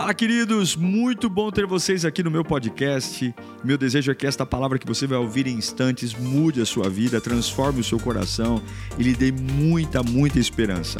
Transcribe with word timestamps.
Fala, 0.00 0.14
queridos! 0.14 0.76
Muito 0.76 1.28
bom 1.28 1.50
ter 1.50 1.66
vocês 1.66 2.06
aqui 2.06 2.22
no 2.22 2.30
meu 2.30 2.42
podcast. 2.42 3.34
Meu 3.62 3.76
desejo 3.76 4.10
é 4.10 4.14
que 4.14 4.26
esta 4.26 4.46
palavra 4.46 4.78
que 4.78 4.86
você 4.86 5.06
vai 5.06 5.18
ouvir 5.18 5.46
em 5.46 5.52
instantes 5.52 6.14
mude 6.14 6.58
a 6.58 6.64
sua 6.64 6.88
vida, 6.88 7.20
transforme 7.20 7.80
o 7.80 7.84
seu 7.84 8.00
coração 8.00 8.62
e 8.98 9.02
lhe 9.02 9.14
dê 9.14 9.30
muita, 9.30 10.02
muita 10.02 10.38
esperança. 10.38 10.98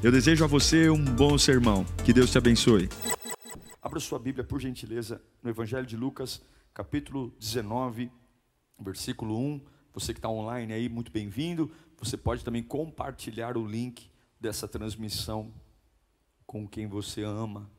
Eu 0.00 0.12
desejo 0.12 0.44
a 0.44 0.46
você 0.46 0.88
um 0.88 1.04
bom 1.04 1.36
sermão. 1.36 1.84
Que 2.04 2.12
Deus 2.12 2.30
te 2.30 2.38
abençoe. 2.38 2.88
Abra 3.82 3.98
sua 3.98 4.20
Bíblia, 4.20 4.44
por 4.44 4.60
gentileza, 4.60 5.20
no 5.42 5.50
Evangelho 5.50 5.84
de 5.84 5.96
Lucas, 5.96 6.40
capítulo 6.72 7.34
19, 7.40 8.12
versículo 8.78 9.36
1. 9.36 9.60
Você 9.92 10.12
que 10.14 10.20
está 10.20 10.28
online 10.28 10.72
aí, 10.72 10.88
muito 10.88 11.10
bem-vindo. 11.10 11.68
Você 11.98 12.16
pode 12.16 12.44
também 12.44 12.62
compartilhar 12.62 13.56
o 13.56 13.66
link 13.66 14.08
dessa 14.40 14.68
transmissão 14.68 15.52
com 16.46 16.64
quem 16.68 16.86
você 16.86 17.24
ama 17.24 17.74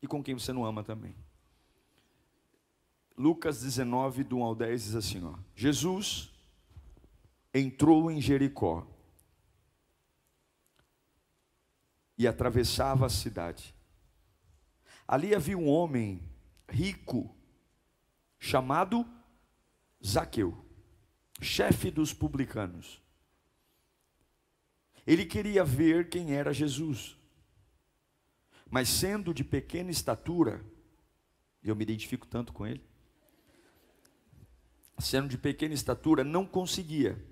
e 0.00 0.06
com 0.06 0.22
quem 0.22 0.34
você 0.34 0.52
não 0.52 0.64
ama 0.64 0.82
também. 0.82 1.14
Lucas 3.16 3.60
19, 3.62 4.22
do 4.22 4.38
1 4.38 4.44
ao 4.44 4.54
10 4.54 4.84
diz 4.84 4.94
assim: 4.94 5.24
ó, 5.24 5.34
Jesus 5.54 6.32
entrou 7.52 8.10
em 8.10 8.20
Jericó 8.20 8.86
e 12.16 12.26
atravessava 12.26 13.06
a 13.06 13.10
cidade. 13.10 13.74
Ali 15.06 15.34
havia 15.34 15.58
um 15.58 15.68
homem 15.68 16.22
rico 16.68 17.34
chamado 18.38 19.04
Zaqueu, 20.04 20.56
chefe 21.40 21.90
dos 21.90 22.12
publicanos. 22.12 23.02
Ele 25.04 25.24
queria 25.24 25.64
ver 25.64 26.08
quem 26.08 26.34
era 26.34 26.52
Jesus 26.52 27.17
mas 28.70 28.88
sendo 28.88 29.32
de 29.32 29.42
pequena 29.42 29.90
estatura, 29.90 30.64
eu 31.62 31.74
me 31.74 31.82
identifico 31.82 32.26
tanto 32.26 32.52
com 32.52 32.66
ele, 32.66 32.82
sendo 34.98 35.28
de 35.28 35.38
pequena 35.38 35.74
estatura, 35.74 36.24
não 36.24 36.44
conseguia, 36.44 37.22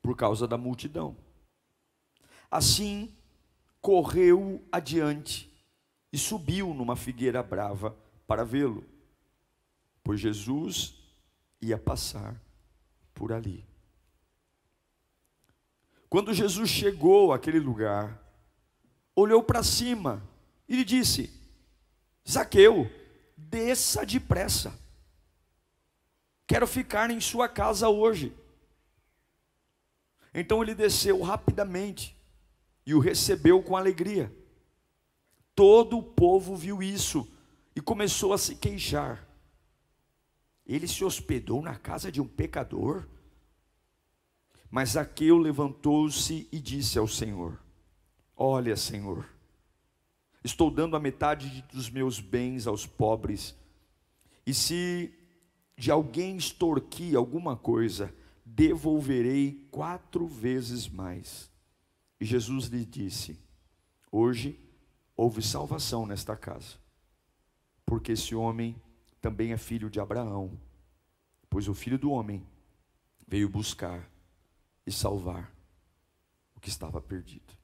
por 0.00 0.16
causa 0.16 0.46
da 0.46 0.56
multidão. 0.56 1.16
Assim, 2.50 3.14
correu 3.80 4.66
adiante 4.72 5.52
e 6.12 6.18
subiu 6.18 6.72
numa 6.72 6.96
figueira 6.96 7.42
brava 7.42 7.96
para 8.26 8.44
vê-lo, 8.44 8.84
pois 10.02 10.20
Jesus 10.20 10.94
ia 11.60 11.78
passar 11.78 12.40
por 13.14 13.32
ali. 13.32 13.66
Quando 16.08 16.32
Jesus 16.32 16.70
chegou 16.70 17.32
àquele 17.32 17.58
lugar, 17.58 18.18
olhou 19.20 19.42
para 19.42 19.62
cima 19.62 20.22
e 20.68 20.76
lhe 20.76 20.84
disse: 20.84 21.30
Zaqueu, 22.28 22.90
desça 23.36 24.04
depressa. 24.04 24.78
Quero 26.46 26.66
ficar 26.66 27.10
em 27.10 27.20
sua 27.20 27.48
casa 27.48 27.88
hoje. 27.88 28.34
Então 30.32 30.62
ele 30.62 30.74
desceu 30.74 31.20
rapidamente 31.20 32.16
e 32.86 32.94
o 32.94 33.00
recebeu 33.00 33.62
com 33.62 33.76
alegria. 33.76 34.32
Todo 35.54 35.98
o 35.98 36.02
povo 36.02 36.56
viu 36.56 36.82
isso 36.82 37.28
e 37.74 37.80
começou 37.80 38.32
a 38.32 38.38
se 38.38 38.54
queixar. 38.54 39.26
Ele 40.64 40.86
se 40.86 41.04
hospedou 41.04 41.60
na 41.60 41.76
casa 41.76 42.12
de 42.12 42.20
um 42.20 42.28
pecador. 42.28 43.06
Mas 44.70 44.90
Zaqueu 44.90 45.38
levantou-se 45.38 46.46
e 46.52 46.60
disse 46.60 46.98
ao 46.98 47.08
Senhor: 47.08 47.58
Olha, 48.40 48.76
Senhor, 48.76 49.28
estou 50.44 50.70
dando 50.70 50.94
a 50.94 51.00
metade 51.00 51.60
dos 51.72 51.90
meus 51.90 52.20
bens 52.20 52.68
aos 52.68 52.86
pobres, 52.86 53.52
e 54.46 54.54
se 54.54 55.12
de 55.76 55.90
alguém 55.90 56.36
extorquir 56.36 57.16
alguma 57.16 57.56
coisa, 57.56 58.14
devolverei 58.44 59.66
quatro 59.72 60.28
vezes 60.28 60.88
mais. 60.88 61.50
E 62.20 62.24
Jesus 62.24 62.66
lhe 62.66 62.84
disse: 62.84 63.36
Hoje 64.08 64.56
houve 65.16 65.42
salvação 65.42 66.06
nesta 66.06 66.36
casa, 66.36 66.76
porque 67.84 68.12
esse 68.12 68.36
homem 68.36 68.80
também 69.20 69.50
é 69.50 69.56
filho 69.56 69.90
de 69.90 69.98
Abraão, 69.98 70.56
pois 71.50 71.66
o 71.66 71.74
filho 71.74 71.98
do 71.98 72.12
homem 72.12 72.46
veio 73.26 73.48
buscar 73.48 74.08
e 74.86 74.92
salvar 74.92 75.52
o 76.54 76.60
que 76.60 76.68
estava 76.68 77.00
perdido. 77.00 77.57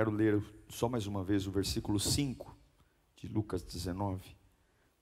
Quero 0.00 0.12
ler 0.12 0.42
só 0.70 0.88
mais 0.88 1.06
uma 1.06 1.22
vez 1.22 1.46
o 1.46 1.50
versículo 1.50 2.00
5 2.00 2.56
de 3.16 3.28
Lucas 3.28 3.62
19. 3.62 4.34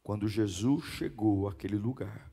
Quando 0.03 0.27
Jesus 0.27 0.83
chegou 0.87 1.47
àquele 1.47 1.77
lugar, 1.77 2.29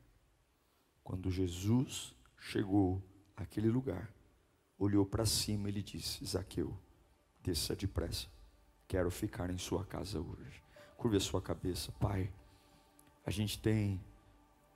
quando 1.04 1.30
Jesus 1.30 2.12
chegou 2.36 3.00
àquele 3.36 3.70
lugar, 3.70 4.12
olhou 4.76 5.06
para 5.06 5.24
cima 5.24 5.68
e 5.68 5.72
lhe 5.74 5.80
disse: 5.80 6.24
Zaqueu, 6.24 6.76
desça 7.40 7.76
depressa, 7.76 8.26
quero 8.88 9.12
ficar 9.12 9.48
em 9.48 9.58
sua 9.58 9.84
casa 9.84 10.20
hoje. 10.20 10.60
Curve 10.96 11.18
a 11.18 11.20
sua 11.20 11.40
cabeça, 11.40 11.92
Pai. 12.00 12.32
A 13.24 13.30
gente 13.30 13.60
tem 13.60 14.00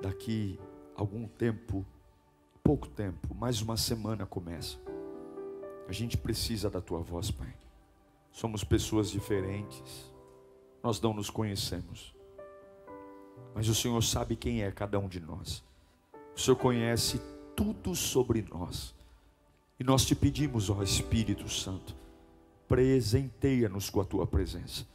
daqui 0.00 0.60
algum 0.94 1.26
tempo, 1.26 1.84
pouco 2.62 2.88
tempo, 2.88 3.34
mais 3.34 3.60
uma 3.60 3.76
semana 3.76 4.24
começa. 4.24 4.78
A 5.88 5.92
gente 5.92 6.16
precisa 6.16 6.70
da 6.70 6.80
tua 6.80 7.00
voz, 7.00 7.32
Pai. 7.32 7.52
Somos 8.30 8.64
pessoas 8.64 9.10
diferentes, 9.10 10.12
nós 10.82 11.00
não 11.00 11.12
nos 11.12 11.28
conhecemos, 11.28 12.14
mas 13.54 13.68
o 13.68 13.74
Senhor 13.74 14.00
sabe 14.02 14.36
quem 14.36 14.62
é 14.62 14.70
cada 14.70 14.98
um 14.98 15.08
de 15.08 15.20
nós, 15.20 15.62
o 16.34 16.40
Senhor 16.40 16.56
conhece 16.56 17.20
tudo 17.56 17.94
sobre 17.94 18.42
nós, 18.42 18.94
e 19.78 19.84
nós 19.84 20.04
te 20.04 20.14
pedimos, 20.14 20.70
ó 20.70 20.82
Espírito 20.82 21.48
Santo, 21.48 21.94
presenteia-nos 22.68 23.90
com 23.90 24.00
a 24.00 24.04
tua 24.04 24.26
presença. 24.26 24.86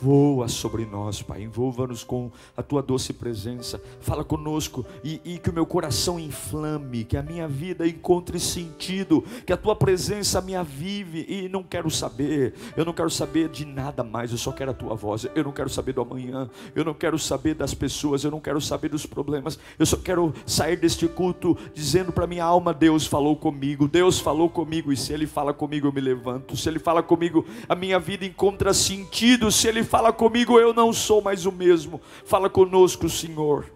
Voa 0.00 0.46
sobre 0.46 0.86
nós, 0.86 1.22
Pai, 1.22 1.42
envolva-nos 1.42 2.04
com 2.04 2.30
a 2.56 2.62
tua 2.62 2.80
doce 2.80 3.12
presença, 3.12 3.82
fala 4.00 4.22
conosco 4.22 4.86
e, 5.02 5.20
e, 5.24 5.38
que 5.38 5.50
o 5.50 5.52
meu 5.52 5.66
coração 5.66 6.20
inflame, 6.20 7.02
que 7.02 7.16
a 7.16 7.22
minha 7.22 7.48
vida 7.48 7.86
encontre 7.86 8.38
sentido, 8.38 9.24
que 9.44 9.52
a 9.52 9.56
tua 9.56 9.74
presença 9.74 10.40
me 10.40 10.54
avive. 10.54 11.26
E 11.28 11.48
não 11.48 11.64
quero 11.64 11.90
saber, 11.90 12.54
eu 12.76 12.84
não 12.84 12.92
quero 12.92 13.10
saber 13.10 13.48
de 13.48 13.64
nada 13.64 14.04
mais, 14.04 14.30
eu 14.30 14.38
só 14.38 14.52
quero 14.52 14.70
a 14.70 14.74
tua 14.74 14.94
voz. 14.94 15.26
Eu 15.34 15.42
não 15.42 15.50
quero 15.50 15.68
saber 15.68 15.94
do 15.94 16.00
amanhã, 16.00 16.48
eu 16.76 16.84
não 16.84 16.94
quero 16.94 17.18
saber 17.18 17.54
das 17.54 17.74
pessoas, 17.74 18.22
eu 18.22 18.30
não 18.30 18.40
quero 18.40 18.60
saber 18.60 18.90
dos 18.90 19.04
problemas, 19.04 19.58
eu 19.78 19.86
só 19.86 19.96
quero 19.96 20.32
sair 20.46 20.76
deste 20.76 21.08
culto 21.08 21.58
dizendo 21.74 22.12
para 22.12 22.26
minha 22.26 22.44
alma: 22.44 22.72
Deus 22.72 23.04
falou 23.04 23.34
comigo, 23.34 23.88
Deus 23.88 24.20
falou 24.20 24.48
comigo, 24.48 24.92
e 24.92 24.96
se 24.96 25.12
Ele 25.12 25.26
fala 25.26 25.52
comigo, 25.52 25.88
eu 25.88 25.92
me 25.92 26.00
levanto, 26.00 26.56
se 26.56 26.68
Ele 26.68 26.78
fala 26.78 27.02
comigo, 27.02 27.44
a 27.68 27.74
minha 27.74 27.98
vida 27.98 28.24
encontra 28.24 28.72
sentido, 28.72 29.50
se 29.50 29.66
Ele 29.66 29.77
ele 29.78 29.86
fala 29.86 30.12
comigo, 30.12 30.58
eu 30.58 30.74
não 30.74 30.92
sou 30.92 31.22
mais 31.22 31.46
o 31.46 31.52
mesmo. 31.52 32.00
Fala 32.24 32.50
conosco, 32.50 33.08
Senhor. 33.08 33.72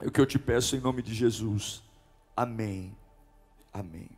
É 0.00 0.06
o 0.06 0.10
que 0.10 0.20
eu 0.20 0.26
te 0.26 0.38
peço 0.38 0.76
em 0.76 0.80
nome 0.80 1.02
de 1.02 1.14
Jesus. 1.14 1.82
Amém. 2.36 2.96
Amém. 3.72 4.08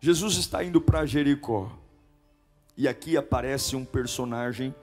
Jesus 0.00 0.36
está 0.36 0.64
indo 0.64 0.80
para 0.80 1.06
Jericó. 1.06 1.70
E 2.76 2.88
aqui 2.88 3.16
aparece 3.16 3.76
um 3.76 3.84
personagem 3.84 4.74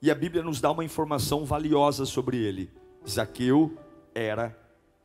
e 0.00 0.10
a 0.10 0.14
Bíblia 0.14 0.42
nos 0.42 0.60
dá 0.60 0.70
uma 0.70 0.84
informação 0.84 1.44
valiosa 1.44 2.04
sobre 2.04 2.36
ele. 2.36 2.70
Zaqueu 3.08 3.76
era 4.14 4.56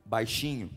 baixinho. 0.05 0.69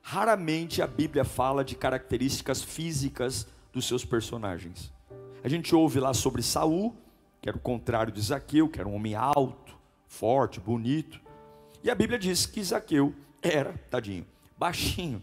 Raramente 0.00 0.80
a 0.80 0.86
Bíblia 0.86 1.24
fala 1.24 1.64
de 1.64 1.74
características 1.74 2.62
físicas 2.62 3.46
dos 3.72 3.86
seus 3.86 4.04
personagens. 4.04 4.93
A 5.44 5.48
gente 5.48 5.74
ouve 5.74 6.00
lá 6.00 6.14
sobre 6.14 6.42
Saul, 6.42 6.96
que 7.42 7.50
era 7.50 7.58
o 7.58 7.60
contrário 7.60 8.10
de 8.10 8.18
Zaqueu, 8.18 8.66
que 8.66 8.80
era 8.80 8.88
um 8.88 8.94
homem 8.94 9.14
alto, 9.14 9.78
forte, 10.06 10.58
bonito. 10.58 11.20
E 11.82 11.90
a 11.90 11.94
Bíblia 11.94 12.18
diz 12.18 12.46
que 12.46 12.64
Zaqueu 12.64 13.14
era, 13.42 13.74
tadinho, 13.90 14.26
baixinho. 14.56 15.22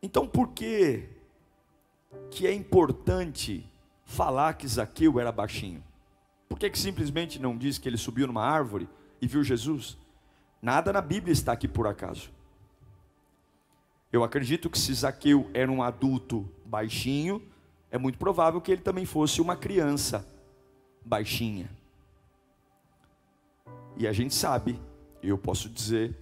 Então 0.00 0.28
por 0.28 0.50
que 0.52 1.08
que 2.30 2.46
é 2.46 2.54
importante 2.54 3.68
falar 4.04 4.54
que 4.54 4.68
Zaqueu 4.68 5.18
era 5.18 5.32
baixinho? 5.32 5.82
Por 6.48 6.56
que, 6.56 6.70
que 6.70 6.78
simplesmente 6.78 7.40
não 7.40 7.58
diz 7.58 7.78
que 7.78 7.88
ele 7.88 7.96
subiu 7.96 8.28
numa 8.28 8.44
árvore 8.44 8.88
e 9.20 9.26
viu 9.26 9.42
Jesus? 9.42 9.98
Nada 10.62 10.92
na 10.92 11.00
Bíblia 11.00 11.32
está 11.32 11.50
aqui 11.50 11.66
por 11.66 11.88
acaso. 11.88 12.30
Eu 14.12 14.22
acredito 14.22 14.70
que 14.70 14.78
se 14.78 14.94
Zaqueu 14.94 15.50
era 15.52 15.70
um 15.70 15.82
adulto 15.82 16.48
baixinho, 16.66 17.42
é 17.90 17.98
muito 17.98 18.18
provável 18.18 18.60
que 18.60 18.72
ele 18.72 18.82
também 18.82 19.06
fosse 19.06 19.40
uma 19.40 19.56
criança 19.56 20.26
baixinha. 21.04 21.70
E 23.96 24.06
a 24.06 24.12
gente 24.12 24.34
sabe, 24.34 24.78
eu 25.22 25.38
posso 25.38 25.68
dizer, 25.68 26.14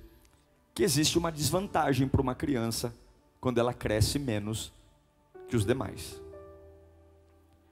que 0.75 0.83
existe 0.83 1.19
uma 1.19 1.33
desvantagem 1.33 2.07
para 2.07 2.21
uma 2.21 2.35
criança 2.35 2.95
quando 3.41 3.59
ela 3.59 3.75
cresce 3.75 4.19
menos 4.19 4.73
que 5.49 5.57
os 5.57 5.65
demais. 5.65 6.21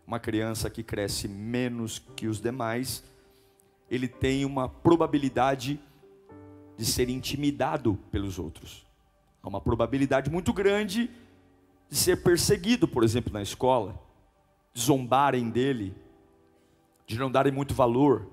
uma 0.07 0.19
criança 0.19 0.69
que 0.69 0.83
cresce 0.83 1.27
menos 1.27 1.99
que 2.15 2.27
os 2.27 2.41
demais, 2.41 3.03
ele 3.91 4.09
tem 4.09 4.45
uma 4.45 4.69
probabilidade 4.69 5.81
de 6.77 6.85
ser 6.85 7.09
intimidado 7.09 7.99
pelos 8.11 8.39
outros. 8.39 8.85
Há 9.43 9.49
uma 9.49 9.61
probabilidade 9.61 10.31
muito 10.31 10.53
grande 10.53 11.11
de 11.93 11.99
ser 11.99 12.23
perseguido, 12.23 12.89
por 12.89 13.05
exemplo, 13.05 13.31
na 13.31 13.43
escola, 13.43 14.00
de 14.73 14.81
zombarem 14.81 15.50
dele, 15.50 15.94
de 17.06 17.19
não 17.19 17.31
darem 17.31 17.53
muito 17.53 17.75
valor. 17.75 18.27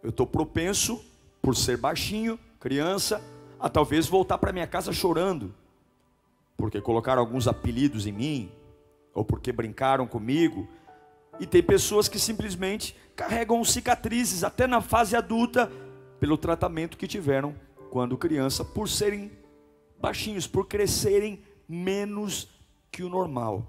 Eu 0.00 0.10
estou 0.10 0.24
propenso, 0.24 1.04
por 1.42 1.56
ser 1.56 1.76
baixinho, 1.76 2.38
criança, 2.60 3.20
a 3.58 3.68
talvez 3.68 4.06
voltar 4.06 4.38
para 4.38 4.52
minha 4.52 4.66
casa 4.68 4.92
chorando, 4.92 5.52
porque 6.56 6.80
colocaram 6.80 7.20
alguns 7.20 7.48
apelidos 7.48 8.06
em 8.06 8.12
mim, 8.12 8.52
ou 9.12 9.24
porque 9.24 9.50
brincaram 9.50 10.06
comigo. 10.06 10.68
E 11.40 11.46
tem 11.46 11.64
pessoas 11.64 12.06
que 12.06 12.20
simplesmente 12.20 12.94
carregam 13.16 13.64
cicatrizes 13.64 14.44
até 14.44 14.68
na 14.68 14.80
fase 14.80 15.16
adulta 15.16 15.68
pelo 16.20 16.38
tratamento 16.38 16.96
que 16.96 17.08
tiveram 17.08 17.56
quando 17.90 18.16
criança, 18.16 18.64
por 18.64 18.88
serem 18.88 19.39
baixinhos, 20.00 20.46
por 20.46 20.66
crescerem 20.66 21.40
menos 21.68 22.48
que 22.90 23.02
o 23.02 23.08
normal. 23.08 23.66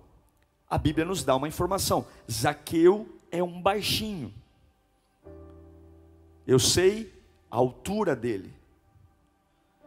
A 0.69 0.78
Bíblia 0.78 1.06
nos 1.06 1.24
dá 1.24 1.36
uma 1.36 1.48
informação: 1.48 2.06
Zaqueu 2.30 3.07
é 3.31 3.44
um 3.44 3.62
baixinho. 3.62 4.33
Eu 6.48 6.57
sei 6.57 7.13
a 7.50 7.57
altura 7.57 8.16
dele. 8.16 8.54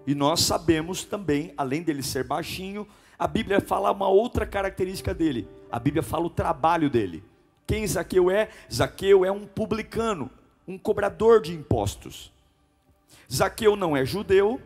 E 0.07 0.15
nós 0.15 0.41
sabemos 0.41 1.03
também, 1.03 1.55
além 1.57 1.83
dele 1.83 2.03
ser 2.03 2.25
baixinho, 2.25 2.87
a 3.19 3.27
Bíblia 3.27 3.61
fala 3.61 3.91
uma 3.91 4.09
outra 4.09 4.47
característica 4.47 5.15
dele. 5.15 5.49
A 5.73 5.79
Bíblia 5.79 6.03
fala 6.03 6.27
o 6.27 6.31
trabalho 6.31 6.91
dele. 6.91 7.25
Quem 7.67 7.87
Zaqueu 7.87 8.31
é? 8.31 8.51
Zaqueu 8.73 9.25
é 9.25 9.33
um 9.33 9.47
publicano, 9.47 10.31
um 10.69 10.77
cobrador 10.77 11.41
de 11.41 11.55
impostos. 11.55 12.31
Zaqueu 13.33 13.75
não 13.75 13.97
é 13.97 14.05
judeu, 14.05 14.61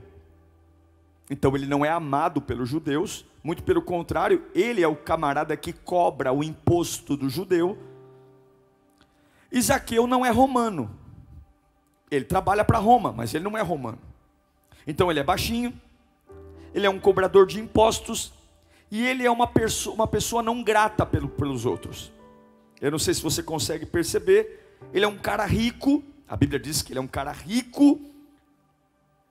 então 1.30 1.54
ele 1.54 1.66
não 1.66 1.84
é 1.84 1.90
amado 1.90 2.40
pelos 2.40 2.68
judeus, 2.68 3.24
muito 3.42 3.62
pelo 3.62 3.82
contrário, 3.82 4.44
ele 4.54 4.82
é 4.82 4.88
o 4.88 4.96
camarada 4.96 5.56
que 5.56 5.72
cobra 5.72 6.32
o 6.32 6.42
imposto 6.42 7.16
do 7.16 7.28
judeu. 7.28 7.78
E 9.50 9.60
Zaqueu 9.60 10.06
não 10.06 10.24
é 10.24 10.30
romano. 10.30 10.90
Ele 12.10 12.24
trabalha 12.24 12.64
para 12.64 12.78
Roma, 12.78 13.12
mas 13.12 13.34
ele 13.34 13.44
não 13.44 13.56
é 13.56 13.62
romano. 13.62 13.98
Então 14.86 15.10
ele 15.10 15.20
é 15.20 15.24
baixinho, 15.24 15.78
ele 16.74 16.86
é 16.86 16.90
um 16.90 16.98
cobrador 16.98 17.46
de 17.46 17.60
impostos 17.60 18.32
e 18.90 19.06
ele 19.06 19.24
é 19.24 19.30
uma, 19.30 19.46
perso 19.46 19.92
uma 19.92 20.06
pessoa 20.06 20.42
não 20.42 20.62
grata 20.62 21.04
pelo, 21.04 21.28
pelos 21.28 21.66
outros. 21.66 22.10
Eu 22.80 22.90
não 22.90 22.98
sei 22.98 23.12
se 23.12 23.22
você 23.22 23.42
consegue 23.42 23.84
perceber, 23.84 24.78
ele 24.94 25.04
é 25.04 25.08
um 25.08 25.18
cara 25.18 25.44
rico, 25.44 26.02
a 26.26 26.36
Bíblia 26.36 26.58
diz 26.58 26.80
que 26.80 26.92
ele 26.92 26.98
é 26.98 27.02
um 27.02 27.08
cara 27.08 27.32
rico, 27.32 28.00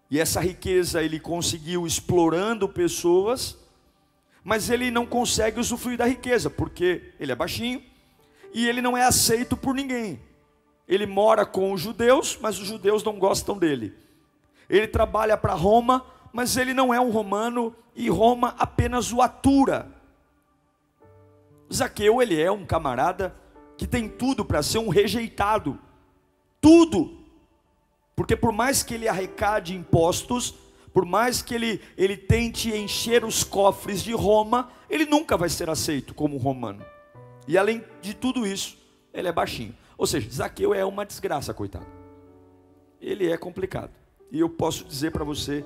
e 0.09 0.19
essa 0.19 0.39
riqueza 0.39 1.03
ele 1.03 1.19
conseguiu 1.19 1.85
explorando 1.85 2.69
pessoas, 2.69 3.57
mas 4.43 4.69
ele 4.69 4.89
não 4.89 5.05
consegue 5.05 5.59
usufruir 5.59 5.97
da 5.97 6.05
riqueza, 6.05 6.49
porque 6.49 7.13
ele 7.19 7.31
é 7.31 7.35
baixinho 7.35 7.83
e 8.53 8.67
ele 8.67 8.81
não 8.81 8.97
é 8.97 9.03
aceito 9.03 9.57
por 9.57 9.75
ninguém. 9.75 10.21
Ele 10.87 11.05
mora 11.05 11.45
com 11.45 11.73
os 11.73 11.81
judeus, 11.81 12.37
mas 12.41 12.57
os 12.57 12.67
judeus 12.67 13.03
não 13.03 13.19
gostam 13.19 13.57
dele. 13.57 13.93
Ele 14.69 14.87
trabalha 14.87 15.37
para 15.37 15.53
Roma, 15.53 16.05
mas 16.31 16.55
ele 16.55 16.73
não 16.73 16.93
é 16.93 16.99
um 16.99 17.09
romano 17.09 17.75
e 17.93 18.09
Roma 18.09 18.55
apenas 18.57 19.11
o 19.11 19.21
atura. 19.21 19.91
Zaqueu, 21.73 22.21
ele 22.21 22.41
é 22.41 22.49
um 22.49 22.65
camarada 22.65 23.35
que 23.77 23.85
tem 23.85 24.07
tudo 24.07 24.45
para 24.45 24.63
ser 24.63 24.77
um 24.77 24.87
rejeitado. 24.87 25.77
Tudo. 26.61 27.26
Porque 28.17 28.35
por 28.35 28.51
mais 28.51 28.81
que 28.81 28.95
ele 28.95 29.07
arrecade 29.07 29.75
impostos, 29.75 30.55
por 30.91 31.05
mais 31.05 31.43
que 31.43 31.53
ele, 31.53 31.79
ele 31.95 32.17
tente 32.17 32.75
encher 32.75 33.23
os 33.23 33.43
cofres 33.43 34.01
de 34.01 34.11
Roma, 34.11 34.71
ele 34.89 35.05
nunca 35.05 35.37
vai 35.37 35.47
ser 35.49 35.69
aceito 35.69 36.15
como 36.15 36.35
romano. 36.35 36.83
E 37.47 37.59
além 37.59 37.83
de 38.01 38.15
tudo 38.15 38.47
isso, 38.47 38.75
ele 39.13 39.27
é 39.27 39.31
baixinho. 39.31 39.77
Ou 39.95 40.07
seja, 40.07 40.27
Zaqueu 40.31 40.73
é 40.73 40.83
uma 40.83 41.05
desgraça, 41.05 41.53
coitado. 41.53 41.85
Ele 42.99 43.29
é 43.29 43.37
complicado. 43.37 43.91
E 44.31 44.39
eu 44.39 44.49
posso 44.49 44.83
dizer 44.83 45.11
para 45.11 45.23
você 45.23 45.63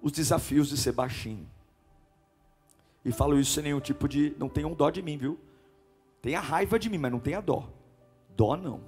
os 0.00 0.10
desafios 0.10 0.70
de 0.70 0.76
ser 0.78 0.92
baixinho. 0.92 1.46
E 3.04 3.12
falo 3.12 3.38
isso 3.38 3.52
sem 3.52 3.64
nenhum 3.64 3.80
tipo 3.80 4.08
de. 4.08 4.34
Não 4.38 4.48
tenham 4.48 4.72
dó 4.72 4.88
de 4.88 5.02
mim, 5.02 5.18
viu? 5.18 5.38
Tenha 6.22 6.40
raiva 6.40 6.78
de 6.78 6.88
mim, 6.88 6.96
mas 6.96 7.12
não 7.12 7.20
tenha 7.20 7.42
dó. 7.42 7.68
Dó 8.34 8.56
não. 8.56 8.80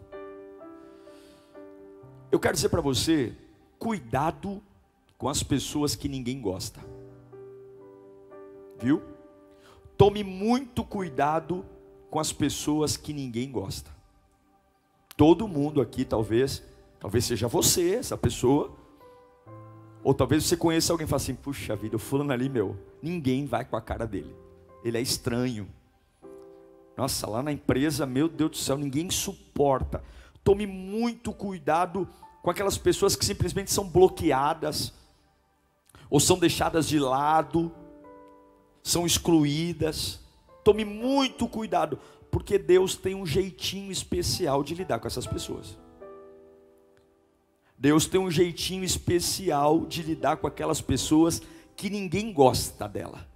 Eu 2.30 2.38
quero 2.38 2.54
dizer 2.54 2.68
para 2.68 2.80
você, 2.80 3.32
cuidado 3.78 4.62
com 5.18 5.28
as 5.28 5.42
pessoas 5.42 5.96
que 5.96 6.08
ninguém 6.08 6.40
gosta. 6.40 6.80
Viu? 8.78 9.02
Tome 9.96 10.22
muito 10.22 10.84
cuidado 10.84 11.64
com 12.08 12.20
as 12.20 12.32
pessoas 12.32 12.96
que 12.96 13.12
ninguém 13.12 13.50
gosta. 13.50 13.90
Todo 15.16 15.48
mundo 15.48 15.80
aqui, 15.80 16.04
talvez, 16.04 16.62
talvez 16.98 17.24
seja 17.24 17.48
você, 17.48 17.96
essa 17.96 18.16
pessoa, 18.16 18.74
ou 20.02 20.14
talvez 20.14 20.44
você 20.44 20.56
conheça 20.56 20.92
alguém 20.92 21.06
e 21.06 21.08
fale 21.08 21.22
assim: 21.22 21.34
puxa 21.34 21.76
vida, 21.76 21.96
o 21.96 21.98
fulano 21.98 22.32
ali, 22.32 22.48
meu, 22.48 22.76
ninguém 23.02 23.44
vai 23.44 23.64
com 23.64 23.76
a 23.76 23.80
cara 23.82 24.06
dele. 24.06 24.34
Ele 24.82 24.96
é 24.96 25.00
estranho. 25.00 25.68
Nossa, 26.96 27.28
lá 27.28 27.42
na 27.42 27.52
empresa, 27.52 28.06
meu 28.06 28.28
Deus 28.28 28.50
do 28.52 28.56
céu, 28.56 28.78
ninguém 28.78 29.10
suporta. 29.10 30.02
Tome 30.42 30.66
muito 30.66 31.32
cuidado 31.32 32.08
com 32.42 32.50
aquelas 32.50 32.78
pessoas 32.78 33.14
que 33.14 33.24
simplesmente 33.24 33.70
são 33.70 33.88
bloqueadas, 33.88 34.92
ou 36.08 36.18
são 36.18 36.38
deixadas 36.38 36.88
de 36.88 36.98
lado, 36.98 37.72
são 38.82 39.06
excluídas. 39.06 40.20
Tome 40.64 40.84
muito 40.84 41.46
cuidado, 41.46 41.98
porque 42.30 42.58
Deus 42.58 42.96
tem 42.96 43.14
um 43.14 43.26
jeitinho 43.26 43.92
especial 43.92 44.62
de 44.64 44.74
lidar 44.74 44.98
com 44.98 45.06
essas 45.06 45.26
pessoas. 45.26 45.78
Deus 47.78 48.06
tem 48.06 48.20
um 48.20 48.30
jeitinho 48.30 48.84
especial 48.84 49.86
de 49.86 50.02
lidar 50.02 50.36
com 50.36 50.46
aquelas 50.46 50.80
pessoas 50.82 51.40
que 51.76 51.88
ninguém 51.88 52.32
gosta 52.32 52.86
dela. 52.86 53.26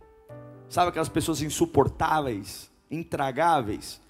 Sabe 0.68 0.90
aquelas 0.90 1.08
pessoas 1.08 1.40
insuportáveis, 1.40 2.70
intragáveis? 2.90 4.00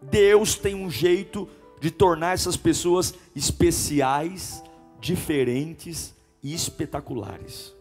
Deus 0.00 0.54
tem 0.54 0.74
um 0.74 0.90
jeito 0.90 1.48
de 1.82 1.90
tornar 1.90 2.32
essas 2.32 2.56
pessoas 2.56 3.12
especiais, 3.34 4.62
diferentes 5.00 6.14
e 6.40 6.54
espetaculares. 6.54 7.74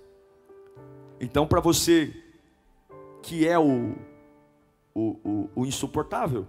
Então, 1.20 1.46
para 1.46 1.62
você 1.62 2.12
que 3.22 3.48
é 3.48 3.60
o, 3.60 3.94
o, 4.96 5.02
o, 5.24 5.50
o, 5.56 5.66
insuportável, 5.68 6.48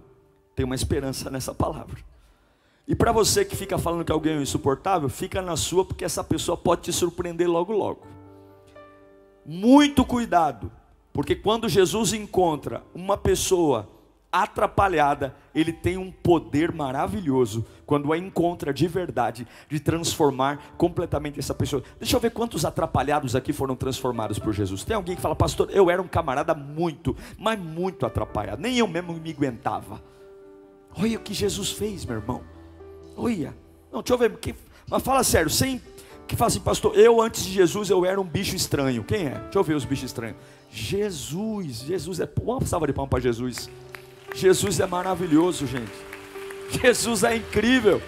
tem 0.55 0.65
uma 0.65 0.73
esperança 0.73 1.29
nessa 1.29 1.53
palavra. 1.53 2.03
E 2.87 2.95
para 2.95 3.11
você 3.11 3.45
que 3.45 3.55
fica 3.55 3.77
falando 3.77 4.03
que 4.03 4.11
alguém 4.11 4.33
é 4.37 4.41
insuportável, 4.41 5.07
fica 5.07 5.39
na 5.39 5.55
sua, 5.55 5.85
porque 5.85 6.03
essa 6.03 6.23
pessoa 6.23 6.57
pode 6.57 6.81
te 6.81 6.91
surpreender 6.91 7.47
logo, 7.47 7.71
logo. 7.71 8.07
Muito 9.45 10.03
cuidado, 10.03 10.71
porque 11.13 11.35
quando 11.35 11.69
Jesus 11.69 12.13
encontra 12.13 12.81
uma 12.95 13.15
pessoa 13.15 13.87
atrapalhada, 14.33 15.35
ele 15.53 15.71
tem 15.71 15.95
um 15.95 16.11
poder 16.11 16.71
maravilhoso 16.71 17.63
quando 17.85 18.11
a 18.11 18.17
encontra 18.17 18.73
de 18.73 18.87
verdade, 18.87 19.47
de 19.69 19.79
transformar 19.79 20.73
completamente 20.75 21.39
essa 21.39 21.53
pessoa. 21.53 21.83
Deixa 21.99 22.15
eu 22.15 22.19
ver 22.19 22.31
quantos 22.31 22.65
atrapalhados 22.65 23.35
aqui 23.35 23.53
foram 23.53 23.75
transformados 23.75 24.39
por 24.39 24.51
Jesus. 24.51 24.83
Tem 24.83 24.95
alguém 24.95 25.15
que 25.15 25.21
fala, 25.21 25.35
pastor, 25.35 25.69
eu 25.71 25.91
era 25.91 26.01
um 26.01 26.07
camarada 26.07 26.55
muito, 26.55 27.15
mas 27.37 27.59
muito 27.59 28.07
atrapalhado, 28.07 28.59
nem 28.59 28.79
eu 28.79 28.87
mesmo 28.87 29.13
me 29.13 29.29
aguentava. 29.29 30.01
Olha 30.97 31.17
o 31.17 31.21
que 31.21 31.33
Jesus 31.33 31.71
fez, 31.71 32.03
meu 32.03 32.17
irmão. 32.17 32.41
Olha, 33.15 33.55
não, 33.91 34.01
deixa 34.01 34.13
eu 34.15 34.17
ver, 34.17 34.35
que, 34.37 34.55
mas 34.89 35.03
fala 35.03 35.23
sério, 35.23 35.49
sem 35.51 35.79
que 36.27 36.35
fala 36.35 36.47
assim, 36.47 36.59
pastor, 36.59 36.97
eu 36.97 37.21
antes 37.21 37.43
de 37.43 37.51
Jesus 37.51 37.89
eu 37.89 38.05
era 38.05 38.19
um 38.19 38.23
bicho 38.23 38.55
estranho. 38.55 39.03
Quem 39.03 39.27
é? 39.27 39.37
Deixa 39.37 39.59
eu 39.59 39.63
ver 39.63 39.75
os 39.75 39.85
bichos 39.85 40.05
estranhos. 40.05 40.37
Jesus, 40.71 41.81
Jesus 41.81 42.19
é. 42.19 42.29
Uma 42.41 42.65
salva 42.65 42.87
de 42.87 42.93
palmas 42.93 43.09
para 43.09 43.19
Jesus. 43.19 43.69
Jesus 44.33 44.79
é 44.79 44.85
maravilhoso, 44.85 45.67
gente. 45.67 45.91
Jesus 46.81 47.23
é 47.23 47.35
incrível. 47.35 48.01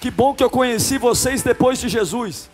Que 0.00 0.10
bom 0.10 0.34
que 0.34 0.42
eu 0.42 0.50
conheci 0.50 0.98
vocês 0.98 1.42
depois 1.42 1.78
de 1.78 1.88
Jesus. 1.88 2.50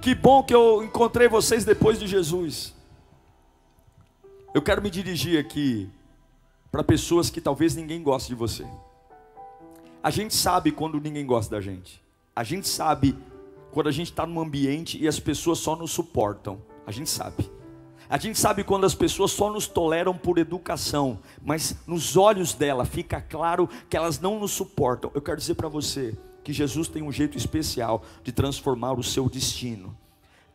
Que 0.00 0.14
bom 0.14 0.42
que 0.42 0.54
eu 0.54 0.84
encontrei 0.84 1.28
vocês 1.28 1.64
depois 1.64 1.98
de 1.98 2.06
Jesus. 2.06 2.74
Eu 4.54 4.62
quero 4.62 4.80
me 4.80 4.90
dirigir 4.90 5.38
aqui 5.38 5.90
para 6.70 6.84
pessoas 6.84 7.30
que 7.30 7.40
talvez 7.40 7.74
ninguém 7.74 8.02
goste 8.02 8.28
de 8.28 8.34
você. 8.34 8.66
A 10.02 10.10
gente 10.10 10.34
sabe 10.34 10.70
quando 10.70 11.00
ninguém 11.00 11.26
gosta 11.26 11.56
da 11.56 11.60
gente. 11.60 12.02
A 12.34 12.44
gente 12.44 12.68
sabe 12.68 13.16
quando 13.72 13.88
a 13.88 13.92
gente 13.92 14.10
está 14.10 14.26
num 14.26 14.40
ambiente 14.40 15.02
e 15.02 15.08
as 15.08 15.18
pessoas 15.18 15.58
só 15.58 15.74
nos 15.74 15.90
suportam. 15.90 16.60
A 16.86 16.92
gente 16.92 17.10
sabe. 17.10 17.50
A 18.08 18.18
gente 18.18 18.38
sabe 18.38 18.62
quando 18.62 18.86
as 18.86 18.94
pessoas 18.94 19.32
só 19.32 19.50
nos 19.50 19.66
toleram 19.66 20.16
por 20.16 20.38
educação, 20.38 21.18
mas 21.44 21.76
nos 21.86 22.16
olhos 22.16 22.52
dela 22.52 22.84
fica 22.84 23.20
claro 23.20 23.68
que 23.90 23.96
elas 23.96 24.20
não 24.20 24.38
nos 24.38 24.52
suportam. 24.52 25.10
Eu 25.14 25.22
quero 25.22 25.38
dizer 25.38 25.54
para 25.54 25.68
você 25.68 26.16
que 26.44 26.52
Jesus 26.52 26.86
tem 26.86 27.02
um 27.02 27.10
jeito 27.10 27.36
especial 27.36 28.04
de 28.22 28.30
transformar 28.30 28.92
o 28.92 29.02
seu 29.02 29.28
destino. 29.28 29.96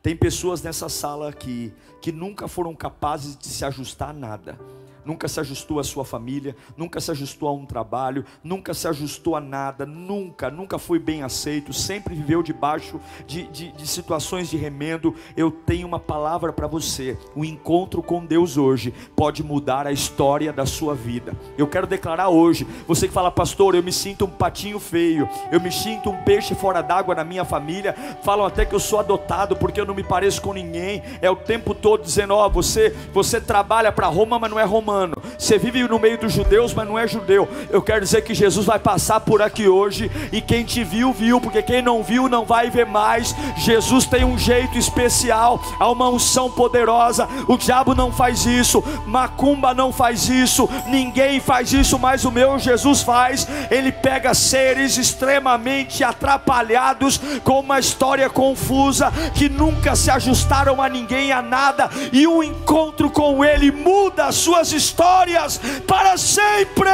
Tem 0.02 0.16
pessoas 0.16 0.62
nessa 0.62 0.88
sala 0.88 1.30
aqui 1.30 1.74
que 2.02 2.12
nunca 2.12 2.48
foram 2.48 2.74
capazes 2.74 3.38
de 3.38 3.48
se 3.48 3.66
ajustar 3.66 4.10
a 4.10 4.14
nada 4.14 4.58
nunca 5.06 5.28
se 5.28 5.40
ajustou 5.40 5.80
à 5.80 5.84
sua 5.84 6.06
família, 6.06 6.56
nunca 6.78 7.00
se 7.00 7.12
ajustou 7.12 7.50
a 7.50 7.54
um 7.54 7.66
trabalho, 7.66 8.26
nunca 8.44 8.74
se 8.74 8.88
ajustou 8.88 9.36
a 9.36 9.42
nada, 9.42 9.86
nunca, 9.86 10.50
nunca 10.50 10.78
foi 10.78 11.00
bem 11.00 11.24
aceito, 11.24 11.74
sempre 11.74 12.16
viveu 12.16 12.44
debaixo 12.44 13.00
de, 13.26 13.44
de, 13.48 13.72
de 13.72 13.88
situações 13.88 14.50
de 14.50 14.58
remendo. 14.58 15.16
Eu 15.36 15.52
tenho 15.52 15.88
uma 15.88 16.00
palavra 16.00 16.54
para 16.54 16.68
você: 16.68 17.18
o 17.36 17.44
encontro 17.44 18.02
com 18.04 18.26
Deus 18.26 18.58
hoje 18.58 18.94
pode 19.16 19.44
mudar 19.44 19.88
a 19.88 19.92
história 19.92 20.54
da 20.54 20.66
sua 20.66 20.94
vida. 20.94 21.36
Eu 21.58 21.68
quero 21.68 21.88
declarar 21.88 22.30
hoje, 22.30 22.68
você 22.88 23.08
que 23.08 23.14
fala, 23.14 23.32
pastor, 23.32 23.76
eu 23.76 23.84
me 23.84 23.92
sinto 23.92 24.26
um 24.26 24.30
patinho 24.30 24.80
feio, 24.80 25.28
eu 25.52 25.60
me 25.60 25.72
sinto 25.72 26.10
um 26.10 26.24
peixe 26.24 26.54
fora 26.56 26.82
d'água 26.82 27.16
na 27.16 27.24
minha 27.24 27.46
família, 27.46 27.94
falam 28.24 28.46
até 28.46 28.66
que 28.66 28.76
eu 28.76 28.80
sou 28.80 29.00
adotado 29.00 29.56
porque 29.56 29.80
eu 29.80 29.86
não 29.86 29.96
me 29.96 30.04
pareço 30.04 30.42
com 30.42 30.54
ninguém, 30.54 31.02
é 31.22 31.30
o 31.30 31.36
tempo 31.36 31.74
todo 31.74 32.04
dizendo: 32.04 32.34
ó, 32.34 32.46
oh, 32.46 32.50
você, 32.50 32.96
você 33.14 33.40
trabalha 33.40 33.92
para 33.92 34.08
Roma, 34.08 34.38
mas 34.38 34.52
não 34.52 34.60
é 34.60 34.64
romano 34.64 34.91
romano. 34.92 35.16
Você 35.38 35.58
vive 35.58 35.88
no 35.88 35.98
meio 35.98 36.18
dos 36.18 36.34
judeus, 36.34 36.74
mas 36.74 36.88
não 36.88 37.00
é 37.00 37.08
judeu. 37.08 37.48
Eu 37.70 37.82
quero 37.82 38.02
dizer 38.02 38.22
que 38.22 38.34
Jesus 38.34 38.66
vai 38.66 38.78
passar 38.78 39.22
por 39.22 39.42
aqui 39.42 39.68
hoje. 39.68 40.12
E 40.32 40.42
quem 40.42 40.64
te 40.64 40.84
viu, 40.84 41.14
viu. 41.14 41.40
Porque 41.40 41.62
quem 41.62 41.82
não 41.82 42.04
viu, 42.04 42.28
não 42.28 42.46
vai 42.46 42.70
ver 42.70 42.86
mais. 42.86 43.34
Jesus 43.58 44.06
tem 44.06 44.26
um 44.26 44.38
jeito 44.38 44.78
especial. 44.78 45.62
Há 45.80 45.90
uma 45.90 46.10
unção 46.10 46.52
poderosa. 46.52 47.28
O 47.48 47.58
diabo 47.58 47.96
não 47.96 48.12
faz 48.12 48.46
isso. 48.46 48.84
Macumba 49.06 49.74
não 49.74 49.92
faz 49.92 50.30
isso. 50.30 50.70
Ninguém 50.88 51.40
faz 51.40 51.72
isso, 51.72 51.98
mas 51.98 52.26
o 52.26 52.32
meu 52.32 52.60
Jesus 52.60 53.02
faz. 53.02 53.48
Ele 53.70 53.92
pega 53.92 54.34
seres 54.34 54.98
extremamente 54.98 56.04
atrapalhados. 56.04 57.20
Com 57.44 57.62
uma 57.62 57.80
história 57.80 58.30
confusa. 58.30 59.12
Que 59.34 59.48
nunca 59.48 59.96
se 59.96 60.12
ajustaram 60.12 60.82
a 60.82 60.90
ninguém, 60.90 61.32
a 61.32 61.42
nada. 61.42 61.90
E 62.12 62.28
um 62.28 62.44
encontro 62.44 63.10
com 63.10 63.44
Ele 63.44 63.72
muda 63.72 64.26
as 64.26 64.36
suas 64.36 64.72
histórias 64.72 64.81
histórias 64.82 65.60
para 65.86 66.18
sempre. 66.18 66.90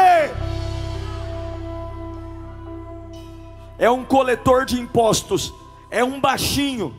É 3.79 3.89
um 3.89 4.03
coletor 4.03 4.65
de 4.65 4.79
impostos, 4.79 5.53
é 5.89 6.03
um 6.03 6.19
baixinho. 6.19 6.95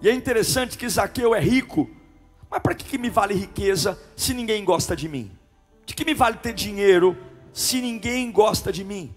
E 0.00 0.08
é 0.08 0.12
interessante 0.12 0.78
que 0.78 0.88
Zaqueu 0.88 1.34
é 1.34 1.40
rico, 1.40 1.90
mas 2.50 2.60
para 2.60 2.74
que, 2.74 2.84
que 2.84 2.98
me 2.98 3.10
vale 3.10 3.34
riqueza 3.34 3.98
se 4.16 4.32
ninguém 4.32 4.64
gosta 4.64 4.94
de 4.94 5.08
mim? 5.08 5.30
De 5.84 5.94
que 5.94 6.04
me 6.04 6.14
vale 6.14 6.36
ter 6.36 6.52
dinheiro 6.52 7.16
se 7.52 7.80
ninguém 7.80 8.30
gosta 8.30 8.72
de 8.72 8.84
mim? 8.84 9.14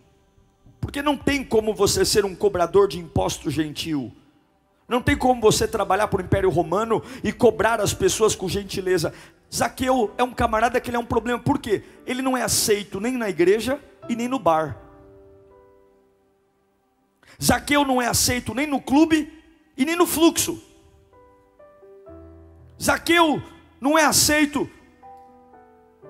Porque 0.82 1.02
não 1.02 1.18
tem 1.18 1.44
como 1.44 1.74
você 1.74 2.04
ser 2.04 2.26
um 2.26 2.34
cobrador 2.34 2.88
de 2.88 2.98
impostos 2.98 3.54
gentil. 3.54 4.12
Não 4.88 5.02
tem 5.02 5.18
como 5.18 5.42
você 5.42 5.68
trabalhar 5.68 6.08
para 6.08 6.22
o 6.22 6.26
Império 6.26 6.50
Romano 6.50 7.04
e 7.24 7.34
cobrar 7.34 7.82
as 7.82 7.94
pessoas 7.94 8.36
com 8.36 8.48
gentileza. 8.48 9.14
Zaqueu 9.54 10.14
é 10.18 10.24
um 10.24 10.34
camarada 10.34 10.80
que 10.80 10.90
ele 10.90 10.98
é 10.98 11.00
um 11.00 11.06
problema, 11.06 11.40
por 11.40 11.60
quê? 11.60 11.84
Ele 12.06 12.22
não 12.22 12.36
é 12.38 12.42
aceito 12.42 13.00
nem 13.00 13.14
na 13.14 13.30
igreja 13.30 13.82
e 14.10 14.16
nem 14.16 14.28
no 14.28 14.40
bar. 14.40 14.78
Zaqueu 17.42 17.86
não 17.86 18.02
é 18.02 18.08
aceito 18.08 18.54
nem 18.54 18.68
no 18.68 18.82
clube 18.82 19.32
e 19.78 19.86
nem 19.86 19.96
no 19.96 20.08
fluxo. 20.08 20.62
Zaqueu 22.82 23.42
não 23.80 23.98
é 23.98 24.04
aceito 24.04 24.70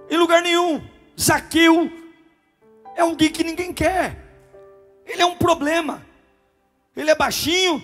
em 0.10 0.18
lugar 0.18 0.42
nenhum. 0.42 0.82
Zaqueu 1.20 1.92
é 2.96 3.02
alguém 3.02 3.30
que 3.30 3.44
ninguém 3.44 3.74
quer. 3.74 4.26
Ele 5.06 5.22
é 5.22 5.26
um 5.26 5.36
problema. 5.36 6.06
Ele 6.96 7.12
é 7.12 7.16
baixinho, 7.16 7.84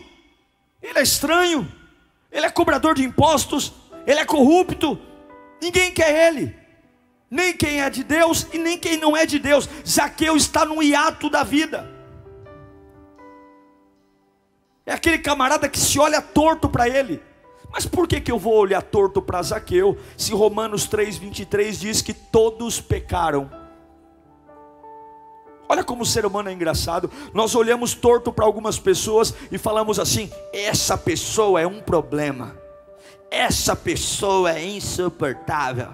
ele 0.82 0.98
é 0.98 1.04
estranho, 1.04 1.72
ele 2.32 2.48
é 2.48 2.50
cobrador 2.50 2.96
de 2.96 3.04
impostos, 3.04 3.72
ele 4.08 4.20
é 4.20 4.26
corrupto, 4.26 5.00
Ninguém 5.64 5.94
quer 5.94 6.28
ele. 6.28 6.54
Nem 7.32 7.56
quem 7.56 7.82
é 7.82 7.90
de 7.90 8.04
Deus 8.04 8.46
e 8.52 8.58
nem 8.58 8.78
quem 8.78 8.98
não 8.98 9.16
é 9.16 9.26
de 9.26 9.40
Deus. 9.40 9.70
Zaqueu 9.88 10.36
está 10.36 10.66
no 10.66 10.84
hiato 10.84 11.30
da 11.30 11.42
vida. 11.42 11.90
É 14.86 14.92
aquele 14.92 15.20
camarada 15.20 15.70
que 15.70 15.80
se 15.80 15.98
olha 15.98 16.22
torto 16.22 16.68
para 16.68 16.90
ele. 16.90 17.24
Mas 17.72 17.86
por 17.86 18.10
que, 18.10 18.20
que 18.20 18.30
eu 18.30 18.38
vou 18.38 18.56
olhar 18.56 18.82
torto 18.82 19.22
para 19.22 19.42
Zaqueu? 19.42 19.98
Se 20.18 20.34
Romanos 20.34 20.86
3,23 20.86 21.72
diz 21.80 22.02
que 22.02 22.14
todos 22.14 22.82
pecaram. 22.82 23.50
Olha 25.70 25.84
como 25.84 26.04
o 26.04 26.06
ser 26.06 26.26
humano 26.26 26.50
é 26.50 26.54
engraçado. 26.54 27.10
Nós 27.34 27.56
olhamos 27.56 27.96
torto 27.96 28.34
para 28.34 28.44
algumas 28.44 28.78
pessoas 28.78 29.34
e 29.50 29.58
falamos 29.58 29.98
assim: 29.98 30.30
essa 30.52 30.98
pessoa 30.98 31.62
é 31.62 31.66
um 31.66 31.80
problema 31.80 32.63
essa 33.34 33.76
pessoa 33.76 34.52
é 34.52 34.64
insuportável, 34.64 35.90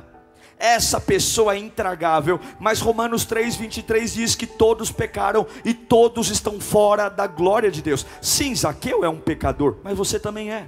essa 0.57 0.99
pessoa 0.99 1.55
é 1.55 1.57
intragável, 1.57 2.37
mas 2.59 2.81
Romanos 2.81 3.25
3,23 3.25 4.13
diz 4.13 4.35
que 4.35 4.45
todos 4.45 4.91
pecaram 4.91 5.47
e 5.63 5.73
todos 5.73 6.29
estão 6.29 6.59
fora 6.59 7.07
da 7.07 7.25
glória 7.27 7.71
de 7.71 7.81
Deus. 7.81 8.05
Sim, 8.21 8.53
Zaqueu 8.53 9.05
é 9.05 9.09
um 9.09 9.21
pecador, 9.21 9.77
mas 9.81 9.97
você 9.97 10.19
também 10.19 10.51
é. 10.51 10.67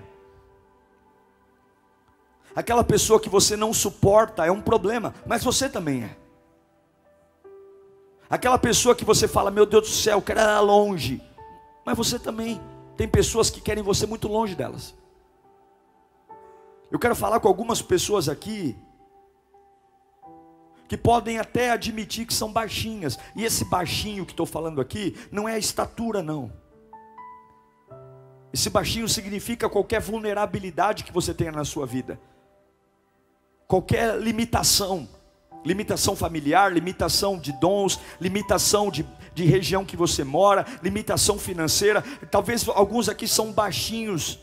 Aquela 2.56 2.86
pessoa 2.86 3.20
que 3.20 3.28
você 3.28 3.58
não 3.58 3.74
suporta 3.74 4.46
é 4.46 4.52
um 4.52 4.62
problema, 4.62 5.14
mas 5.26 5.44
você 5.44 5.68
também 5.68 6.06
é. 6.06 6.16
Aquela 8.30 8.58
pessoa 8.58 8.96
que 8.96 9.04
você 9.04 9.28
fala, 9.28 9.52
meu 9.52 9.66
Deus 9.66 9.90
do 9.90 9.94
céu, 9.94 10.20
eu 10.20 10.22
quero 10.22 10.40
ela 10.40 10.62
longe, 10.62 11.22
mas 11.86 11.98
você 11.98 12.18
também. 12.18 12.62
Tem 12.96 13.10
pessoas 13.10 13.50
que 13.50 13.60
querem 13.60 13.84
você 13.84 14.06
muito 14.06 14.30
longe 14.30 14.56
delas. 14.56 15.01
Eu 16.92 17.00
quero 17.00 17.16
falar 17.16 17.40
com 17.40 17.48
algumas 17.48 17.82
pessoas 17.82 18.28
aqui 18.28 18.76
que 20.90 20.98
podem 20.98 21.40
até 21.40 21.72
admitir 21.72 22.26
que 22.26 22.34
são 22.34 22.52
baixinhas. 22.52 23.18
E 23.34 23.46
esse 23.46 23.64
baixinho 23.64 24.26
que 24.26 24.34
estou 24.34 24.46
falando 24.46 24.82
aqui 24.82 25.16
não 25.32 25.48
é 25.48 25.54
a 25.54 25.58
estatura, 25.58 26.22
não. 26.22 26.52
Esse 28.54 28.70
baixinho 28.70 29.08
significa 29.08 29.70
qualquer 29.70 30.02
vulnerabilidade 30.02 31.06
que 31.06 31.14
você 31.14 31.34
tenha 31.34 31.54
na 31.54 31.64
sua 31.64 31.86
vida, 31.86 32.20
qualquer 33.66 34.20
limitação, 34.20 35.08
limitação 35.64 36.14
familiar, 36.14 36.74
limitação 36.74 37.40
de 37.40 37.54
dons, 37.54 37.98
limitação 38.20 38.92
de, 38.92 39.08
de 39.34 39.46
região 39.46 39.86
que 39.86 39.96
você 39.96 40.26
mora, 40.26 40.66
limitação 40.84 41.40
financeira. 41.40 42.04
Talvez 42.30 42.68
alguns 42.68 43.08
aqui 43.08 43.26
são 43.30 43.54
baixinhos 43.54 44.38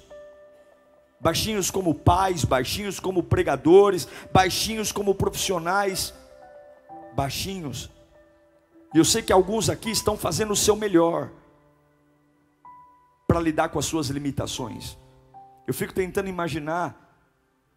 baixinhos 1.20 1.70
como 1.70 1.94
pais, 1.94 2.44
baixinhos 2.44 3.00
como 3.00 3.22
pregadores, 3.22 4.08
baixinhos 4.32 4.92
como 4.92 5.14
profissionais, 5.14 6.14
baixinhos. 7.14 7.90
E 8.94 8.98
eu 8.98 9.04
sei 9.04 9.22
que 9.22 9.32
alguns 9.32 9.68
aqui 9.68 9.90
estão 9.90 10.16
fazendo 10.16 10.52
o 10.52 10.56
seu 10.56 10.76
melhor 10.76 11.30
para 13.26 13.40
lidar 13.40 13.68
com 13.68 13.78
as 13.78 13.84
suas 13.84 14.08
limitações. 14.08 14.96
Eu 15.66 15.74
fico 15.74 15.92
tentando 15.92 16.28
imaginar 16.28 17.06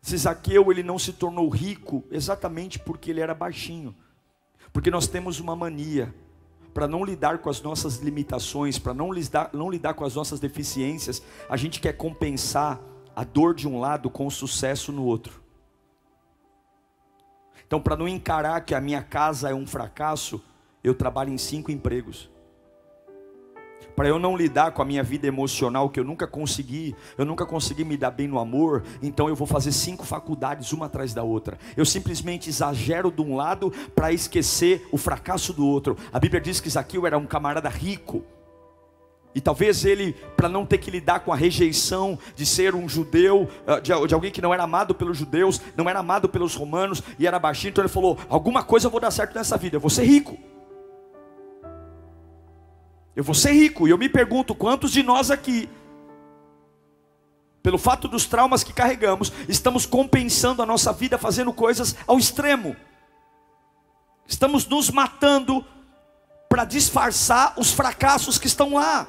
se 0.02 0.18
Zaqueu 0.18 0.72
ele 0.72 0.82
não 0.82 0.98
se 0.98 1.14
tornou 1.14 1.50
rico 1.50 2.04
exatamente 2.10 2.80
porque 2.80 3.12
ele 3.12 3.20
era 3.20 3.36
baixinho. 3.36 3.96
Porque 4.72 4.90
nós 4.90 5.08
temos 5.08 5.40
uma 5.40 5.56
mania 5.56 6.14
para 6.74 6.88
não 6.88 7.04
lidar 7.04 7.40
com 7.40 7.50
as 7.50 7.62
nossas 7.62 7.98
limitações, 7.98 8.80
para 8.80 8.94
não 8.94 9.12
lidar, 9.12 9.50
não 9.54 9.70
lidar 9.70 9.94
com 9.94 10.06
as 10.06 10.16
nossas 10.16 10.40
deficiências, 10.40 11.22
a 11.50 11.58
gente 11.58 11.82
quer 11.82 11.94
compensar 11.94 12.80
a 13.22 13.24
dor 13.24 13.54
de 13.54 13.68
um 13.68 13.80
lado 13.80 14.10
com 14.10 14.26
o 14.26 14.32
sucesso 14.32 14.92
no 14.92 15.06
outro. 15.06 15.44
Então, 17.68 17.80
para 17.80 17.96
não 17.96 18.08
encarar 18.08 18.62
que 18.62 18.74
a 18.74 18.82
minha 18.82 19.04
casa 19.04 19.52
é 19.52 19.54
um 19.54 19.68
fracasso, 19.68 20.42
eu 20.84 20.96
trabalho 20.96 21.32
em 21.32 21.38
cinco 21.38 21.70
empregos. 21.70 22.32
Para 23.96 24.08
eu 24.08 24.18
não 24.18 24.36
lidar 24.36 24.72
com 24.72 24.82
a 24.82 24.86
minha 24.86 25.04
vida 25.04 25.28
emocional, 25.28 25.88
que 25.92 26.00
eu 26.00 26.04
nunca 26.04 26.26
consegui, 26.26 26.96
eu 27.16 27.24
nunca 27.24 27.46
consegui 27.46 27.84
me 27.84 27.96
dar 27.96 28.10
bem 28.10 28.28
no 28.28 28.40
amor, 28.40 28.84
então 29.04 29.30
eu 29.30 29.36
vou 29.36 29.46
fazer 29.46 29.72
cinco 29.72 30.04
faculdades, 30.04 30.72
uma 30.72 30.88
atrás 30.88 31.14
da 31.14 31.22
outra. 31.22 31.60
Eu 31.78 31.86
simplesmente 31.86 32.50
exagero 32.50 33.12
de 33.12 33.22
um 33.22 33.36
lado 33.36 33.72
para 33.94 34.12
esquecer 34.12 34.88
o 34.92 34.98
fracasso 34.98 35.54
do 35.54 35.68
outro. 35.68 35.96
A 36.12 36.20
Bíblia 36.20 36.42
diz 36.42 36.60
que 36.60 36.72
Zaqueu 36.72 37.06
era 37.06 37.20
um 37.20 37.28
camarada 37.28 37.70
rico, 37.70 38.24
e 39.34 39.40
talvez 39.40 39.86
ele, 39.86 40.14
para 40.36 40.50
não 40.50 40.66
ter 40.66 40.78
que 40.78 40.92
lidar 40.92 41.22
com 41.22 41.32
a 41.32 41.36
rejeição 41.36 42.20
de 42.36 42.46
ser 42.46 42.76
um 42.76 42.88
judeu, 42.88 43.50
ah, 43.66 43.80
de, 43.80 43.92
alguém 44.14 44.32
que 44.32 44.42
não 44.42 44.54
era 44.54 44.64
amado 44.64 44.94
pelos 44.94 45.18
judeus, 45.18 45.62
não 45.76 45.90
era 45.90 46.00
amado 46.00 46.28
pelos 46.28 46.56
romanos 46.56 47.02
e 47.18 47.26
era 47.26 47.40
baixinho, 47.40 47.70
então 47.70 47.84
ele 47.84 47.94
falou: 47.94 48.18
alguma 48.30 48.64
coisa 48.64 48.88
eu 48.88 48.92
vou 48.92 49.00
dar 49.00 49.12
certo 49.12 49.36
nessa 49.36 49.58
vida, 49.58 49.78
eu 49.78 49.82
vou 49.82 49.90
ser 49.90 50.04
rico. 50.04 50.38
Eu 53.16 53.24
vou 53.24 53.36
ser 53.36 53.52
rico. 53.52 53.88
E 53.88 53.92
eu 53.92 53.98
me 53.98 54.10
pergunto: 54.10 54.56
quantos 54.56 54.92
de 54.92 55.04
nós 55.04 55.32
aqui 55.32 55.70
pelo 57.62 57.78
fato 57.78 58.08
dos 58.08 58.26
traumas 58.26 58.64
que 58.64 58.74
carregamos, 58.74 59.32
estamos 59.48 59.86
compensando 59.86 60.62
a 60.62 60.66
nossa 60.66 60.92
vida 60.92 61.18
fazendo 61.18 61.54
coisas 61.54 61.96
ao 62.08 62.18
extremo. 62.18 62.76
Estamos 64.28 64.66
nos 64.66 64.90
matando 64.90 65.64
para 66.50 66.66
disfarçar 66.66 67.54
os 67.58 67.72
fracassos 67.72 68.38
que 68.38 68.48
estão 68.48 68.74
lá. 68.74 69.08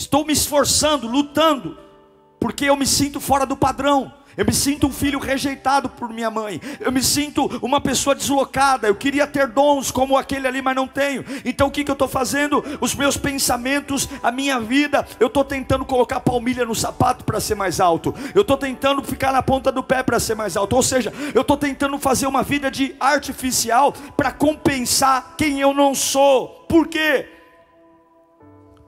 Estou 0.00 0.24
me 0.24 0.32
esforçando, 0.32 1.06
lutando, 1.06 1.76
porque 2.40 2.64
eu 2.64 2.74
me 2.74 2.86
sinto 2.86 3.20
fora 3.20 3.44
do 3.44 3.54
padrão. 3.54 4.10
Eu 4.34 4.46
me 4.46 4.54
sinto 4.54 4.86
um 4.86 4.92
filho 4.92 5.18
rejeitado 5.18 5.90
por 5.90 6.08
minha 6.08 6.30
mãe. 6.30 6.58
Eu 6.80 6.90
me 6.90 7.02
sinto 7.02 7.44
uma 7.60 7.82
pessoa 7.82 8.14
deslocada. 8.14 8.88
Eu 8.88 8.94
queria 8.94 9.26
ter 9.26 9.46
dons 9.46 9.90
como 9.90 10.16
aquele 10.16 10.48
ali, 10.48 10.62
mas 10.62 10.74
não 10.74 10.88
tenho. 10.88 11.22
Então 11.44 11.68
o 11.68 11.70
que, 11.70 11.84
que 11.84 11.90
eu 11.90 11.92
estou 11.92 12.08
fazendo? 12.08 12.64
Os 12.80 12.94
meus 12.94 13.18
pensamentos, 13.18 14.08
a 14.22 14.32
minha 14.32 14.58
vida. 14.58 15.06
Eu 15.20 15.26
estou 15.26 15.44
tentando 15.44 15.84
colocar 15.84 16.20
palmilha 16.20 16.64
no 16.64 16.74
sapato 16.74 17.22
para 17.22 17.38
ser 17.38 17.54
mais 17.54 17.78
alto. 17.78 18.14
Eu 18.34 18.40
estou 18.40 18.56
tentando 18.56 19.02
ficar 19.02 19.32
na 19.32 19.42
ponta 19.42 19.70
do 19.70 19.82
pé 19.82 20.02
para 20.02 20.18
ser 20.18 20.34
mais 20.34 20.56
alto. 20.56 20.76
Ou 20.76 20.82
seja, 20.82 21.12
eu 21.34 21.42
estou 21.42 21.58
tentando 21.58 21.98
fazer 21.98 22.26
uma 22.26 22.42
vida 22.42 22.70
de 22.70 22.96
artificial 22.98 23.92
para 24.16 24.32
compensar 24.32 25.34
quem 25.36 25.60
eu 25.60 25.74
não 25.74 25.94
sou. 25.94 26.64
Por 26.66 26.88
quê? 26.88 27.39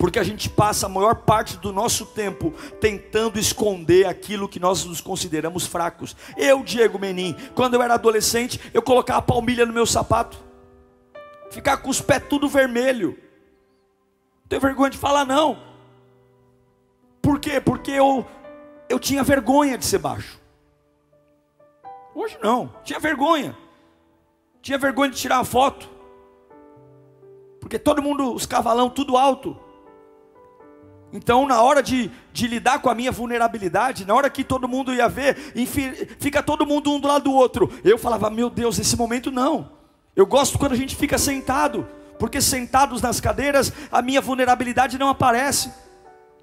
Porque 0.02 0.18
a 0.18 0.24
gente 0.24 0.50
passa 0.50 0.86
a 0.86 0.88
maior 0.88 1.14
parte 1.14 1.56
do 1.58 1.72
nosso 1.72 2.04
tempo 2.06 2.50
tentando 2.80 3.38
esconder 3.38 4.04
aquilo 4.04 4.48
que 4.48 4.58
nós 4.58 4.84
nos 4.84 5.00
consideramos 5.00 5.64
fracos. 5.64 6.16
Eu, 6.36 6.64
Diego 6.64 6.98
Menin, 6.98 7.36
quando 7.54 7.74
eu 7.74 7.82
era 7.82 7.94
adolescente, 7.94 8.60
eu 8.74 8.82
colocava 8.82 9.20
a 9.20 9.22
palmilha 9.22 9.64
no 9.64 9.72
meu 9.72 9.86
sapato, 9.86 10.42
ficar 11.52 11.76
com 11.76 11.88
os 11.88 12.00
pés 12.00 12.20
tudo 12.28 12.48
vermelho. 12.48 13.16
Não 14.40 14.48
tenho 14.48 14.60
vergonha 14.60 14.90
de 14.90 14.98
falar 14.98 15.24
não. 15.24 15.62
Por 17.22 17.38
quê? 17.38 17.60
Porque 17.60 17.92
eu 17.92 18.26
eu 18.88 18.98
tinha 18.98 19.22
vergonha 19.22 19.78
de 19.78 19.84
ser 19.84 19.98
baixo. 19.98 20.40
Hoje 22.12 22.36
não, 22.42 22.74
tinha 22.82 22.98
vergonha. 22.98 23.56
Tinha 24.60 24.78
vergonha 24.78 25.12
de 25.12 25.16
tirar 25.16 25.38
uma 25.38 25.44
foto. 25.44 25.88
Porque 27.60 27.78
todo 27.78 28.02
mundo, 28.02 28.34
os 28.34 28.46
cavalão 28.46 28.90
tudo 28.90 29.16
alto. 29.16 29.61
Então, 31.12 31.46
na 31.46 31.60
hora 31.60 31.82
de, 31.82 32.10
de, 32.32 32.46
lidar 32.46 32.80
com 32.80 32.88
a 32.88 32.94
minha 32.94 33.12
vulnerabilidade, 33.12 34.06
na 34.06 34.14
hora 34.14 34.30
que 34.30 34.42
todo 34.42 34.66
mundo 34.66 34.94
ia 34.94 35.08
ver, 35.08 35.36
fica 36.18 36.42
todo 36.42 36.64
mundo 36.64 36.90
um 36.90 36.98
do 36.98 37.06
lado 37.06 37.24
do 37.24 37.32
outro. 37.32 37.70
Eu 37.84 37.98
falava, 37.98 38.30
meu 38.30 38.48
Deus, 38.48 38.78
esse 38.78 38.96
momento 38.96 39.30
não. 39.30 39.70
Eu 40.16 40.24
gosto 40.24 40.58
quando 40.58 40.72
a 40.72 40.76
gente 40.76 40.96
fica 40.96 41.18
sentado, 41.18 41.86
porque 42.18 42.40
sentados 42.40 43.02
nas 43.02 43.20
cadeiras, 43.20 43.70
a 43.90 44.00
minha 44.00 44.22
vulnerabilidade 44.22 44.98
não 44.98 45.10
aparece. 45.10 45.70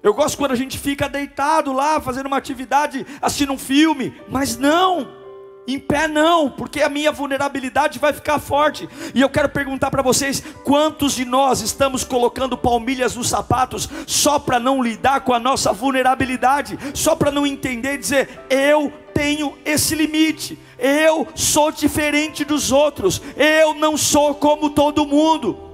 Eu 0.02 0.14
gosto 0.14 0.38
quando 0.38 0.52
a 0.52 0.56
gente 0.56 0.78
fica 0.78 1.08
deitado 1.08 1.72
lá, 1.72 2.00
fazendo 2.00 2.26
uma 2.26 2.36
atividade, 2.36 3.04
assistindo 3.20 3.52
um 3.52 3.58
filme, 3.58 4.14
mas 4.28 4.56
não. 4.56 5.19
Em 5.66 5.78
pé 5.78 6.08
não, 6.08 6.50
porque 6.50 6.82
a 6.82 6.88
minha 6.88 7.12
vulnerabilidade 7.12 7.98
vai 7.98 8.12
ficar 8.12 8.38
forte. 8.38 8.88
E 9.14 9.20
eu 9.20 9.28
quero 9.28 9.48
perguntar 9.48 9.90
para 9.90 10.02
vocês: 10.02 10.42
quantos 10.64 11.14
de 11.14 11.24
nós 11.24 11.60
estamos 11.60 12.02
colocando 12.02 12.56
palmilhas 12.56 13.14
nos 13.14 13.28
sapatos 13.28 13.88
só 14.06 14.38
para 14.38 14.58
não 14.58 14.82
lidar 14.82 15.20
com 15.20 15.32
a 15.32 15.38
nossa 15.38 15.72
vulnerabilidade, 15.72 16.78
só 16.94 17.14
para 17.14 17.30
não 17.30 17.46
entender 17.46 17.94
e 17.94 17.98
dizer, 17.98 18.40
eu 18.48 18.92
tenho 19.14 19.56
esse 19.64 19.94
limite, 19.94 20.58
eu 20.78 21.28
sou 21.34 21.70
diferente 21.70 22.44
dos 22.44 22.72
outros, 22.72 23.20
eu 23.36 23.74
não 23.74 23.96
sou 23.96 24.34
como 24.34 24.70
todo 24.70 25.06
mundo. 25.06 25.70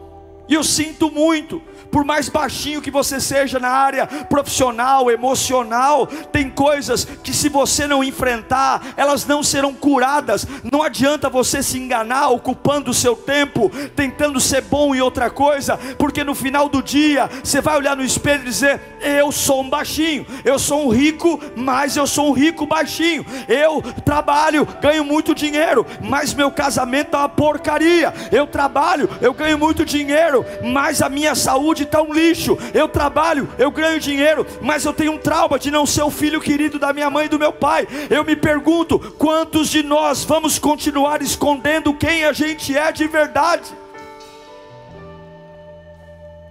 E 0.49 0.55
eu 0.55 0.63
sinto 0.63 1.11
muito, 1.11 1.61
por 1.97 2.05
mais 2.05 2.29
baixinho 2.29 2.83
que 2.83 2.91
você 2.91 3.19
seja 3.19 3.59
na 3.59 3.71
área 3.71 4.07
profissional, 4.07 5.11
emocional, 5.11 6.07
tem 6.31 6.51
coisas 6.51 7.07
que 7.25 7.33
se 7.33 7.49
você 7.49 7.87
não 7.87 8.05
enfrentar, 8.05 8.89
elas 8.99 9.25
não 9.25 9.43
serão 9.43 9.73
curadas. 9.73 10.47
Não 10.71 10.83
adianta 10.83 11.31
você 11.31 11.63
se 11.63 11.79
enganar 11.79 12.29
ocupando 12.29 12.91
o 12.91 12.95
seu 12.95 13.17
tempo, 13.17 13.71
tentando 13.97 14.39
ser 14.41 14.61
bom 14.61 14.95
em 14.95 15.01
outra 15.01 15.31
coisa, 15.31 15.79
porque 15.97 16.23
no 16.23 16.35
final 16.35 16.69
do 16.69 16.83
dia 16.83 17.31
você 17.43 17.63
vai 17.63 17.79
olhar 17.79 17.97
no 17.97 18.05
espelho 18.05 18.43
e 18.43 18.45
dizer: 18.45 18.79
Eu 19.01 19.33
sou 19.33 19.63
um 19.63 19.71
baixinho, 19.71 20.27
eu 20.45 20.59
sou 20.59 20.89
um 20.89 20.91
rico, 20.91 21.41
mas 21.57 21.97
eu 21.97 22.07
sou 22.07 22.29
um 22.29 22.33
rico 22.33 22.67
baixinho. 22.67 23.25
Eu 23.49 23.81
trabalho, 24.05 24.69
ganho 24.83 25.03
muito 25.03 25.35
dinheiro, 25.35 25.87
mas 26.03 26.35
meu 26.35 26.51
casamento 26.51 27.17
é 27.17 27.21
uma 27.21 27.29
porcaria. 27.31 28.13
Eu 28.31 28.47
trabalho, 28.47 29.09
eu 29.23 29.33
ganho 29.33 29.59
muito 29.59 29.83
dinheiro, 29.83 30.45
mas 30.63 31.01
a 31.01 31.09
minha 31.09 31.35
saúde 31.35 31.86
está 31.87 32.03
um 32.03 32.13
lixo. 32.13 32.59
Eu 32.75 32.89
trabalho, 32.89 33.49
eu 33.59 33.71
ganho 33.71 33.99
dinheiro, 33.99 34.47
mas 34.61 34.85
eu 34.85 34.93
tenho 34.93 35.13
um 35.13 35.19
trauma 35.19 35.59
de 35.59 35.71
não 35.71 35.87
ser 35.87 36.03
o 36.03 36.11
filho 36.11 36.41
querido 36.41 36.79
da 36.79 36.93
minha 36.93 37.11
mãe 37.11 37.27
e 37.27 37.31
do 37.31 37.39
meu 37.39 37.53
pai. 37.53 37.89
Eu 38.11 38.25
me 38.25 38.37
pergunto: 38.37 38.99
quantos 39.19 39.69
de 39.69 39.83
nós 39.83 40.25
vamos 40.25 40.59
continuar 40.59 41.23
escondendo 41.23 41.95
quem 41.95 42.25
a 42.25 42.33
gente 42.33 42.77
é 42.77 42.93
de 42.93 43.07
verdade? 43.07 43.73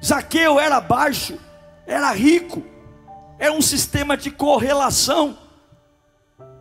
Zaqueu 0.03 0.59
era 0.59 0.81
baixo, 0.81 1.37
era 1.87 2.11
rico, 2.11 2.63
era 3.39 3.53
um 3.53 3.61
sistema 3.61 4.17
de 4.17 4.29
correlação 4.29 5.44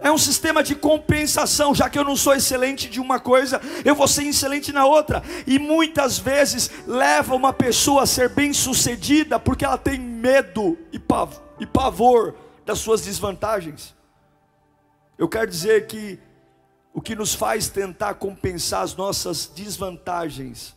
é 0.05 0.13
um 0.13 0.19
sistema 0.19 0.63
de 0.63 0.75
compensação, 0.75 1.75
já 1.75 1.89
que 1.89 1.99
eu 1.99 2.05
não 2.05 2.15
sou 2.15 2.35
excelente 2.35 2.91
de 2.91 3.01
uma 3.01 3.19
coisa, 3.19 3.59
eu 3.87 3.95
vou 3.95 4.07
ser 4.07 4.25
excelente 4.25 4.71
na 4.71 4.85
outra. 4.85 5.23
E 5.47 5.59
muitas 5.59 6.19
vezes 6.19 6.71
leva 6.87 7.35
uma 7.35 7.55
pessoa 7.55 8.03
a 8.03 8.07
ser 8.07 8.29
bem-sucedida 8.29 9.41
porque 9.41 9.65
ela 9.65 9.79
tem 9.79 9.99
medo 9.99 10.77
e 10.93 10.99
pavor 11.67 12.35
das 12.67 12.81
suas 12.81 13.01
desvantagens. 13.01 13.95
Eu 15.17 15.27
quero 15.27 15.47
dizer 15.47 15.87
que 15.87 16.19
o 16.93 17.01
que 17.01 17.17
nos 17.17 17.35
faz 17.35 17.71
tentar 17.71 18.13
compensar 18.17 18.83
as 18.83 18.95
nossas 18.95 19.47
desvantagens 19.47 20.77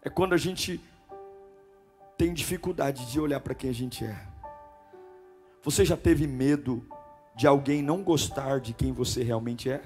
é 0.00 0.08
quando 0.08 0.32
a 0.32 0.38
gente 0.38 0.80
tem 2.16 2.32
dificuldade 2.32 3.12
de 3.12 3.20
olhar 3.20 3.40
para 3.40 3.54
quem 3.54 3.68
a 3.68 3.74
gente 3.74 4.06
é. 4.06 4.18
Você 5.62 5.84
já 5.84 5.98
teve 5.98 6.26
medo 6.26 6.82
de 7.40 7.46
alguém 7.46 7.80
não 7.80 8.02
gostar 8.02 8.60
de 8.60 8.74
quem 8.74 8.92
você 8.92 9.22
realmente 9.22 9.70
é? 9.70 9.82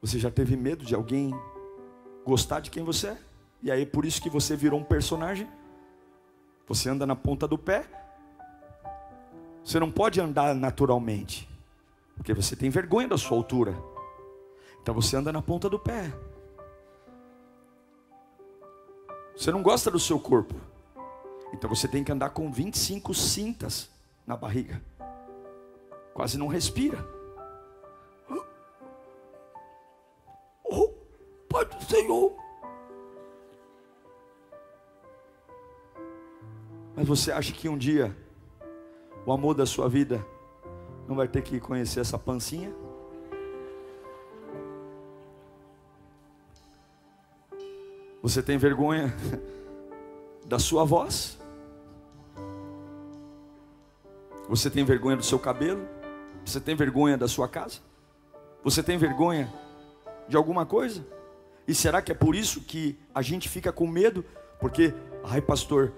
Você 0.00 0.20
já 0.20 0.30
teve 0.30 0.54
medo 0.54 0.84
de 0.84 0.94
alguém 0.94 1.34
gostar 2.24 2.60
de 2.60 2.70
quem 2.70 2.84
você 2.84 3.08
é? 3.08 3.18
E 3.60 3.72
aí 3.72 3.84
por 3.84 4.04
isso 4.04 4.22
que 4.22 4.30
você 4.30 4.54
virou 4.54 4.78
um 4.78 4.84
personagem? 4.84 5.50
Você 6.68 6.88
anda 6.88 7.04
na 7.04 7.16
ponta 7.16 7.48
do 7.48 7.58
pé? 7.58 7.84
Você 9.64 9.80
não 9.80 9.90
pode 9.90 10.20
andar 10.20 10.54
naturalmente, 10.54 11.50
porque 12.14 12.32
você 12.32 12.54
tem 12.54 12.70
vergonha 12.70 13.08
da 13.08 13.18
sua 13.18 13.36
altura. 13.36 13.76
Então 14.80 14.94
você 14.94 15.16
anda 15.16 15.32
na 15.32 15.42
ponta 15.42 15.68
do 15.68 15.80
pé. 15.80 16.12
Você 19.36 19.50
não 19.50 19.60
gosta 19.60 19.90
do 19.90 19.98
seu 19.98 20.20
corpo. 20.20 20.75
Então 21.52 21.68
você 21.68 21.86
tem 21.88 22.02
que 22.02 22.12
andar 22.12 22.30
com 22.30 22.50
25 22.50 23.14
cintas 23.14 23.88
na 24.26 24.36
barriga. 24.36 24.80
Quase 26.12 26.38
não 26.38 26.48
respira. 26.48 27.06
Oh, 30.64 30.88
Pai 31.48 31.64
do 31.64 31.84
Senhor. 31.84 32.36
Mas 36.94 37.06
você 37.06 37.30
acha 37.30 37.52
que 37.52 37.68
um 37.68 37.76
dia 37.76 38.16
o 39.26 39.32
amor 39.32 39.54
da 39.54 39.66
sua 39.66 39.88
vida 39.88 40.24
não 41.06 41.14
vai 41.14 41.28
ter 41.28 41.42
que 41.42 41.60
conhecer 41.60 42.00
essa 42.00 42.18
pancinha? 42.18 42.74
Você 48.22 48.42
tem 48.42 48.56
vergonha 48.56 49.14
da 50.46 50.58
sua 50.58 50.84
voz? 50.84 51.35
Você 54.48 54.70
tem 54.70 54.84
vergonha 54.84 55.16
do 55.16 55.24
seu 55.24 55.38
cabelo? 55.38 55.86
Você 56.44 56.60
tem 56.60 56.76
vergonha 56.76 57.18
da 57.18 57.26
sua 57.26 57.48
casa? 57.48 57.80
Você 58.62 58.82
tem 58.82 58.96
vergonha 58.96 59.52
de 60.28 60.36
alguma 60.36 60.64
coisa? 60.64 61.04
E 61.66 61.74
será 61.74 62.00
que 62.00 62.12
é 62.12 62.14
por 62.14 62.34
isso 62.34 62.60
que 62.60 62.96
a 63.14 63.22
gente 63.22 63.48
fica 63.48 63.72
com 63.72 63.86
medo? 63.86 64.24
Porque, 64.60 64.94
ai 65.24 65.40
pastor, 65.40 65.92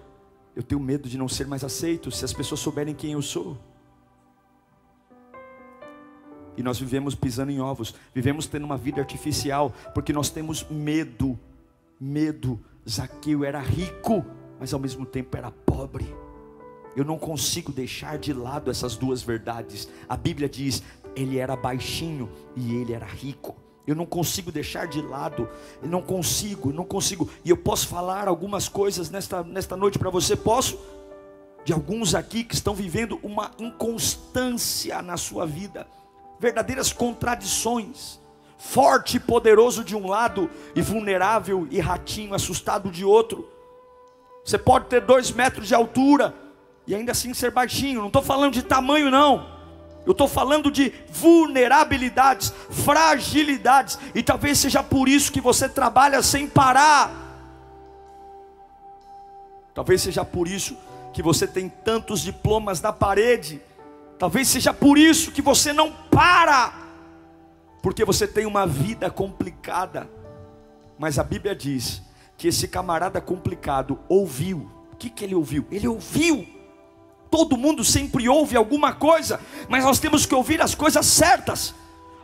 eu 0.57 0.63
tenho 0.63 0.81
medo 0.81 1.09
de 1.09 1.19
não 1.19 1.29
ser 1.29 1.47
mais 1.47 1.63
aceito 1.63 2.11
se 2.11 2.25
as 2.25 2.33
pessoas 2.33 2.61
souberem 2.61 2.95
quem 2.95 3.13
eu 3.13 3.23
sou. 3.23 3.59
E 6.57 6.63
nós 6.63 6.79
vivemos 6.81 7.15
pisando 7.15 7.53
em 7.53 7.61
ovos, 7.61 7.95
vivemos 8.13 8.47
tendo 8.47 8.65
uma 8.65 8.77
vida 8.77 9.01
artificial, 9.01 9.73
porque 9.95 10.13
nós 10.13 10.31
temos 10.31 10.67
medo. 10.69 11.39
Medo. 12.01 12.59
Zaqueu 12.89 13.45
era 13.45 13.61
rico, 13.61 14.25
mas 14.59 14.73
ao 14.73 14.81
mesmo 14.81 15.05
tempo 15.05 15.37
era 15.37 15.51
pobre. 15.51 16.13
Eu 16.99 17.05
não 17.05 17.17
consigo 17.17 17.71
deixar 17.71 18.19
de 18.19 18.33
lado 18.33 18.73
essas 18.73 18.97
duas 18.97 19.23
verdades. 19.23 19.89
A 20.09 20.17
Bíblia 20.17 20.49
diz: 20.49 20.83
ele 21.15 21.39
era 21.39 21.55
baixinho 21.55 22.29
e 22.57 22.75
ele 22.75 22.93
era 22.93 23.07
rico. 23.07 23.55
Eu 23.87 23.95
não 23.95 24.05
consigo 24.05 24.51
deixar 24.51 24.89
de 24.89 25.01
lado, 25.01 25.49
eu 25.81 25.89
não 25.89 26.03
consigo, 26.03 26.73
não 26.73 26.85
consigo. 26.85 27.31
E 27.45 27.51
eu 27.51 27.57
posso 27.57 27.87
falar 27.87 28.27
algumas 28.27 28.69
coisas 28.69 29.11
nesta, 29.11 29.45
nesta 29.45 29.77
noite 29.77 29.97
para 29.97 30.11
você, 30.11 30.35
posso? 30.35 30.77
De 31.65 31.73
alguns 31.73 32.17
aqui 32.17 32.43
que 32.43 32.55
estão 32.55 32.75
vivendo 32.75 33.21
uma 33.23 33.53
inconstância 33.61 35.01
na 35.01 35.17
sua 35.17 35.47
vida, 35.47 35.87
verdadeiras 36.41 36.93
contradições 36.93 38.19
forte 38.61 39.19
e 39.19 39.21
poderoso 39.21 39.85
de 39.85 39.95
um 39.95 40.09
lado, 40.09 40.51
e 40.75 40.83
vulnerável 40.83 41.69
e 41.71 41.79
ratinho, 41.79 42.35
assustado 42.35 42.91
de 42.91 43.05
outro. 43.05 43.49
Você 44.45 44.59
pode 44.59 44.87
ter 44.87 45.01
dois 45.01 45.31
metros 45.31 45.69
de 45.69 45.77
altura 45.77 46.35
e 46.89 46.95
ainda 46.95 47.13
assim 47.13 47.33
ser 47.33 47.53
baixinho. 47.53 48.01
Não 48.01 48.09
estou 48.09 48.23
falando 48.23 48.55
de 48.55 48.63
tamanho, 48.63 49.11
não. 49.11 49.57
Eu 50.05 50.11
estou 50.11 50.27
falando 50.27 50.71
de 50.71 50.93
vulnerabilidades, 51.09 52.53
fragilidades, 52.71 53.99
e 54.15 54.23
talvez 54.23 54.59
seja 54.59 54.83
por 54.83 55.09
isso 55.09 55.31
que 55.31 55.41
você 55.41 55.69
trabalha 55.69 56.21
sem 56.23 56.49
parar. 56.49 57.13
Talvez 59.73 60.03
seja 60.03 60.25
por 60.25 60.49
isso 60.49 60.77
que 61.13 61.23
você 61.23 61.47
tem 61.47 61.69
tantos 61.69 62.23
diplomas 62.23 62.81
na 62.81 62.93
parede. 62.93 63.61
Talvez 64.19 64.49
seja 64.49 64.75
por 64.75 64.99
isso 64.99 65.31
que 65.31 65.43
você 65.43 65.73
não 65.73 65.93
para 66.11 66.89
porque 67.83 68.05
você 68.05 68.27
tem 68.27 68.47
uma 68.47 68.67
vida 68.67 69.11
complicada. 69.11 70.11
Mas 70.99 71.19
a 71.19 71.25
Bíblia 71.25 71.55
diz 71.55 72.03
que 72.37 72.49
esse 72.49 72.69
camarada 72.69 73.21
complicado 73.21 73.99
ouviu. 74.09 74.71
O 74.93 74.97
que, 74.97 75.09
que 75.09 75.25
ele 75.25 75.35
ouviu? 75.35 75.67
Ele 75.71 75.87
ouviu. 75.87 76.47
Todo 77.31 77.57
mundo 77.57 77.85
sempre 77.85 78.29
ouve 78.29 78.57
alguma 78.57 78.93
coisa, 78.93 79.41
mas 79.69 79.85
nós 79.85 79.99
temos 79.99 80.25
que 80.25 80.35
ouvir 80.35 80.61
as 80.61 80.75
coisas 80.75 81.05
certas. 81.07 81.75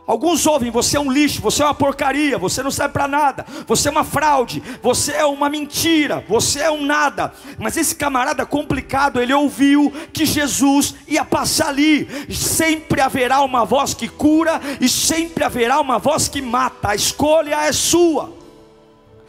Alguns 0.07 0.45
ouvem, 0.45 0.69
você 0.69 0.97
é 0.97 0.99
um 0.99 1.11
lixo, 1.11 1.41
você 1.41 1.63
é 1.63 1.65
uma 1.65 1.73
porcaria, 1.73 2.37
você 2.37 2.61
não 2.61 2.69
serve 2.69 2.93
para 2.93 3.07
nada, 3.07 3.43
você 3.65 3.87
é 3.87 3.91
uma 3.91 4.03
fraude, 4.03 4.61
você 4.81 5.13
é 5.13 5.25
uma 5.25 5.49
mentira, 5.49 6.23
você 6.29 6.59
é 6.59 6.69
um 6.69 6.85
nada. 6.85 7.33
Mas 7.57 7.75
esse 7.75 7.95
camarada 7.95 8.45
complicado, 8.45 9.19
ele 9.19 9.33
ouviu 9.33 9.91
que 10.13 10.23
Jesus 10.23 10.93
ia 11.07 11.25
passar 11.25 11.69
ali. 11.69 12.07
Sempre 12.31 13.01
haverá 13.01 13.41
uma 13.41 13.65
voz 13.65 13.95
que 13.95 14.07
cura 14.07 14.61
e 14.79 14.87
sempre 14.87 15.43
haverá 15.43 15.79
uma 15.79 15.97
voz 15.97 16.27
que 16.27 16.41
mata. 16.41 16.89
A 16.89 16.95
escolha 16.95 17.55
é 17.65 17.71
sua. 17.71 18.34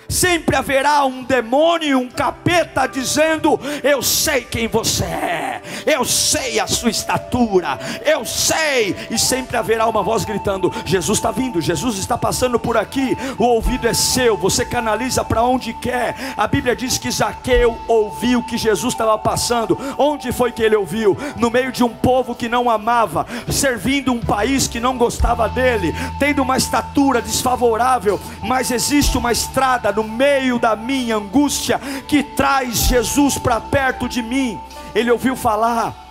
Sempre 0.09 0.57
haverá 0.57 1.05
um 1.05 1.25
demônio, 1.25 1.99
um 1.99 2.09
capeta 2.09 2.87
dizendo: 2.87 3.59
Eu 3.83 4.03
sei 4.03 4.43
quem 4.43 4.69
você 4.69 5.05
é, 5.05 5.63
eu 5.85 6.05
sei 6.05 6.61
a 6.61 6.67
sua 6.67 6.91
estatura, 6.91 7.79
eu 8.05 8.25
sei. 8.25 8.95
E 9.11 9.19
sempre 9.19 9.57
haverá 9.57 9.87
uma 9.87 10.03
voz 10.03 10.25
gritando: 10.25 10.73
Jesus 10.85 11.19
está 11.19 11.31
vindo, 11.31 11.61
Jesus 11.61 11.99
está 11.99 12.17
passando 12.17 12.59
por 12.59 12.77
aqui. 12.77 13.17
O 13.39 13.45
ouvido 13.45 13.89
é 13.89 13.95
seu, 13.95 14.37
você 14.37 14.65
canaliza 14.65 15.25
para 15.25 15.43
onde 15.43 15.73
quer. 15.75 16.15
A 16.37 16.47
Bíblia 16.47 16.77
diz 16.77 16.99
que 16.99 17.11
Zaqueu 17.11 17.77
ouviu 17.89 18.43
que 18.43 18.57
Jesus 18.57 18.95
estava 18.95 19.19
passando. 19.19 19.79
Onde 19.99 20.33
foi 20.33 20.53
que 20.53 20.63
ele 20.63 20.77
ouviu? 20.77 21.17
No 21.37 21.51
meio 21.51 21.73
de 21.73 21.83
um 21.83 21.89
povo 21.89 22.35
que 22.35 22.49
não 22.49 22.71
amava, 22.71 23.27
servindo 23.51 24.13
um 24.13 24.21
país 24.21 24.69
que 24.69 24.81
não 24.81 24.97
gostava 24.97 25.49
dele, 25.49 25.95
tendo 26.19 26.43
uma 26.43 26.57
estatura 26.57 27.21
desfavorável, 27.21 28.21
mas 28.43 28.71
existe 28.71 29.19
uma 29.19 29.33
estrada 29.33 29.93
no 29.97 30.05
meio 30.05 30.59
da 30.59 30.77
minha 30.77 31.17
angústia, 31.17 31.81
que 32.07 32.23
traz 32.23 32.87
Jesus 32.87 33.39
para 33.39 33.61
perto 33.61 34.09
de 34.09 34.23
mim. 34.23 34.61
Ele 34.95 35.11
ouviu 35.11 35.35
falar 35.35 36.06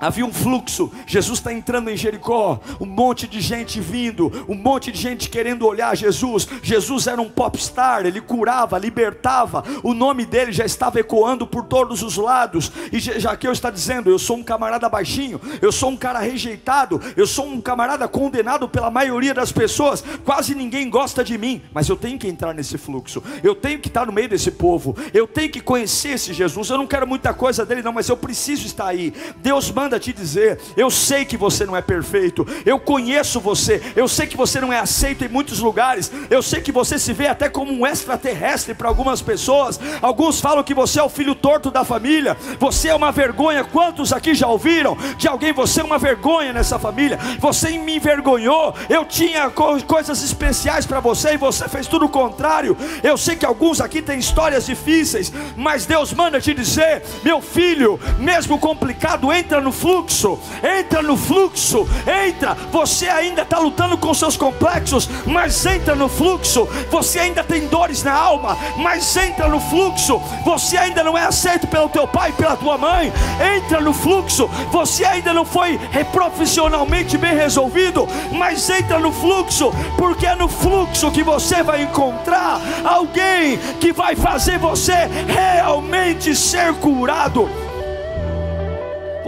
Havia 0.00 0.24
um 0.24 0.32
fluxo, 0.32 0.92
Jesus 1.06 1.38
está 1.38 1.52
entrando 1.52 1.90
em 1.90 1.96
Jericó, 1.96 2.60
um 2.80 2.86
monte 2.86 3.26
de 3.26 3.40
gente 3.40 3.80
vindo, 3.80 4.44
um 4.48 4.54
monte 4.54 4.92
de 4.92 5.00
gente 5.00 5.28
querendo 5.28 5.66
olhar 5.66 5.96
Jesus. 5.96 6.46
Jesus 6.62 7.08
era 7.08 7.20
um 7.20 7.28
popstar, 7.28 8.06
ele 8.06 8.20
curava, 8.20 8.78
libertava, 8.78 9.64
o 9.82 9.92
nome 9.92 10.24
dele 10.24 10.52
já 10.52 10.64
estava 10.64 11.00
ecoando 11.00 11.46
por 11.46 11.64
todos 11.64 12.02
os 12.02 12.16
lados. 12.16 12.70
E 12.92 13.00
Jaqueu 13.00 13.50
está 13.50 13.70
dizendo: 13.70 14.08
Eu 14.08 14.18
sou 14.18 14.36
um 14.36 14.42
camarada 14.42 14.88
baixinho, 14.88 15.40
eu 15.60 15.72
sou 15.72 15.90
um 15.90 15.96
cara 15.96 16.20
rejeitado, 16.20 17.00
eu 17.16 17.26
sou 17.26 17.46
um 17.46 17.60
camarada 17.60 18.06
condenado 18.06 18.68
pela 18.68 18.90
maioria 18.90 19.34
das 19.34 19.50
pessoas, 19.50 20.04
quase 20.24 20.54
ninguém 20.54 20.88
gosta 20.88 21.24
de 21.24 21.36
mim, 21.36 21.60
mas 21.72 21.88
eu 21.88 21.96
tenho 21.96 22.18
que 22.18 22.28
entrar 22.28 22.54
nesse 22.54 22.78
fluxo, 22.78 23.22
eu 23.42 23.54
tenho 23.54 23.80
que 23.80 23.88
estar 23.88 24.06
no 24.06 24.12
meio 24.12 24.28
desse 24.28 24.52
povo, 24.52 24.96
eu 25.12 25.26
tenho 25.26 25.50
que 25.50 25.60
conhecer 25.60 26.10
esse 26.10 26.32
Jesus. 26.32 26.70
Eu 26.70 26.78
não 26.78 26.86
quero 26.86 27.06
muita 27.06 27.34
coisa 27.34 27.66
dele, 27.66 27.82
não, 27.82 27.92
mas 27.92 28.08
eu 28.08 28.16
preciso 28.16 28.64
estar 28.64 28.86
aí. 28.86 29.12
Deus 29.38 29.70
manda 29.70 29.87
manda 29.88 29.98
te 29.98 30.12
dizer: 30.12 30.58
eu 30.76 30.90
sei 30.90 31.24
que 31.24 31.36
você 31.36 31.64
não 31.64 31.74
é 31.74 31.80
perfeito, 31.80 32.46
eu 32.66 32.78
conheço 32.78 33.40
você, 33.40 33.80
eu 33.96 34.06
sei 34.06 34.26
que 34.26 34.36
você 34.36 34.60
não 34.60 34.70
é 34.70 34.78
aceito 34.78 35.24
em 35.24 35.28
muitos 35.28 35.60
lugares, 35.60 36.12
eu 36.28 36.42
sei 36.42 36.60
que 36.60 36.70
você 36.70 36.98
se 36.98 37.14
vê 37.14 37.26
até 37.26 37.48
como 37.48 37.72
um 37.72 37.86
extraterrestre 37.86 38.74
para 38.74 38.86
algumas 38.86 39.22
pessoas. 39.22 39.80
Alguns 40.02 40.40
falam 40.40 40.62
que 40.62 40.74
você 40.74 41.00
é 41.00 41.02
o 41.02 41.08
filho 41.08 41.34
torto 41.34 41.70
da 41.70 41.84
família, 41.84 42.36
você 42.58 42.88
é 42.88 42.94
uma 42.94 43.10
vergonha. 43.10 43.64
Quantos 43.64 44.12
aqui 44.12 44.34
já 44.34 44.46
ouviram 44.46 44.96
de 45.16 45.26
alguém? 45.26 45.52
Você 45.54 45.80
é 45.80 45.84
uma 45.84 45.98
vergonha 45.98 46.52
nessa 46.52 46.78
família, 46.78 47.18
você 47.40 47.70
me 47.78 47.96
envergonhou. 47.96 48.74
Eu 48.90 49.06
tinha 49.06 49.48
co 49.48 49.82
coisas 49.84 50.22
especiais 50.22 50.84
para 50.84 51.00
você 51.00 51.34
e 51.34 51.38
você 51.38 51.66
fez 51.68 51.86
tudo 51.86 52.04
o 52.04 52.10
contrário. 52.10 52.76
Eu 53.02 53.16
sei 53.16 53.36
que 53.36 53.46
alguns 53.46 53.80
aqui 53.80 54.02
têm 54.02 54.18
histórias 54.18 54.66
difíceis, 54.66 55.32
mas 55.56 55.86
Deus 55.86 56.12
manda 56.12 56.40
te 56.40 56.52
dizer: 56.52 57.02
meu 57.24 57.40
filho, 57.40 57.98
mesmo 58.18 58.58
complicado, 58.58 59.32
entra 59.32 59.60
no 59.60 59.72
fluxo, 59.78 60.38
entra 60.62 61.02
no 61.02 61.16
fluxo, 61.16 61.88
entra. 62.26 62.56
Você 62.72 63.08
ainda 63.08 63.42
está 63.42 63.58
lutando 63.58 63.96
com 63.96 64.12
seus 64.12 64.36
complexos, 64.36 65.08
mas 65.24 65.64
entra 65.64 65.94
no 65.94 66.08
fluxo. 66.08 66.68
Você 66.90 67.20
ainda 67.20 67.44
tem 67.44 67.66
dores 67.68 68.02
na 68.02 68.12
alma, 68.12 68.56
mas 68.76 69.16
entra 69.16 69.48
no 69.48 69.60
fluxo. 69.60 70.20
Você 70.44 70.76
ainda 70.76 71.04
não 71.04 71.16
é 71.16 71.24
aceito 71.24 71.66
pelo 71.66 71.88
teu 71.88 72.06
pai, 72.08 72.32
pela 72.32 72.56
tua 72.56 72.76
mãe, 72.76 73.12
entra 73.56 73.80
no 73.80 73.92
fluxo. 73.92 74.48
Você 74.72 75.04
ainda 75.04 75.32
não 75.32 75.44
foi 75.44 75.78
profissionalmente 76.12 77.16
bem 77.16 77.34
resolvido, 77.36 78.08
mas 78.32 78.68
entra 78.68 78.98
no 78.98 79.12
fluxo, 79.12 79.72
porque 79.96 80.26
é 80.26 80.34
no 80.34 80.48
fluxo 80.48 81.10
que 81.10 81.22
você 81.22 81.62
vai 81.62 81.82
encontrar 81.82 82.60
alguém 82.84 83.58
que 83.80 83.92
vai 83.92 84.16
fazer 84.16 84.58
você 84.58 85.08
realmente 85.26 86.34
ser 86.34 86.74
curado. 86.74 87.67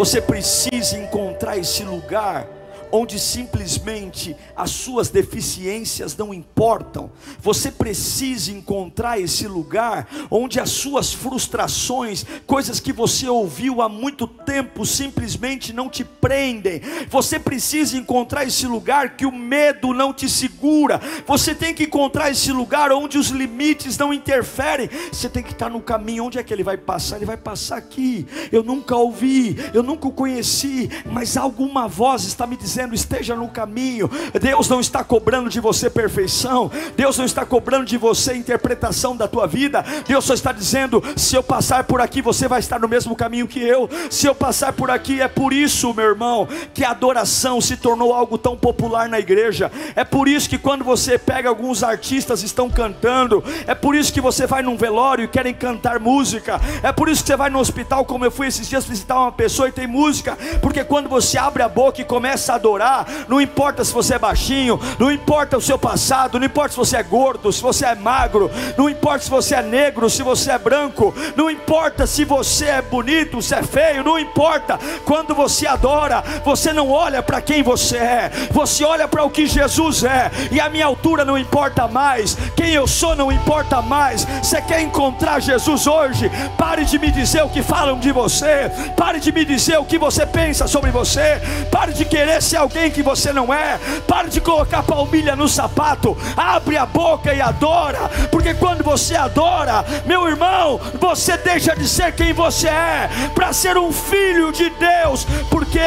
Você 0.01 0.19
precisa 0.19 0.97
encontrar 0.97 1.59
esse 1.59 1.83
lugar 1.85 2.49
onde 2.93 3.19
simplesmente 3.19 4.37
as 4.57 4.71
suas 4.71 5.09
deficiências 5.09 6.17
não 6.17 6.35
importam. 6.35 7.11
Você 7.41 7.71
precisa 7.71 8.51
encontrar 8.51 9.21
esse 9.21 9.47
lugar 9.47 10.09
onde 10.31 10.59
as 10.59 10.71
suas 10.71 11.13
frustrações, 11.13 12.25
coisas 12.47 12.81
que 12.81 12.93
você 12.93 13.29
ouviu 13.29 13.81
há 13.81 13.89
muito 13.89 14.27
tempo, 14.27 14.85
simplesmente 14.85 15.73
não 15.73 15.89
te 15.89 16.05
prendem. 16.05 16.81
Você 17.09 17.39
precisa 17.39 17.97
encontrar 17.97 18.45
esse 18.45 18.67
lugar 18.67 19.17
que 19.17 19.27
o 19.27 19.33
medo 19.33 19.93
não 19.95 20.13
te 20.13 20.29
segura. 20.29 21.01
Você 21.27 21.55
tem 21.55 21.75
que 21.75 21.85
encontrar 21.85 22.31
esse 22.31 22.53
lugar 22.53 22.93
onde 22.93 23.19
os 23.19 23.29
limites 23.29 23.97
não 23.97 24.13
interferem. 24.13 24.91
Você 25.13 25.29
tem 25.29 25.43
que 25.43 25.53
estar 25.53 25.71
no 25.71 25.81
caminho. 25.81 26.25
Onde 26.25 26.39
é 26.39 26.43
que 26.43 26.53
ele 26.53 26.65
vai 26.65 26.77
passar? 26.77 27.17
Ele 27.17 27.27
vai 27.27 27.37
passar 27.37 27.77
aqui. 27.77 28.27
Eu 28.51 28.63
nunca 28.63 28.97
ouvi, 28.97 29.57
eu 29.73 29.83
nunca 29.83 30.09
o 30.09 30.13
conheci, 30.13 30.91
mas 31.07 31.37
alguma 31.37 31.87
voz 31.87 32.25
está 32.25 32.47
me 32.47 32.57
dizendo 32.57 32.80
dizendo: 32.81 32.95
esteja 32.95 33.37
no 33.37 33.49
caminho. 33.49 34.11
Deus 34.41 34.69
não 34.69 34.81
está 34.81 35.05
cobrando 35.05 35.51
de 35.51 35.61
você 35.61 35.91
perfeição, 35.91 36.71
Deus 36.97 37.19
não 37.19 37.25
está 37.25 37.45
cobrando 37.45 37.85
de 37.85 37.97
você 37.97 38.35
interpretação 38.35 39.17
da 39.17 39.29
tua 39.29 39.47
vida. 39.47 39.85
Deus 40.07 40.25
só 40.25 40.35
está 40.35 40.53
dizendo: 40.53 41.03
se 41.17 41.37
eu 41.37 41.43
passar 41.43 41.85
por 41.85 42.01
aqui, 42.01 42.23
você 42.23 42.49
vai 42.49 42.61
estar 42.61 42.79
no 42.79 42.89
mesmo 42.89 43.15
caminho 43.15 43.47
que 43.47 43.61
eu. 43.61 43.89
Se 44.11 44.27
eu 44.27 44.35
passar 44.35 44.73
por 44.73 44.91
aqui, 44.91 45.21
é 45.21 45.29
por 45.29 45.53
isso, 45.53 45.93
meu 45.95 46.07
irmão, 46.07 46.49
que 46.73 46.85
a 46.85 46.91
adoração 46.91 47.61
se 47.61 47.77
tornou 47.77 48.15
algo 48.15 48.39
tão 48.39 48.57
popular 48.57 49.09
na 49.09 49.19
igreja. 49.19 49.71
É 49.95 50.05
por 50.05 50.29
isso 50.29 50.49
que 50.49 50.59
quando 50.59 50.85
você 50.85 51.19
pega 51.19 51.49
alguns 51.49 51.83
artistas 51.83 52.43
estão 52.43 52.71
cantando, 52.71 53.43
é 53.67 53.75
por 53.75 53.95
isso 53.95 54.13
que 54.13 54.21
você 54.21 54.47
vai 54.47 54.63
num 54.63 54.77
velório 54.77 55.25
e 55.25 55.29
querem 55.29 55.53
cantar 55.55 55.99
música. 56.01 56.61
É 56.83 56.93
por 56.93 57.09
isso 57.09 57.23
que 57.23 57.29
você 57.29 57.37
vai 57.37 57.51
no 57.51 57.59
hospital, 57.59 58.05
como 58.05 58.25
eu 58.25 58.31
fui 58.31 58.47
esses 58.47 58.69
dias 58.69 58.85
visitar 58.85 59.19
uma 59.19 59.33
pessoa 59.33 59.69
e 59.69 59.73
tem 59.73 59.87
música, 59.87 60.37
porque 60.63 60.85
quando 60.85 61.09
você 61.09 61.37
abre 61.37 61.63
a 61.63 61.69
boca 61.69 62.01
e 62.01 62.05
começa 62.05 62.53
a 62.53 62.57
adorar 62.57 62.70
adorar, 62.71 63.07
não 63.29 63.41
importa 63.41 63.85
se 63.85 63.93
você 63.93 64.15
é 64.15 64.19
baixinho, 64.19 64.79
não 64.99 65.11
importa 65.11 65.57
o 65.57 65.61
seu 65.61 65.79
passado, 65.79 66.39
não 66.39 66.47
importa 66.47 66.71
se 66.71 66.77
você 66.77 66.97
é 66.97 67.03
gordo, 67.03 67.53
se 67.53 67.61
você 67.61 67.87
é 67.87 67.95
magro, 67.95 68.51
não 68.77 68.89
importa 68.89 69.25
se 69.25 69.31
você 69.31 69.57
é 69.57 69.63
negro, 69.63 70.09
se 70.09 70.23
você 70.23 70.53
é 70.53 70.59
branco, 70.59 71.13
não 71.37 71.51
importa 71.51 72.07
se 72.07 72.25
você 72.25 72.67
é 72.67 72.83
bonito, 72.83 73.43
se 73.43 73.55
é 73.55 73.63
feio, 73.63 74.05
não 74.05 74.19
importa. 74.19 74.79
Quando 75.05 75.35
você 75.35 75.67
adora, 75.67 76.23
você 76.45 76.73
não 76.73 76.91
olha 76.91 77.23
para 77.23 77.41
quem 77.41 77.63
você 77.63 77.97
é, 77.97 78.31
você 78.51 78.85
olha 78.85 79.09
para 79.09 79.25
o 79.25 79.31
que 79.31 79.47
Jesus 79.47 80.05
é, 80.05 80.31
e 80.51 80.61
a 80.61 80.69
minha 80.69 80.87
altura 80.87 81.25
não 81.25 81.39
importa 81.39 81.89
mais, 81.89 82.37
quem 82.57 82.73
eu 82.73 82.87
sou 82.87 83.17
não 83.17 83.33
importa 83.33 83.83
mais. 83.83 84.25
Você 84.43 84.61
quer 84.63 84.81
encontrar 84.81 85.41
Jesus 85.41 85.87
hoje? 85.87 86.31
Pare 86.57 86.85
de 86.85 86.99
me 86.99 87.11
dizer 87.11 87.43
o 87.43 87.49
que 87.49 87.63
falam 87.63 87.99
de 87.99 88.13
você, 88.13 88.71
pare 88.97 89.19
de 89.19 89.33
me 89.33 89.45
dizer 89.45 89.79
o 89.79 89.85
que 89.85 89.99
você 89.99 90.25
pensa 90.25 90.67
sobre 90.67 90.91
você, 90.91 91.41
pare 91.71 91.93
de 91.93 92.05
querer 92.05 92.43
se 92.43 92.57
alguém 92.61 92.91
que 92.91 93.03
você 93.03 93.33
não 93.33 93.53
é. 93.53 93.79
Pare 94.07 94.29
de 94.29 94.41
colocar 94.41 94.83
palmilha 94.83 95.35
no 95.35 95.49
sapato. 95.49 96.17
Abre 96.37 96.77
a 96.77 96.87
boca 96.87 97.35
e 97.35 97.41
adora. 97.41 98.11
Porque 98.31 98.55
quando 98.55 98.85
você 98.85 99.17
adora, 99.17 99.85
meu 100.07 100.29
irmão, 100.29 100.81
você 101.01 101.37
deixa 101.37 101.75
de 101.75 101.89
ser 101.89 102.13
quem 102.13 102.33
você 102.33 102.69
é 102.69 103.11
para 103.35 103.53
ser 103.53 103.77
um 103.77 103.93
filho 103.93 104.53
de 104.53 104.71
Deus. 104.71 105.27
Porque 105.51 105.81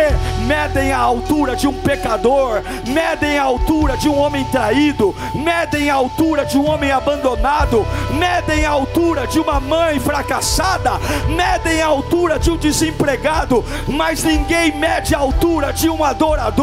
medem 0.45 0.91
a 0.91 0.99
altura 0.99 1.55
de 1.55 1.67
um 1.67 1.73
pecador, 1.73 2.61
medem 2.87 3.37
a 3.37 3.43
altura 3.43 3.97
de 3.97 4.09
um 4.09 4.17
homem 4.17 4.43
traído, 4.45 5.15
medem 5.33 5.89
a 5.89 5.95
altura 5.95 6.45
de 6.45 6.57
um 6.57 6.69
homem 6.69 6.91
abandonado, 6.91 7.85
medem 8.13 8.65
a 8.65 8.71
altura 8.71 9.27
de 9.27 9.39
uma 9.39 9.59
mãe 9.59 9.99
fracassada, 9.99 10.91
medem 11.29 11.81
a 11.81 11.87
altura 11.87 12.39
de 12.39 12.51
um 12.51 12.57
desempregado, 12.57 13.63
mas 13.87 14.23
ninguém 14.23 14.71
mede 14.77 15.15
a 15.15 15.19
altura 15.19 15.71
de 15.71 15.89
um 15.89 16.03
adorador, 16.03 16.62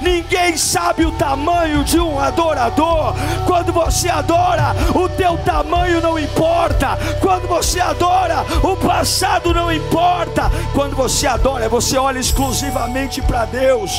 ninguém 0.00 0.56
sabe 0.56 1.04
o 1.04 1.12
tamanho 1.12 1.84
de 1.84 1.98
um 1.98 2.18
adorador. 2.18 3.14
Quando 3.46 3.72
você 3.72 4.08
adora, 4.08 4.74
o 4.94 5.08
teu 5.08 5.36
tamanho 5.38 6.00
não 6.00 6.18
importa, 6.18 6.98
quando 7.20 7.46
você 7.46 7.80
adora, 7.80 8.44
o 8.62 8.76
passado 8.76 9.52
não 9.52 9.72
importa, 9.72 10.50
quando 10.74 10.96
você 10.96 11.26
adora, 11.26 11.68
você 11.68 11.96
olha 11.96 12.18
exclusivamente 12.18 13.22
para 13.22 13.44
Deus. 13.44 13.90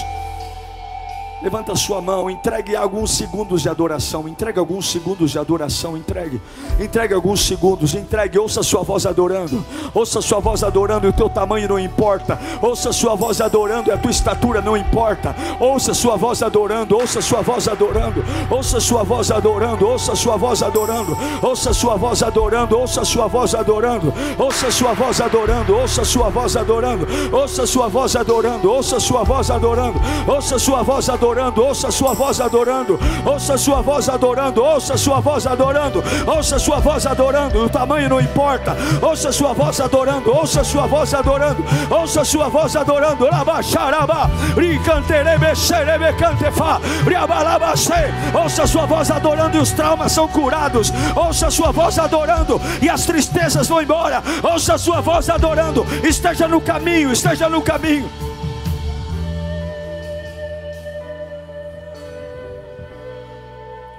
Levanta 1.39 1.73
a 1.73 1.76
sua 1.76 2.02
mão, 2.02 2.32
entregue 2.32 2.76
alguns 2.76 3.12
segundos 3.12 3.62
de 3.62 3.69
adoração, 3.69 4.28
entregue 4.28 4.58
alguns 4.58 4.91
segundos 4.91 5.30
de 5.30 5.38
adoração, 5.38 5.95
entregue, 5.95 6.41
entregue 6.80 7.13
alguns 7.13 7.45
segundos, 7.45 7.93
entregue, 7.93 8.39
ouça 8.39 8.63
sua 8.63 8.82
voz 8.82 9.06
adorando, 9.06 9.63
ouça 9.93 10.19
sua 10.19 10.39
voz 10.39 10.63
adorando 10.63 11.06
e 11.06 11.10
o 11.12 11.13
teu 11.13 11.30
tamanho 11.30 11.69
não 11.69 11.80
importa, 11.80 12.39
ouça 12.60 12.91
sua 12.91 13.13
voz 13.13 13.39
adorando 13.39 13.89
e 13.89 13.91
a 13.91 13.97
tua 14.00 14.10
estatura 14.10 14.62
não 14.62 14.76
importa, 14.76 15.36
ouça 15.60 15.93
sua 15.93 16.15
voz 16.15 16.41
adorando, 16.41 16.95
ouça 16.95 17.21
sua 17.21 17.43
voz 17.43 17.67
adorando, 17.67 18.26
ouça 18.50 18.80
sua 18.80 19.04
voz 19.04 19.30
adorando, 19.30 19.86
ouça 19.86 20.15
sua 20.15 20.38
voz 20.38 20.63
adorando, 20.63 21.17
ouça 21.39 21.71
sua 21.71 21.97
voz 21.97 22.23
adorando, 22.23 22.80
ouça 22.80 23.06
sua 23.06 23.28
voz 23.28 23.54
adorando, 23.54 24.13
ouça 24.39 24.71
sua 24.71 24.93
voz 24.95 25.21
adorando, 25.21 25.76
ouça 25.76 26.04
sua 26.04 26.30
voz 26.32 26.56
adorando, 26.56 27.08
ouça 27.32 27.67
sua 27.67 27.88
voz 27.89 28.15
adorando, 28.15 28.71
ouça 28.71 29.00
sua 29.00 29.23
voz 29.23 29.52
adorando, 29.52 30.02
ouça 30.28 30.58
sua 30.58 30.82
voz 30.82 31.10
adorando 31.10 31.27
adorando, 31.28 31.62
ouça 31.62 31.92
sua 31.92 32.13
voz 32.13 32.40
adorando, 32.40 32.98
ouça 33.26 33.58
sua 33.58 33.82
voz 33.82 34.08
adorando, 34.08 34.63
ouça 34.63 34.98
sua 34.98 35.20
voz 35.20 35.46
adorando, 35.46 36.04
ouça 36.26 36.58
sua 36.58 36.80
voz 36.80 37.06
adorando, 37.06 37.66
o 37.66 37.70
tamanho 37.70 38.10
não 38.10 38.22
importa, 38.22 38.78
ouça 39.02 39.30
sua 39.32 39.54
voz 39.54 39.82
adorando, 39.82 40.34
ouça 40.34 40.63
sua 40.63 40.88
voz 40.88 41.13
adorando, 41.13 41.66
ouça 41.90 42.24
sua 42.24 42.48
voz 42.48 42.76
adorando, 42.78 43.26
labaxaraba, 43.26 44.30
ricanterebe, 44.56 45.54
xerebe, 45.54 46.13
cantefa, 46.13 46.80
riabalabacê, 47.06 48.13
ouça 48.34 48.66
sua 48.66 48.86
voz 48.86 49.12
adorando 49.12 49.58
e 49.58 49.60
os 49.60 49.72
traumas 49.72 50.13
são 50.13 50.30
curados, 50.30 50.94
ouça 51.13 51.52
sua 51.52 51.74
voz 51.74 52.00
adorando 52.00 52.62
e 52.82 52.90
as 52.90 53.06
tristezas 53.06 53.68
vão 53.68 53.82
embora, 53.82 54.24
ouça 54.44 54.78
sua 54.78 55.02
voz 55.02 55.30
adorando, 55.30 55.86
esteja 56.04 56.48
no 56.48 56.62
caminho, 56.62 57.12
esteja 57.12 57.50
no 57.50 57.62
caminho. 57.62 58.27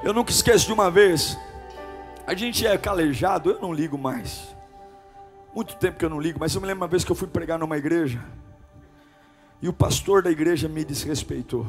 Eu 0.09 0.15
nunca 0.15 0.31
esqueço 0.31 0.65
de 0.65 0.73
uma 0.73 0.91
vez. 0.91 1.37
A 2.27 2.35
gente 2.35 2.67
é 2.67 2.79
calejado, 2.79 3.51
eu 3.51 3.61
não 3.61 3.75
ligo 3.75 3.99
mais. 3.99 4.57
Muito 5.55 5.77
tempo 5.77 5.99
que 5.99 6.05
eu 6.07 6.09
não 6.09 6.19
ligo, 6.19 6.41
mas 6.41 6.55
eu 6.55 6.63
me 6.63 6.67
lembro 6.67 6.81
uma 6.81 6.89
vez 6.89 7.05
que 7.05 7.13
eu 7.13 7.15
fui 7.15 7.29
pregar 7.29 7.59
numa 7.59 7.77
igreja. 7.77 8.25
E 9.61 9.69
o 9.69 9.73
pastor 9.73 10.23
da 10.23 10.31
igreja 10.31 10.67
me 10.67 10.83
desrespeitou. 10.83 11.67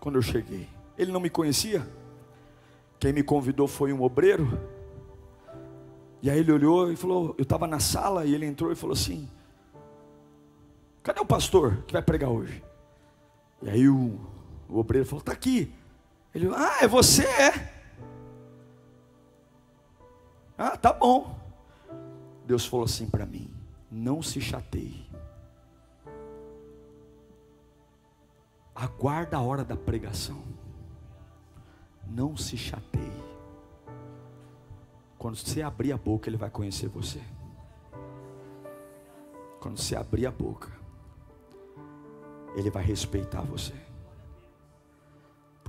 Quando 0.00 0.14
eu 0.14 0.22
cheguei. 0.22 0.66
Ele 0.96 1.12
não 1.12 1.20
me 1.20 1.28
conhecia. 1.28 1.86
Quem 2.98 3.12
me 3.12 3.22
convidou 3.22 3.68
foi 3.68 3.92
um 3.92 4.00
obreiro. 4.00 4.58
E 6.22 6.30
aí 6.30 6.38
ele 6.38 6.52
olhou 6.52 6.90
e 6.90 6.96
falou: 6.96 7.34
Eu 7.36 7.42
estava 7.42 7.66
na 7.66 7.80
sala 7.80 8.24
e 8.24 8.34
ele 8.34 8.46
entrou 8.46 8.72
e 8.72 8.74
falou 8.74 8.94
assim: 8.94 9.28
Cadê 11.02 11.20
o 11.20 11.26
pastor 11.26 11.84
que 11.86 11.92
vai 11.92 12.00
pregar 12.00 12.30
hoje? 12.30 12.64
E 13.60 13.68
aí 13.68 13.86
o, 13.90 14.18
o 14.70 14.78
obreiro 14.78 15.06
falou: 15.06 15.20
Está 15.20 15.32
aqui. 15.32 15.70
Ele, 16.34 16.48
ah, 16.54 16.78
é 16.82 16.88
você? 16.88 17.26
É? 17.26 17.72
Ah, 20.56 20.76
tá 20.76 20.92
bom. 20.92 21.38
Deus 22.46 22.66
falou 22.66 22.84
assim 22.84 23.08
para 23.08 23.26
mim: 23.26 23.52
não 23.90 24.22
se 24.22 24.40
chateie. 24.40 25.06
Aguarda 28.74 29.36
a 29.36 29.40
hora 29.40 29.64
da 29.64 29.76
pregação. 29.76 30.42
Não 32.06 32.36
se 32.36 32.56
chateie. 32.56 33.22
Quando 35.18 35.36
você 35.36 35.62
abrir 35.62 35.92
a 35.92 35.96
boca, 35.96 36.28
Ele 36.28 36.36
vai 36.36 36.50
conhecer 36.50 36.88
você. 36.88 37.20
Quando 39.60 39.78
você 39.78 39.94
abrir 39.94 40.26
a 40.26 40.30
boca, 40.30 40.72
Ele 42.56 42.70
vai 42.70 42.82
respeitar 42.82 43.42
você. 43.42 43.74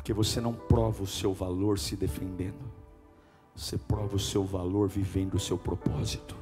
Porque 0.04 0.12
você 0.12 0.42
não 0.42 0.52
prova 0.52 1.02
o 1.02 1.08
seu 1.08 1.34
valor 1.34 1.80
se 1.80 1.96
defendendo, 1.96 2.60
você 3.56 3.78
prova 3.78 4.18
o 4.18 4.20
seu 4.20 4.44
valor 4.44 4.89
vivendo 4.89 5.36
o 5.36 5.39
seu 5.39 5.58
propósito. 5.58 6.36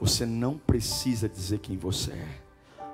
Você 0.00 0.26
não 0.26 0.58
precisa 0.58 1.28
dizer 1.28 1.60
quem 1.60 1.76
você 1.76 2.10
é, 2.14 2.40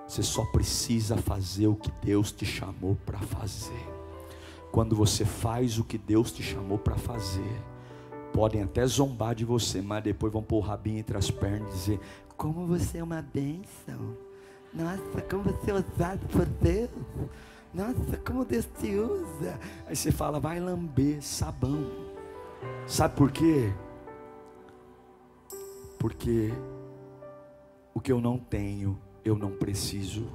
você 0.07 0.23
só 0.23 0.45
precisa 0.45 1.17
fazer 1.17 1.67
o 1.67 1.75
que 1.75 1.91
Deus 2.05 2.31
te 2.31 2.45
chamou 2.45 2.95
para 3.07 3.19
fazer. 3.21 3.89
Quando 4.71 4.95
você 4.95 5.25
faz 5.25 5.79
o 5.79 5.85
que 5.85 5.97
Deus 5.97 6.31
te 6.31 6.43
chamou 6.43 6.77
para 6.77 6.99
fazer, 6.99 7.63
podem 8.35 8.63
até 8.63 8.87
zombar 8.87 9.35
de 9.35 9.47
você, 9.47 9.81
mas 9.81 10.05
depois 10.05 10.31
vão 10.31 10.43
pôr 10.43 10.59
o 10.59 10.61
rabinho 10.61 10.99
entre 10.99 11.17
as 11.17 11.31
pernas 11.31 11.71
e 11.71 11.73
dizer: 11.73 12.01
Como 12.37 12.67
você 12.67 12.99
é 12.99 13.03
uma 13.03 13.23
bênção, 13.23 14.15
nossa, 14.75 15.23
como 15.23 15.45
você 15.45 15.71
é 15.71 15.75
usado 15.75 16.27
por 16.29 16.45
Deus. 16.45 16.91
Nossa, 17.77 18.17
como 18.27 18.43
Deus 18.43 18.67
te 18.81 18.97
usa. 18.97 19.61
Aí 19.87 19.95
você 19.95 20.11
fala, 20.11 20.41
vai 20.41 20.59
lamber 20.59 21.23
sabão. 21.23 21.85
Sabe 22.87 23.15
por 23.15 23.31
quê? 23.31 23.71
Porque 25.99 26.55
o 27.93 28.01
que 28.01 28.11
eu 28.11 28.19
não 28.19 28.39
tenho, 28.39 28.99
eu 29.23 29.37
não 29.37 29.51
preciso. 29.51 30.27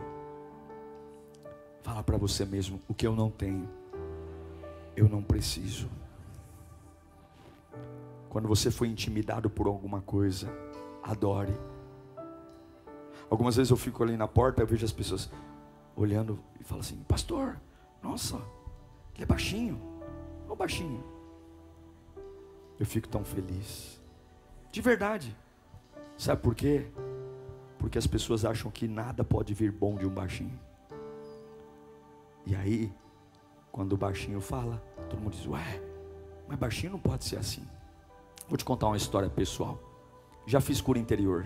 Fala 1.82 2.04
para 2.04 2.16
você 2.16 2.46
mesmo, 2.46 2.80
o 2.88 2.94
que 2.94 3.08
eu 3.08 3.16
não 3.16 3.32
tenho, 3.32 3.68
eu 4.96 5.10
não 5.10 5.24
preciso. 5.24 5.90
Quando 8.30 8.48
você 8.48 8.70
foi 8.70 8.88
intimidado 8.88 9.50
por 9.50 9.66
alguma 9.66 10.00
coisa, 10.00 10.48
adore. 11.02 11.58
Algumas 13.32 13.56
vezes 13.56 13.72
eu 13.72 13.78
fico 13.78 14.04
ali 14.04 14.16
na 14.16 14.28
porta, 14.28 14.62
eu 14.62 14.68
vejo 14.68 14.86
as 14.86 14.92
pessoas, 14.92 15.28
olhando 15.96 16.40
e 16.60 16.64
fala 16.64 16.82
assim: 16.82 16.98
Pastor, 17.08 17.60
nossa, 18.02 18.36
ele 19.14 19.24
é 19.24 19.26
baixinho. 19.26 19.80
Olha 20.46 20.54
o 20.54 20.56
baixinho. 20.56 21.04
Eu 22.80 22.86
fico 22.86 23.08
tão 23.08 23.24
feliz. 23.24 24.02
De 24.72 24.82
verdade. 24.82 25.36
Sabe 26.18 26.42
por 26.42 26.56
quê? 26.56 26.88
Porque 27.78 27.98
as 27.98 28.08
pessoas 28.08 28.46
acham 28.46 28.70
que 28.70 28.88
nada 28.88 29.24
pode 29.24 29.54
vir 29.54 29.72
bom 29.72 29.96
de 29.96 30.06
um 30.06 30.10
baixinho. 30.10 30.60
E 32.46 32.56
aí, 32.56 32.92
quando 33.72 33.94
o 33.94 33.98
baixinho 33.98 34.42
fala, 34.42 34.78
todo 35.10 35.20
mundo 35.20 35.34
diz: 35.34 35.48
Ué, 35.48 35.82
mas 36.48 36.58
baixinho 36.58 36.94
não 36.94 37.00
pode 37.00 37.26
ser 37.26 37.38
assim. 37.38 37.68
Vou 38.48 38.58
te 38.58 38.66
contar 38.66 38.88
uma 38.88 38.98
história 38.98 39.30
pessoal. 39.30 39.80
Já 40.46 40.60
fiz 40.60 40.82
cura 40.82 41.00
interior. 41.00 41.46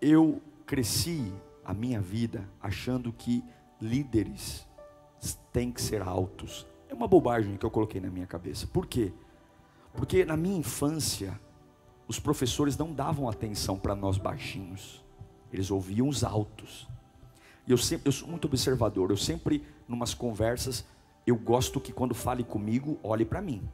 Eu 0.00 0.40
cresci 0.68 1.32
a 1.64 1.72
minha 1.72 1.98
vida 1.98 2.46
achando 2.60 3.10
que 3.10 3.42
líderes 3.80 4.66
têm 5.50 5.72
que 5.72 5.80
ser 5.80 6.02
altos. 6.02 6.66
É 6.90 6.94
uma 6.94 7.08
bobagem 7.08 7.56
que 7.56 7.64
eu 7.64 7.70
coloquei 7.70 8.02
na 8.02 8.10
minha 8.10 8.26
cabeça. 8.26 8.66
Por 8.66 8.86
quê? 8.86 9.10
Porque 9.94 10.26
na 10.26 10.36
minha 10.36 10.58
infância, 10.58 11.40
os 12.06 12.20
professores 12.20 12.76
não 12.76 12.92
davam 12.92 13.30
atenção 13.30 13.78
para 13.78 13.94
nós 13.94 14.18
baixinhos. 14.18 15.02
Eles 15.50 15.70
ouviam 15.70 16.06
os 16.06 16.22
altos. 16.22 16.86
E 17.66 17.70
eu 17.70 17.78
sempre, 17.78 18.06
eu 18.06 18.12
sou 18.12 18.28
muito 18.28 18.46
observador. 18.46 19.10
Eu 19.10 19.16
sempre, 19.16 19.64
numas 19.88 20.12
conversas, 20.12 20.84
eu 21.26 21.36
gosto 21.36 21.80
que 21.80 21.94
quando 21.94 22.14
fale 22.14 22.44
comigo, 22.44 22.98
olhe 23.02 23.24
para 23.24 23.40
mim. 23.40 23.66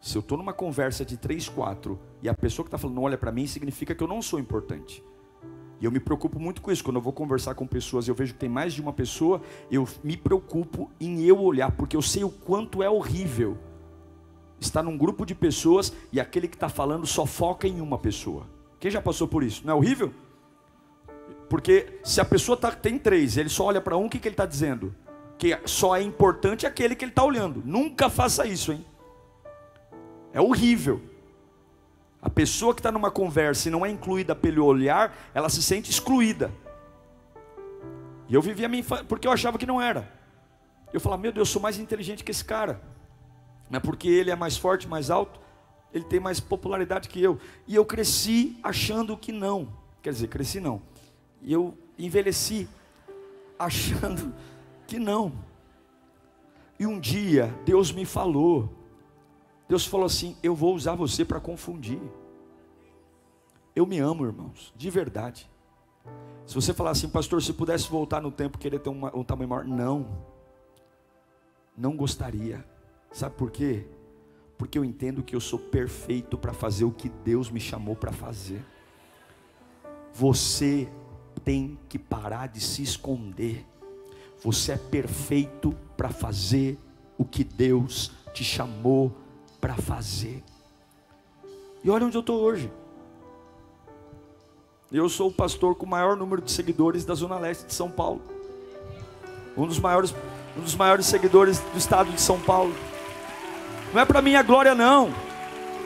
Se 0.00 0.16
eu 0.16 0.20
estou 0.20 0.38
numa 0.38 0.54
conversa 0.54 1.04
de 1.04 1.18
três, 1.18 1.50
quatro, 1.50 2.00
e 2.22 2.30
a 2.30 2.34
pessoa 2.34 2.64
que 2.64 2.68
está 2.68 2.78
falando 2.78 2.96
não 2.96 3.02
olha 3.02 3.18
para 3.18 3.30
mim, 3.30 3.46
significa 3.46 3.94
que 3.94 4.02
eu 4.02 4.08
não 4.08 4.22
sou 4.22 4.40
importante. 4.40 5.04
E 5.80 5.84
eu 5.84 5.92
me 5.92 6.00
preocupo 6.00 6.38
muito 6.38 6.62
com 6.62 6.70
isso. 6.70 6.82
Quando 6.82 6.96
eu 6.96 7.02
vou 7.02 7.12
conversar 7.12 7.54
com 7.54 7.66
pessoas 7.66 8.06
e 8.06 8.10
eu 8.10 8.14
vejo 8.14 8.32
que 8.32 8.38
tem 8.38 8.48
mais 8.48 8.72
de 8.72 8.80
uma 8.80 8.92
pessoa, 8.92 9.42
eu 9.70 9.86
me 10.02 10.16
preocupo 10.16 10.90
em 11.00 11.22
eu 11.22 11.38
olhar, 11.38 11.70
porque 11.72 11.96
eu 11.96 12.02
sei 12.02 12.24
o 12.24 12.30
quanto 12.30 12.82
é 12.82 12.88
horrível 12.88 13.58
estar 14.58 14.82
num 14.82 14.96
grupo 14.96 15.26
de 15.26 15.34
pessoas 15.34 15.92
e 16.10 16.18
aquele 16.18 16.48
que 16.48 16.56
está 16.56 16.68
falando 16.68 17.06
só 17.06 17.26
foca 17.26 17.68
em 17.68 17.80
uma 17.80 17.98
pessoa. 17.98 18.46
Quem 18.80 18.90
já 18.90 19.02
passou 19.02 19.28
por 19.28 19.42
isso? 19.42 19.62
Não 19.64 19.74
é 19.74 19.76
horrível? 19.76 20.12
Porque 21.48 21.98
se 22.02 22.20
a 22.20 22.24
pessoa 22.24 22.56
tá, 22.56 22.72
tem 22.72 22.98
três, 22.98 23.36
ele 23.36 23.48
só 23.48 23.64
olha 23.66 23.80
para 23.80 23.96
um, 23.96 24.06
o 24.06 24.10
que, 24.10 24.18
que 24.18 24.28
ele 24.28 24.34
está 24.34 24.46
dizendo? 24.46 24.94
Que 25.38 25.58
só 25.64 25.96
é 25.96 26.02
importante 26.02 26.66
aquele 26.66 26.96
que 26.96 27.04
ele 27.04 27.12
está 27.12 27.22
olhando. 27.22 27.62
Nunca 27.64 28.08
faça 28.08 28.46
isso, 28.46 28.72
hein? 28.72 28.84
É 30.32 30.40
horrível. 30.40 31.00
A 32.26 32.28
pessoa 32.28 32.74
que 32.74 32.80
está 32.80 32.90
numa 32.90 33.08
conversa 33.08 33.68
e 33.68 33.70
não 33.70 33.86
é 33.86 33.88
incluída 33.88 34.34
pelo 34.34 34.64
olhar, 34.64 35.16
ela 35.32 35.48
se 35.48 35.62
sente 35.62 35.92
excluída. 35.92 36.50
E 38.28 38.34
eu 38.34 38.42
vivia 38.42 38.66
a 38.66 38.68
minha 38.68 38.80
infância, 38.80 39.04
porque 39.04 39.28
eu 39.28 39.30
achava 39.30 39.56
que 39.56 39.64
não 39.64 39.80
era. 39.80 40.12
Eu 40.92 40.98
falava, 40.98 41.22
meu 41.22 41.30
Deus, 41.30 41.46
eu 41.46 41.52
sou 41.52 41.62
mais 41.62 41.78
inteligente 41.78 42.24
que 42.24 42.32
esse 42.32 42.44
cara. 42.44 42.82
Mas 43.70 43.80
porque 43.80 44.08
ele 44.08 44.32
é 44.32 44.34
mais 44.34 44.56
forte, 44.56 44.88
mais 44.88 45.08
alto, 45.08 45.38
ele 45.94 46.02
tem 46.02 46.18
mais 46.18 46.40
popularidade 46.40 47.08
que 47.08 47.22
eu. 47.22 47.38
E 47.64 47.76
eu 47.76 47.84
cresci 47.84 48.58
achando 48.60 49.16
que 49.16 49.30
não. 49.30 49.72
Quer 50.02 50.10
dizer, 50.10 50.26
cresci 50.26 50.58
não. 50.58 50.82
E 51.40 51.52
eu 51.52 51.78
envelheci 51.96 52.68
achando 53.56 54.34
que 54.84 54.98
não. 54.98 55.32
E 56.76 56.88
um 56.88 56.98
dia 56.98 57.54
Deus 57.64 57.92
me 57.92 58.04
falou. 58.04 58.75
Deus 59.68 59.84
falou 59.84 60.06
assim: 60.06 60.36
Eu 60.42 60.54
vou 60.54 60.74
usar 60.74 60.94
você 60.94 61.24
para 61.24 61.40
confundir. 61.40 62.00
Eu 63.74 63.84
me 63.84 63.98
amo, 63.98 64.24
irmãos, 64.24 64.72
de 64.76 64.88
verdade. 64.88 65.50
Se 66.46 66.54
você 66.54 66.72
falar 66.72 66.92
assim, 66.92 67.08
pastor, 67.08 67.42
se 67.42 67.52
pudesse 67.52 67.88
voltar 67.90 68.22
no 68.22 68.30
tempo, 68.30 68.56
querer 68.56 68.78
ter 68.78 68.88
um, 68.88 69.04
um 69.06 69.24
tamanho 69.24 69.48
maior, 69.50 69.64
não, 69.64 70.06
não 71.76 71.96
gostaria. 71.96 72.64
Sabe 73.10 73.34
por 73.34 73.50
quê? 73.50 73.84
Porque 74.56 74.78
eu 74.78 74.84
entendo 74.84 75.22
que 75.22 75.34
eu 75.34 75.40
sou 75.40 75.58
perfeito 75.58 76.38
para 76.38 76.52
fazer 76.52 76.84
o 76.84 76.92
que 76.92 77.08
Deus 77.08 77.50
me 77.50 77.60
chamou 77.60 77.96
para 77.96 78.12
fazer. 78.12 78.64
Você 80.14 80.88
tem 81.44 81.78
que 81.88 81.98
parar 81.98 82.46
de 82.46 82.60
se 82.60 82.82
esconder. 82.82 83.66
Você 84.42 84.72
é 84.72 84.78
perfeito 84.78 85.74
para 85.96 86.08
fazer 86.08 86.78
o 87.18 87.24
que 87.24 87.42
Deus 87.42 88.12
te 88.32 88.44
chamou 88.44 89.12
para 89.66 89.74
fazer. 89.74 90.44
E 91.82 91.90
olha 91.90 92.06
onde 92.06 92.16
eu 92.16 92.20
estou 92.20 92.40
hoje. 92.40 92.70
Eu 94.92 95.08
sou 95.08 95.28
o 95.28 95.32
pastor 95.32 95.74
com 95.74 95.84
o 95.84 95.88
maior 95.88 96.16
número 96.16 96.40
de 96.40 96.52
seguidores 96.52 97.04
da 97.04 97.14
Zona 97.14 97.36
Leste 97.36 97.66
de 97.66 97.74
São 97.74 97.90
Paulo. 97.90 98.22
Um 99.56 99.66
dos 99.66 99.80
maiores, 99.80 100.14
um 100.56 100.60
dos 100.60 100.76
maiores 100.76 101.06
seguidores 101.06 101.58
do 101.58 101.78
estado 101.78 102.12
de 102.12 102.20
São 102.20 102.38
Paulo. 102.38 102.72
Não 103.92 104.00
é 104.00 104.04
para 104.04 104.22
minha 104.22 104.40
glória, 104.40 104.72
não. 104.72 105.12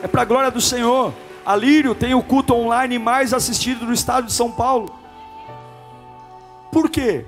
É 0.03 0.07
para 0.07 0.21
a 0.21 0.25
glória 0.25 0.51
do 0.51 0.61
Senhor. 0.61 1.11
A 1.43 1.55
Lírio 1.55 1.95
tem 1.95 2.13
o 2.13 2.21
culto 2.21 2.53
online 2.53 2.99
mais 2.99 3.33
assistido 3.33 3.87
do 3.87 3.93
estado 3.93 4.27
de 4.27 4.33
São 4.33 4.51
Paulo. 4.51 4.93
Por 6.71 6.87
quê? 6.87 7.25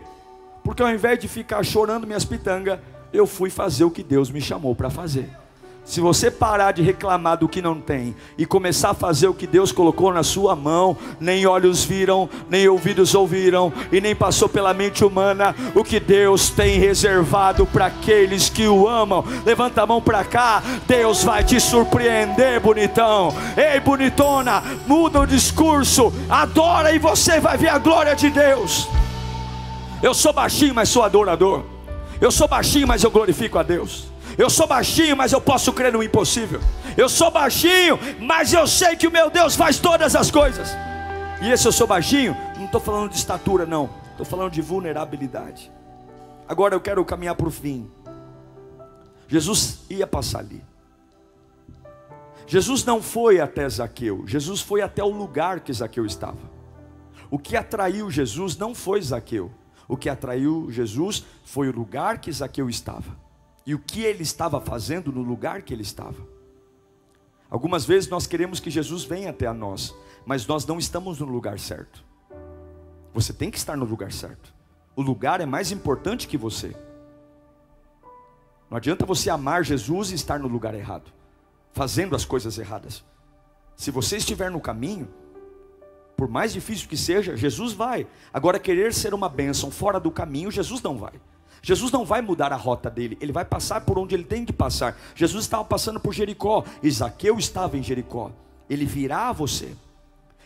Porque 0.64 0.84
ao 0.84 0.92
invés 0.92 1.18
de 1.18 1.28
ficar 1.28 1.64
chorando 1.64 2.06
minhas 2.06 2.26
pitangas, 2.26 2.80
eu 3.12 3.26
fui 3.26 3.50
fazer 3.50 3.86
o 3.86 3.92
que 3.92 4.04
Deus 4.04 4.30
me 4.30 4.40
chamou 4.40 4.76
para 4.76 4.92
fazer. 4.92 5.42
Se 5.86 6.00
você 6.00 6.32
parar 6.32 6.72
de 6.72 6.82
reclamar 6.82 7.38
do 7.38 7.48
que 7.48 7.62
não 7.62 7.80
tem 7.80 8.16
e 8.38 8.46
começar 8.46 8.92
a 8.92 8.94
fazer 8.94 9.28
o 9.28 9.34
que 9.34 9.46
Deus 9.46 9.72
colocou 9.72 10.14
na 10.14 10.24
sua 10.24 10.56
mão, 10.56 10.96
nem 11.20 11.46
olhos 11.46 11.84
viram, 11.84 12.30
nem 12.50 12.68
ouvidos 12.70 13.14
ouviram, 13.14 13.72
e 13.92 14.00
nem 14.00 14.16
passou 14.16 14.48
pela 14.48 14.74
mente 14.74 15.04
humana 15.04 15.54
o 15.76 15.84
que 15.84 16.00
Deus 16.00 16.50
tem 16.50 16.80
reservado 16.80 17.66
para 17.66 17.88
aqueles 17.88 18.50
que 18.50 18.66
o 18.66 18.88
amam. 18.88 19.26
Levanta 19.46 19.84
a 19.84 19.86
mão 19.86 20.02
para 20.02 20.24
cá, 20.24 20.64
Deus 20.88 21.22
vai 21.22 21.44
te 21.44 21.60
surpreender, 21.60 22.62
bonitão. 22.62 23.34
Ei, 23.58 23.80
bonitona, 23.82 24.64
muda 24.88 25.20
o 25.20 25.28
discurso, 25.28 26.14
adora 26.30 26.94
e 26.94 27.00
você 27.00 27.42
vai 27.42 27.58
ver 27.58 27.70
a 27.70 27.78
glória 27.78 28.16
de 28.16 28.30
Deus. 28.30 28.88
Eu 30.02 30.14
sou 30.14 30.32
baixinho, 30.32 30.74
mas 30.74 30.88
sou 30.88 31.04
adorador. 31.04 31.64
Eu 32.22 32.32
sou 32.32 32.48
baixinho, 32.48 32.88
mas 32.88 33.04
eu 33.04 33.12
glorifico 33.12 33.60
a 33.60 33.64
Deus. 33.64 34.13
Eu 34.38 34.50
sou 34.50 34.66
baixinho, 34.66 35.16
mas 35.16 35.32
eu 35.32 35.40
posso 35.40 35.72
crer 35.72 35.94
no 35.94 36.02
impossível. 36.02 36.60
Eu 36.98 37.08
sou 37.08 37.30
baixinho, 37.30 38.00
mas 38.20 38.52
eu 38.54 38.68
sei 38.68 38.96
que 38.96 39.08
o 39.08 39.12
meu 39.12 39.30
Deus 39.30 39.56
faz 39.56 39.78
todas 39.78 40.16
as 40.16 40.32
coisas. 40.32 40.70
E 41.42 41.52
esse 41.52 41.68
eu 41.68 41.72
sou 41.72 41.86
baixinho, 41.86 42.36
não 42.58 42.66
estou 42.66 42.82
falando 42.82 43.12
de 43.12 43.18
estatura, 43.18 43.66
não. 43.66 43.90
Estou 44.12 44.26
falando 44.26 44.52
de 44.52 44.62
vulnerabilidade. 44.62 45.72
Agora 46.48 46.76
eu 46.76 46.82
quero 46.82 47.04
caminhar 47.06 47.36
para 47.36 47.48
o 47.48 47.52
fim. 47.52 47.90
Jesus 49.28 49.80
ia 49.90 50.08
passar 50.08 50.40
ali. 50.40 50.64
Jesus 52.46 52.84
não 52.84 53.02
foi 53.02 53.40
até 53.40 53.68
Zaqueu, 53.70 54.24
Jesus 54.28 54.62
foi 54.62 54.82
até 54.82 55.04
o 55.04 55.10
lugar 55.10 55.62
que 55.62 55.72
Zaqueu 55.72 56.06
estava. 56.06 56.52
O 57.32 57.40
que 57.40 57.56
atraiu 57.56 58.12
Jesus 58.12 58.58
não 58.58 58.76
foi 58.76 59.02
Zaqueu, 59.02 59.50
o 59.88 59.96
que 59.96 60.10
atraiu 60.10 60.68
Jesus 60.70 61.26
foi 61.44 61.70
o 61.70 61.72
lugar 61.72 62.20
que 62.20 62.32
Zaqueu 62.32 62.70
estava 62.70 63.23
e 63.66 63.74
o 63.74 63.80
que 63.80 64.02
ele 64.04 64.24
estava 64.24 64.60
fazendo 64.60 65.12
no 65.12 65.22
lugar 65.22 65.62
que 65.62 65.74
ele 65.74 65.84
estava. 65.84 66.28
Algumas 67.50 67.86
vezes 67.86 68.10
nós 68.10 68.26
queremos 68.26 68.60
que 68.60 68.72
Jesus 68.72 69.04
venha 69.04 69.30
até 69.30 69.46
a 69.46 69.54
nós, 69.54 69.94
mas 70.26 70.46
nós 70.46 70.66
não 70.66 70.80
estamos 70.80 71.20
no 71.20 71.26
lugar 71.26 71.60
certo. 71.60 72.04
Você 73.14 73.32
tem 73.32 73.52
que 73.52 73.58
estar 73.58 73.78
no 73.78 73.86
lugar 73.86 74.12
certo. 74.12 74.54
O 74.96 75.02
lugar 75.02 75.40
é 75.40 75.46
mais 75.46 75.72
importante 75.72 76.28
que 76.28 76.38
você. 76.38 76.76
Não 78.70 78.78
adianta 78.78 79.06
você 79.06 79.30
amar 79.30 79.64
Jesus 79.64 80.12
e 80.12 80.16
estar 80.16 80.40
no 80.40 80.48
lugar 80.48 80.74
errado, 80.74 81.12
fazendo 81.74 82.16
as 82.16 82.26
coisas 82.26 82.58
erradas. 82.58 83.04
Se 83.76 83.92
você 83.92 84.18
estiver 84.18 84.50
no 84.50 84.60
caminho, 84.60 85.08
por 86.18 86.28
mais 86.28 86.54
difícil 86.54 86.88
que 86.88 86.98
seja, 86.98 87.36
Jesus 87.36 87.74
vai. 87.74 88.08
Agora, 88.34 88.60
querer 88.60 88.94
ser 88.94 89.14
uma 89.14 89.30
bênção 89.30 89.70
fora 89.70 90.00
do 90.00 90.10
caminho, 90.10 90.50
Jesus 90.50 90.82
não 90.82 90.98
vai. 90.98 91.14
Jesus 91.66 91.94
não 91.94 92.04
vai 92.04 92.22
mudar 92.22 92.52
a 92.52 92.58
rota 92.58 92.90
dele, 92.90 93.18
ele 93.22 93.32
vai 93.32 93.46
passar 93.46 93.80
por 93.82 93.98
onde 93.98 94.14
ele 94.14 94.26
tem 94.26 94.44
que 94.44 94.52
passar. 94.52 94.98
Jesus 95.16 95.46
estava 95.46 95.64
passando 95.64 95.98
por 95.98 96.14
Jericó, 96.14 96.66
e 96.84 96.90
estava 96.90 97.78
em 97.78 97.82
Jericó. 97.82 98.32
Ele 98.70 98.86
virá 98.86 99.30
a 99.30 99.32
você. 99.32 99.74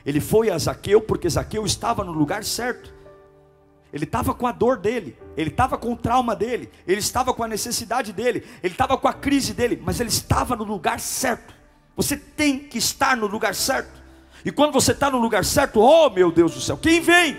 Ele 0.06 0.21
foi 0.21 0.51
a 0.51 0.58
Zaqueu 0.60 1.01
porque 1.01 1.27
Zaqueu 1.27 1.65
estava 1.65 2.03
no 2.03 2.12
lugar 2.12 2.43
certo. 2.43 2.93
Ele 3.91 4.03
estava 4.03 4.36
com 4.36 4.45
a 4.45 4.51
dor 4.51 4.77
dele, 4.77 5.17
ele 5.36 5.49
estava 5.49 5.75
com 5.75 5.91
o 5.91 5.95
trauma 5.95 6.36
dele, 6.36 6.69
ele 6.86 6.99
estava 6.99 7.34
com 7.34 7.43
a 7.43 7.47
necessidade 7.47 8.13
dele, 8.13 8.45
ele 8.62 8.73
estava 8.73 8.95
com 8.95 9.08
a 9.08 9.13
crise 9.13 9.53
dele, 9.53 9.82
mas 9.84 9.99
ele 9.99 10.10
estava 10.10 10.56
no 10.56 10.65
lugar 10.65 10.99
certo. 10.99 11.56
Você 11.95 12.15
tem 12.15 12.60
que 12.60 12.77
estar 12.77 13.17
no 13.17 13.25
lugar 13.25 13.56
certo. 13.56 14.03
E 14.45 14.51
quando 14.51 14.71
você 14.71 14.91
está 14.91 15.10
no 15.10 15.17
lugar 15.17 15.43
certo, 15.43 15.80
oh 15.80 16.12
meu 16.12 16.32
Deus 16.32 16.53
do 16.53 16.62
céu, 16.62 16.77
quem 16.77 17.01
vem? 17.01 17.38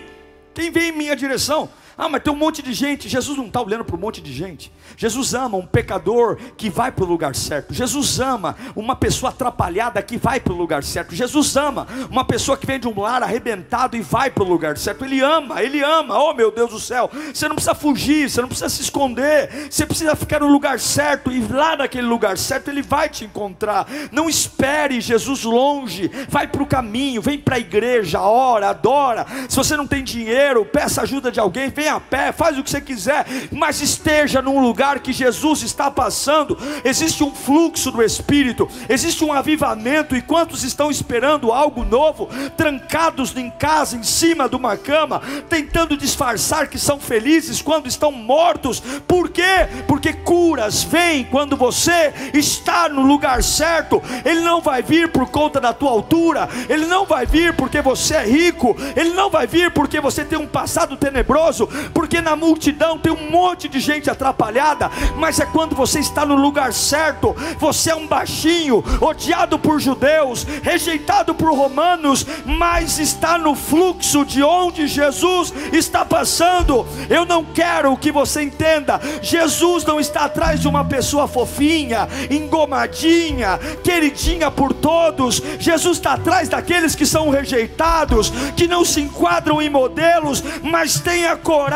Quem 0.52 0.70
vem 0.70 0.88
em 0.88 0.96
minha 0.96 1.14
direção? 1.14 1.70
Ah, 1.98 2.08
mas 2.08 2.22
tem 2.22 2.32
um 2.32 2.36
monte 2.36 2.62
de 2.62 2.72
gente. 2.72 3.08
Jesus 3.08 3.36
não 3.36 3.46
está 3.46 3.60
olhando 3.60 3.84
para 3.84 3.96
um 3.96 3.98
monte 3.98 4.20
de 4.20 4.32
gente. 4.32 4.72
Jesus 4.96 5.34
ama 5.34 5.58
um 5.58 5.66
pecador 5.66 6.38
que 6.56 6.70
vai 6.70 6.92
para 6.92 7.04
o 7.04 7.08
lugar 7.08 7.34
certo. 7.34 7.74
Jesus 7.74 8.20
ama 8.20 8.54
uma 8.76 8.94
pessoa 8.94 9.30
atrapalhada 9.30 10.00
que 10.00 10.16
vai 10.16 10.38
para 10.38 10.52
o 10.52 10.56
lugar 10.56 10.84
certo. 10.84 11.12
Jesus 11.12 11.56
ama 11.56 11.88
uma 12.08 12.24
pessoa 12.24 12.56
que 12.56 12.64
vem 12.64 12.78
de 12.78 12.86
um 12.86 13.00
lar 13.00 13.24
arrebentado 13.24 13.96
e 13.96 14.00
vai 14.00 14.30
para 14.30 14.44
o 14.44 14.48
lugar 14.48 14.78
certo. 14.78 15.04
Ele 15.04 15.20
ama, 15.20 15.60
ele 15.60 15.82
ama. 15.82 16.16
Oh 16.16 16.32
meu 16.32 16.52
Deus 16.52 16.70
do 16.70 16.78
céu. 16.78 17.10
Você 17.34 17.48
não 17.48 17.56
precisa 17.56 17.74
fugir, 17.74 18.30
você 18.30 18.40
não 18.40 18.48
precisa 18.48 18.68
se 18.68 18.80
esconder. 18.80 19.68
Você 19.68 19.84
precisa 19.84 20.14
ficar 20.14 20.38
no 20.38 20.46
lugar 20.46 20.78
certo 20.78 21.32
e 21.32 21.40
lá 21.48 21.74
naquele 21.74 22.06
lugar 22.06 22.38
certo 22.38 22.68
ele 22.68 22.80
vai 22.80 23.08
te 23.08 23.24
encontrar. 23.24 23.88
Não 24.12 24.30
espere 24.30 25.00
Jesus 25.00 25.42
longe. 25.42 26.08
Vai 26.28 26.46
para 26.46 26.62
o 26.62 26.66
caminho, 26.66 27.20
vem 27.20 27.40
para 27.40 27.56
a 27.56 27.58
igreja, 27.58 28.20
ora, 28.20 28.70
adora. 28.70 29.26
Se 29.48 29.56
você 29.56 29.76
não 29.76 29.86
tem 29.86 30.04
dinheiro, 30.04 30.64
peça 30.64 31.02
ajuda 31.02 31.32
de 31.32 31.40
alguém, 31.40 31.68
vem 31.68 31.87
a 31.88 32.00
pé, 32.00 32.32
faz 32.32 32.58
o 32.58 32.62
que 32.62 32.70
você 32.70 32.80
quiser, 32.80 33.26
mas 33.50 33.80
esteja 33.80 34.42
num 34.42 34.60
lugar 34.60 35.00
que 35.00 35.12
Jesus 35.12 35.62
está 35.62 35.90
passando. 35.90 36.58
Existe 36.84 37.24
um 37.24 37.34
fluxo 37.34 37.90
do 37.90 38.02
Espírito, 38.02 38.68
existe 38.88 39.24
um 39.24 39.32
avivamento, 39.32 40.16
e 40.16 40.22
quantos 40.22 40.64
estão 40.64 40.90
esperando 40.90 41.52
algo 41.52 41.84
novo, 41.84 42.28
trancados 42.56 43.36
em 43.36 43.50
casa, 43.50 43.96
em 43.96 44.02
cima 44.02 44.48
de 44.48 44.56
uma 44.56 44.76
cama, 44.76 45.22
tentando 45.48 45.96
disfarçar 45.96 46.68
que 46.68 46.78
são 46.78 46.98
felizes 46.98 47.62
quando 47.62 47.86
estão 47.86 48.12
mortos. 48.12 48.80
Por 49.06 49.30
quê? 49.30 49.68
Porque 49.86 50.12
curas 50.12 50.82
vêm 50.82 51.24
quando 51.24 51.56
você 51.56 52.12
está 52.34 52.88
no 52.88 53.02
lugar 53.02 53.42
certo. 53.42 54.02
Ele 54.24 54.40
não 54.40 54.60
vai 54.60 54.82
vir 54.82 55.10
por 55.10 55.28
conta 55.30 55.60
da 55.60 55.72
tua 55.72 55.90
altura, 55.90 56.48
ele 56.68 56.86
não 56.86 57.04
vai 57.04 57.26
vir 57.26 57.54
porque 57.54 57.80
você 57.80 58.14
é 58.14 58.26
rico, 58.26 58.76
ele 58.96 59.10
não 59.10 59.30
vai 59.30 59.46
vir 59.46 59.70
porque 59.72 60.00
você 60.00 60.24
tem 60.24 60.38
um 60.38 60.46
passado 60.46 60.96
tenebroso, 60.96 61.68
porque 61.92 62.20
na 62.20 62.36
multidão 62.36 62.98
tem 62.98 63.12
um 63.12 63.30
monte 63.30 63.68
de 63.68 63.80
gente 63.80 64.10
atrapalhada, 64.10 64.90
mas 65.16 65.40
é 65.40 65.46
quando 65.46 65.74
você 65.74 65.98
está 65.98 66.24
no 66.24 66.34
lugar 66.34 66.72
certo, 66.72 67.34
você 67.58 67.90
é 67.90 67.94
um 67.94 68.06
baixinho, 68.06 68.84
odiado 69.00 69.58
por 69.58 69.80
judeus, 69.80 70.44
rejeitado 70.62 71.34
por 71.34 71.52
romanos, 71.52 72.26
mas 72.44 72.98
está 72.98 73.38
no 73.38 73.54
fluxo 73.54 74.24
de 74.24 74.42
onde 74.42 74.86
Jesus 74.86 75.52
está 75.72 76.04
passando. 76.04 76.86
Eu 77.08 77.24
não 77.24 77.44
quero 77.44 77.96
que 77.96 78.12
você 78.12 78.42
entenda, 78.42 79.00
Jesus 79.22 79.84
não 79.84 80.00
está 80.00 80.24
atrás 80.24 80.60
de 80.60 80.68
uma 80.68 80.84
pessoa 80.84 81.28
fofinha, 81.28 82.08
engomadinha, 82.30 83.58
queridinha 83.82 84.50
por 84.50 84.72
todos. 84.72 85.42
Jesus 85.58 85.98
está 85.98 86.14
atrás 86.14 86.48
daqueles 86.48 86.94
que 86.94 87.06
são 87.06 87.30
rejeitados, 87.30 88.30
que 88.56 88.66
não 88.66 88.84
se 88.84 89.00
enquadram 89.00 89.60
em 89.60 89.70
modelos, 89.70 90.42
mas 90.62 91.00
têm 91.00 91.26
a 91.26 91.36
coragem 91.36 91.67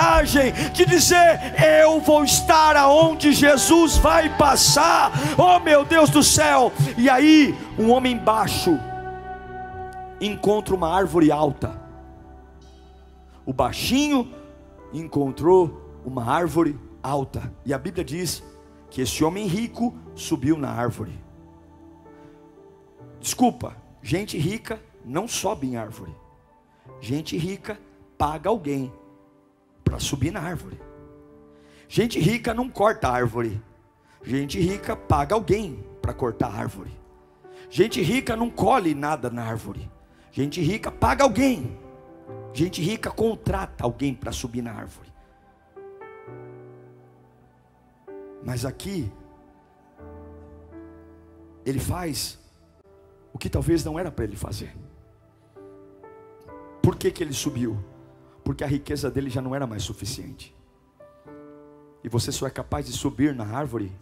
de 0.73 0.85
dizer: 0.85 1.55
Eu 1.83 2.01
vou 2.01 2.25
estar 2.25 2.77
aonde 2.77 3.33
Jesus 3.33 3.97
vai 3.97 4.37
passar. 4.37 5.13
Oh 5.39 5.59
meu 5.59 5.85
Deus 5.85 6.11
do 6.11 6.23
céu! 6.23 6.73
E 6.97 7.09
aí, 7.09 7.55
um 7.79 7.91
homem 7.91 8.17
baixo 8.17 8.79
encontra 10.21 10.75
uma 10.75 10.89
árvore 10.89 11.31
alta. 11.31 11.81
O 13.45 13.53
baixinho 13.53 14.33
encontrou 14.93 16.01
uma 16.05 16.25
árvore 16.25 16.79
alta. 17.03 17.53
E 17.65 17.75
a 17.75 17.79
Bíblia 17.79 18.05
diz 18.05 18.43
que 18.91 19.01
esse 19.01 19.25
homem 19.25 19.47
rico 19.47 19.95
subiu 20.15 20.57
na 20.57 20.71
árvore. 20.71 21.19
Desculpa, 23.21 23.77
gente 24.03 24.39
rica 24.39 24.81
não 25.05 25.27
sobe 25.27 25.67
em 25.67 25.77
árvore. 25.77 26.15
Gente 27.01 27.37
rica 27.37 27.79
paga 28.17 28.49
alguém 28.49 28.93
para 29.85 29.99
subir 29.99 30.31
na 30.31 30.41
árvore. 30.41 30.81
Gente 31.89 32.19
rica 32.19 32.55
não 32.55 32.69
corta 32.69 33.09
árvore. 33.09 33.63
Gente 34.23 34.59
rica 34.61 34.97
paga 34.97 35.35
alguém 35.35 35.85
para 36.01 36.15
cortar 36.15 36.55
árvore. 36.55 36.91
Gente 37.69 38.01
rica 38.01 38.37
não 38.37 38.51
colhe 38.51 38.95
nada 38.95 39.31
na 39.31 39.45
árvore. 39.45 39.91
Gente 40.31 40.61
rica 40.61 40.91
paga 40.91 41.25
alguém. 41.25 41.79
Gente 42.53 42.81
rica 42.83 43.11
contrata 43.11 43.85
alguém 43.85 44.15
para 44.15 44.33
subir 44.33 44.63
na 44.63 44.73
árvore. 44.73 45.13
Mas 48.45 48.65
aqui, 48.65 49.11
ele 51.65 51.79
faz 51.79 52.39
o 53.33 53.39
que 53.39 53.49
talvez 53.49 53.85
não 53.85 53.99
era 53.99 54.11
para 54.11 54.25
ele 54.25 54.37
fazer. 54.37 54.75
Por 56.83 56.97
que, 56.97 57.11
que 57.11 57.23
ele 57.23 57.33
subiu? 57.33 57.79
Porque 58.45 58.65
a 58.65 58.67
riqueza 58.67 59.11
dele 59.11 59.31
já 59.31 59.41
não 59.41 59.55
era 59.55 59.67
mais 59.67 59.83
suficiente. 59.83 60.55
E 62.03 62.09
você 62.09 62.33
só 62.33 62.47
é 62.47 62.51
capaz 62.51 62.87
de 62.87 62.93
subir 62.93 63.35
na 63.35 63.47
árvore 63.47 63.93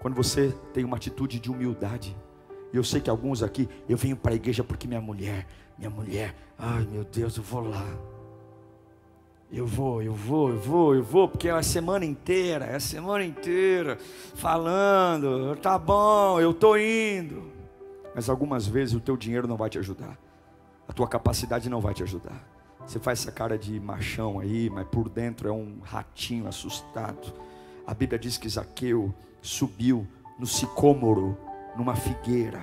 quando 0.00 0.14
você 0.14 0.54
tem 0.72 0.84
uma 0.84 0.96
atitude 0.96 1.38
de 1.38 1.50
humildade. 1.50 2.16
E 2.72 2.76
eu 2.76 2.84
sei 2.84 3.00
que 3.00 3.08
alguns 3.08 3.42
aqui, 3.42 3.68
eu 3.88 3.96
venho 3.96 4.16
para 4.16 4.32
a 4.32 4.34
igreja 4.34 4.64
porque 4.64 4.86
minha 4.88 5.00
mulher, 5.00 5.46
minha 5.78 5.90
mulher, 5.90 6.34
ai 6.58 6.86
meu 6.90 7.04
Deus, 7.04 7.36
eu 7.36 7.42
vou 7.42 7.60
lá. 7.68 7.86
Eu 9.50 9.64
vou, 9.64 10.02
eu 10.02 10.12
vou, 10.12 10.50
eu 10.50 10.58
vou, 10.58 10.94
eu 10.96 11.02
vou, 11.02 11.28
porque 11.28 11.48
é 11.48 11.52
a 11.52 11.62
semana 11.62 12.04
inteira, 12.04 12.64
é 12.64 12.74
a 12.74 12.80
semana 12.80 13.24
inteira 13.24 13.96
falando, 14.34 15.54
tá 15.56 15.78
bom, 15.78 16.40
eu 16.40 16.52
tô 16.52 16.76
indo. 16.76 17.52
Mas 18.12 18.28
algumas 18.28 18.66
vezes 18.66 18.94
o 18.94 19.00
teu 19.00 19.16
dinheiro 19.16 19.46
não 19.46 19.56
vai 19.56 19.70
te 19.70 19.78
ajudar. 19.78 20.18
A 20.88 20.92
tua 20.92 21.06
capacidade 21.06 21.70
não 21.70 21.80
vai 21.80 21.94
te 21.94 22.02
ajudar. 22.02 22.55
Você 22.86 23.00
faz 23.00 23.20
essa 23.20 23.32
cara 23.32 23.58
de 23.58 23.80
machão 23.80 24.38
aí, 24.38 24.70
mas 24.70 24.86
por 24.86 25.08
dentro 25.08 25.48
é 25.48 25.52
um 25.52 25.80
ratinho 25.82 26.46
assustado. 26.46 27.34
A 27.84 27.92
Bíblia 27.92 28.18
diz 28.18 28.38
que 28.38 28.48
Zaqueu 28.48 29.12
subiu 29.42 30.06
no 30.38 30.46
sicômoro, 30.46 31.36
numa 31.76 31.96
figueira. 31.96 32.60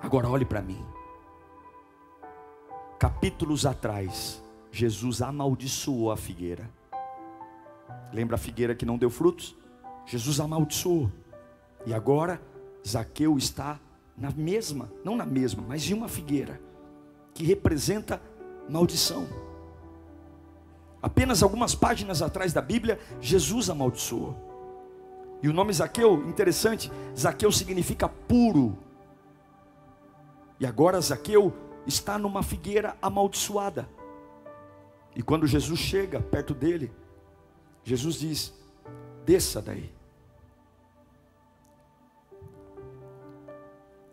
Agora 0.00 0.28
olhe 0.28 0.44
para 0.44 0.60
mim. 0.60 0.84
Capítulos 2.98 3.64
atrás, 3.64 4.42
Jesus 4.72 5.22
amaldiçoou 5.22 6.10
a 6.10 6.16
figueira. 6.16 6.68
Lembra 8.12 8.34
a 8.34 8.38
figueira 8.38 8.74
que 8.74 8.84
não 8.84 8.98
deu 8.98 9.08
frutos? 9.08 9.56
Jesus 10.04 10.40
amaldiçoou. 10.40 11.10
E 11.86 11.94
agora 11.94 12.42
Zaqueu 12.86 13.38
está 13.38 13.78
na 14.16 14.30
mesma, 14.30 14.90
não 15.04 15.16
na 15.16 15.24
mesma, 15.24 15.62
mas 15.66 15.88
em 15.88 15.94
uma 15.94 16.08
figueira 16.08 16.60
que 17.32 17.44
representa 17.44 18.20
maldição. 18.68 19.26
Apenas 21.02 21.42
algumas 21.42 21.74
páginas 21.74 22.20
atrás 22.20 22.52
da 22.52 22.60
Bíblia, 22.60 23.00
Jesus 23.20 23.70
amaldiçoou. 23.70 24.36
E 25.42 25.48
o 25.48 25.52
nome 25.52 25.72
Zaqueu, 25.72 26.28
interessante, 26.28 26.92
Zaqueu 27.18 27.50
significa 27.50 28.08
puro. 28.08 28.76
E 30.58 30.66
agora 30.66 31.00
Zaqueu 31.00 31.54
está 31.86 32.18
numa 32.18 32.42
figueira 32.42 32.96
amaldiçoada. 33.00 33.88
E 35.16 35.22
quando 35.22 35.46
Jesus 35.46 35.80
chega 35.80 36.20
perto 36.20 36.54
dele, 36.54 36.92
Jesus 37.82 38.16
diz: 38.16 38.52
desça 39.24 39.62
daí. 39.62 39.90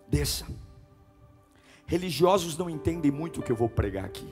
Desça. 0.08 0.48
Religiosos 1.88 2.58
não 2.58 2.70
entendem 2.70 3.10
muito 3.10 3.40
o 3.40 3.44
que 3.44 3.52
eu 3.52 3.56
vou 3.56 3.70
pregar 3.70 4.04
aqui, 4.04 4.30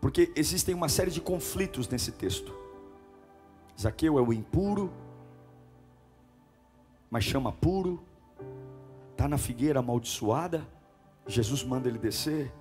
porque 0.00 0.32
existem 0.36 0.72
uma 0.72 0.88
série 0.88 1.10
de 1.10 1.20
conflitos 1.20 1.88
nesse 1.88 2.12
texto. 2.12 2.54
Zaqueu 3.78 4.16
é 4.18 4.22
o 4.22 4.32
impuro, 4.32 4.92
mas 7.10 7.24
chama 7.24 7.50
puro, 7.50 8.00
está 9.10 9.26
na 9.26 9.36
figueira 9.36 9.80
amaldiçoada, 9.80 10.66
Jesus 11.26 11.64
manda 11.64 11.88
ele 11.88 11.98
descer, 11.98 12.52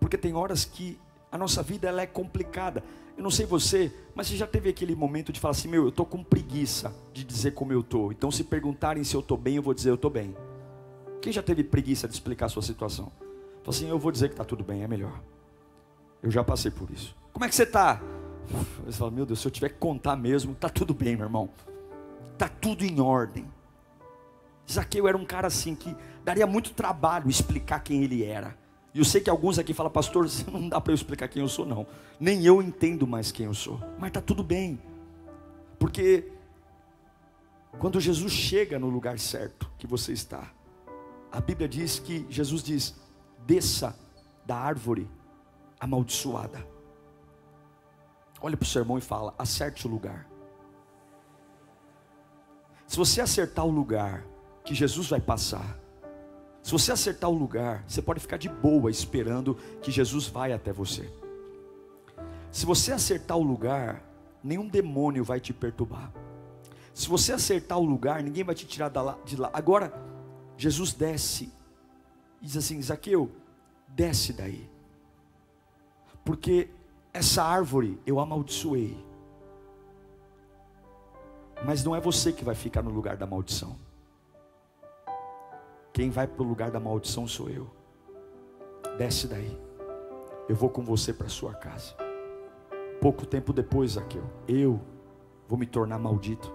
porque 0.00 0.18
tem 0.18 0.34
horas 0.34 0.64
que 0.64 0.98
a 1.30 1.38
nossa 1.38 1.62
vida 1.62 1.88
ela 1.88 2.02
é 2.02 2.06
complicada. 2.06 2.82
Eu 3.16 3.22
não 3.22 3.30
sei 3.30 3.46
você, 3.46 3.92
mas 4.14 4.26
você 4.26 4.36
já 4.36 4.46
teve 4.46 4.68
aquele 4.68 4.94
momento 4.96 5.32
de 5.32 5.38
falar 5.38 5.52
assim: 5.52 5.68
meu, 5.68 5.84
eu 5.84 5.88
estou 5.90 6.04
com 6.04 6.22
preguiça 6.22 6.92
de 7.12 7.24
dizer 7.24 7.52
como 7.54 7.72
eu 7.72 7.80
estou. 7.80 8.12
Então, 8.12 8.30
se 8.30 8.44
perguntarem 8.44 9.04
se 9.04 9.14
eu 9.14 9.20
estou 9.20 9.38
bem, 9.38 9.56
eu 9.56 9.62
vou 9.62 9.72
dizer 9.72 9.90
eu 9.90 9.94
estou 9.94 10.10
bem. 10.10 10.34
Quem 11.26 11.32
já 11.32 11.42
teve 11.42 11.64
preguiça 11.64 12.06
de 12.06 12.14
explicar 12.14 12.46
a 12.46 12.48
sua 12.48 12.62
situação? 12.62 13.10
Fala 13.64 13.76
assim: 13.76 13.88
eu 13.88 13.98
vou 13.98 14.12
dizer 14.12 14.28
que 14.28 14.34
está 14.34 14.44
tudo 14.44 14.62
bem, 14.62 14.84
é 14.84 14.86
melhor. 14.86 15.20
Eu 16.22 16.30
já 16.30 16.44
passei 16.44 16.70
por 16.70 16.88
isso. 16.88 17.16
Como 17.32 17.44
é 17.44 17.48
que 17.48 17.54
você 17.56 17.64
está? 17.64 18.00
Você 18.84 18.96
fala: 18.96 19.10
meu 19.10 19.26
Deus, 19.26 19.40
se 19.40 19.48
eu 19.48 19.50
tiver 19.50 19.70
que 19.70 19.74
contar 19.74 20.14
mesmo, 20.14 20.52
está 20.52 20.68
tudo 20.68 20.94
bem, 20.94 21.16
meu 21.16 21.26
irmão. 21.26 21.50
Está 22.32 22.48
tudo 22.48 22.84
em 22.84 23.00
ordem. 23.00 23.44
Zaqueu 24.70 25.08
era 25.08 25.16
um 25.16 25.24
cara 25.24 25.48
assim 25.48 25.74
que 25.74 25.96
daria 26.24 26.46
muito 26.46 26.72
trabalho 26.72 27.28
explicar 27.28 27.80
quem 27.80 28.04
ele 28.04 28.22
era. 28.22 28.56
E 28.94 29.00
eu 29.00 29.04
sei 29.04 29.20
que 29.20 29.28
alguns 29.28 29.58
aqui 29.58 29.74
falam, 29.74 29.90
pastor, 29.90 30.28
não 30.52 30.68
dá 30.68 30.80
para 30.80 30.92
eu 30.92 30.94
explicar 30.94 31.26
quem 31.26 31.42
eu 31.42 31.48
sou, 31.48 31.66
não. 31.66 31.88
Nem 32.20 32.46
eu 32.46 32.62
entendo 32.62 33.04
mais 33.04 33.32
quem 33.32 33.46
eu 33.46 33.54
sou. 33.54 33.80
Mas 33.98 34.10
está 34.10 34.20
tudo 34.20 34.44
bem. 34.44 34.80
Porque 35.76 36.30
quando 37.80 38.00
Jesus 38.00 38.32
chega 38.32 38.78
no 38.78 38.88
lugar 38.88 39.18
certo 39.18 39.68
que 39.76 39.88
você 39.88 40.12
está, 40.12 40.54
a 41.36 41.40
Bíblia 41.40 41.68
diz 41.68 41.98
que 41.98 42.26
Jesus 42.30 42.62
diz: 42.62 42.94
desça 43.46 43.94
da 44.46 44.56
árvore 44.56 45.06
amaldiçoada. 45.78 46.66
Olha 48.40 48.56
para 48.56 48.64
o 48.64 48.68
sermão 48.68 48.96
e 48.96 49.02
fala: 49.02 49.34
acerte 49.38 49.86
o 49.86 49.90
lugar. 49.90 50.26
Se 52.86 52.96
você 52.96 53.20
acertar 53.20 53.66
o 53.66 53.70
lugar 53.70 54.24
que 54.64 54.74
Jesus 54.74 55.08
vai 55.08 55.20
passar, 55.20 55.78
se 56.62 56.72
você 56.72 56.90
acertar 56.90 57.28
o 57.28 57.34
lugar, 57.34 57.84
você 57.86 58.00
pode 58.00 58.18
ficar 58.18 58.38
de 58.38 58.48
boa 58.48 58.90
esperando 58.90 59.56
que 59.82 59.90
Jesus 59.90 60.26
vai 60.28 60.54
até 60.54 60.72
você. 60.72 61.12
Se 62.50 62.64
você 62.64 62.92
acertar 62.92 63.36
o 63.36 63.42
lugar, 63.42 64.02
nenhum 64.42 64.66
demônio 64.66 65.22
vai 65.22 65.38
te 65.38 65.52
perturbar. 65.52 66.10
Se 66.94 67.10
você 67.10 67.34
acertar 67.34 67.78
o 67.78 67.84
lugar, 67.84 68.22
ninguém 68.22 68.42
vai 68.42 68.54
te 68.54 68.66
tirar 68.66 68.90
de 69.26 69.36
lá. 69.36 69.50
Agora, 69.52 70.15
Jesus 70.56 70.92
desce 70.92 71.52
e 72.40 72.46
diz 72.46 72.56
assim: 72.56 72.80
Zaqueu, 72.80 73.30
desce 73.88 74.32
daí, 74.32 74.68
porque 76.24 76.70
essa 77.12 77.42
árvore 77.42 78.00
eu 78.06 78.18
amaldiçoei, 78.20 78.96
mas 81.64 81.84
não 81.84 81.94
é 81.94 82.00
você 82.00 82.32
que 82.32 82.44
vai 82.44 82.54
ficar 82.54 82.82
no 82.82 82.90
lugar 82.90 83.16
da 83.16 83.26
maldição. 83.26 83.76
Quem 85.92 86.10
vai 86.10 86.26
para 86.26 86.42
o 86.42 86.46
lugar 86.46 86.70
da 86.70 86.78
maldição 86.78 87.26
sou 87.26 87.48
eu. 87.48 87.70
Desce 88.98 89.26
daí. 89.26 89.58
Eu 90.46 90.54
vou 90.54 90.68
com 90.68 90.84
você 90.84 91.10
para 91.12 91.26
sua 91.26 91.54
casa. 91.54 91.96
Pouco 93.00 93.24
tempo 93.24 93.52
depois, 93.52 93.92
Zaqueu, 93.92 94.22
eu 94.46 94.78
vou 95.48 95.58
me 95.58 95.66
tornar 95.66 95.98
maldito 95.98 96.52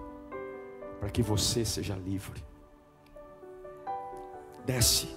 para 1.00 1.10
que 1.10 1.24
você 1.24 1.66
seja 1.66 1.96
livre. 1.96 2.44
Desce. 4.66 5.10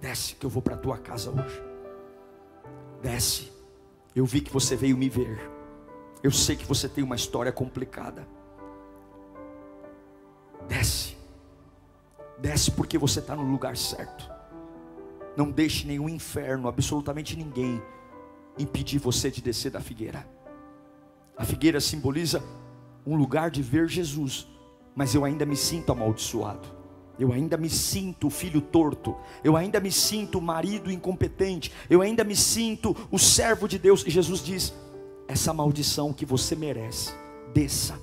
Desce 0.00 0.34
que 0.34 0.44
eu 0.44 0.50
vou 0.50 0.62
para 0.62 0.74
a 0.74 0.78
tua 0.78 0.98
casa 0.98 1.30
hoje. 1.30 1.62
Desce. 3.02 3.52
Eu 4.14 4.24
vi 4.24 4.40
que 4.40 4.52
você 4.52 4.76
veio 4.76 4.96
me 4.96 5.08
ver. 5.08 5.50
Eu 6.22 6.30
sei 6.30 6.56
que 6.56 6.64
você 6.64 6.88
tem 6.88 7.04
uma 7.04 7.16
história 7.16 7.52
complicada. 7.52 8.26
Desce. 10.68 11.16
Desce 12.38 12.70
porque 12.70 12.98
você 12.98 13.20
está 13.20 13.34
no 13.34 13.42
lugar 13.42 13.76
certo. 13.76 14.30
Não 15.36 15.50
deixe 15.50 15.86
nenhum 15.86 16.08
inferno, 16.08 16.68
absolutamente 16.68 17.36
ninguém, 17.36 17.82
impedir 18.58 18.98
você 18.98 19.30
de 19.30 19.42
descer 19.42 19.70
da 19.70 19.80
figueira. 19.80 20.26
A 21.36 21.44
figueira 21.44 21.80
simboliza 21.80 22.42
um 23.06 23.16
lugar 23.16 23.50
de 23.50 23.62
ver 23.62 23.88
Jesus, 23.88 24.48
mas 24.94 25.14
eu 25.14 25.24
ainda 25.24 25.44
me 25.44 25.56
sinto 25.56 25.92
amaldiçoado. 25.92 26.75
Eu 27.18 27.32
ainda 27.32 27.56
me 27.56 27.70
sinto 27.70 28.28
filho 28.28 28.60
torto, 28.60 29.16
eu 29.42 29.56
ainda 29.56 29.80
me 29.80 29.90
sinto 29.90 30.40
marido 30.40 30.90
incompetente, 30.90 31.72
eu 31.88 32.02
ainda 32.02 32.22
me 32.22 32.36
sinto 32.36 32.94
o 33.10 33.18
servo 33.18 33.66
de 33.66 33.78
Deus. 33.78 34.04
E 34.06 34.10
Jesus 34.10 34.42
diz: 34.42 34.74
essa 35.26 35.52
maldição 35.52 36.12
que 36.12 36.26
você 36.26 36.54
merece, 36.54 37.12
desça, 37.54 37.98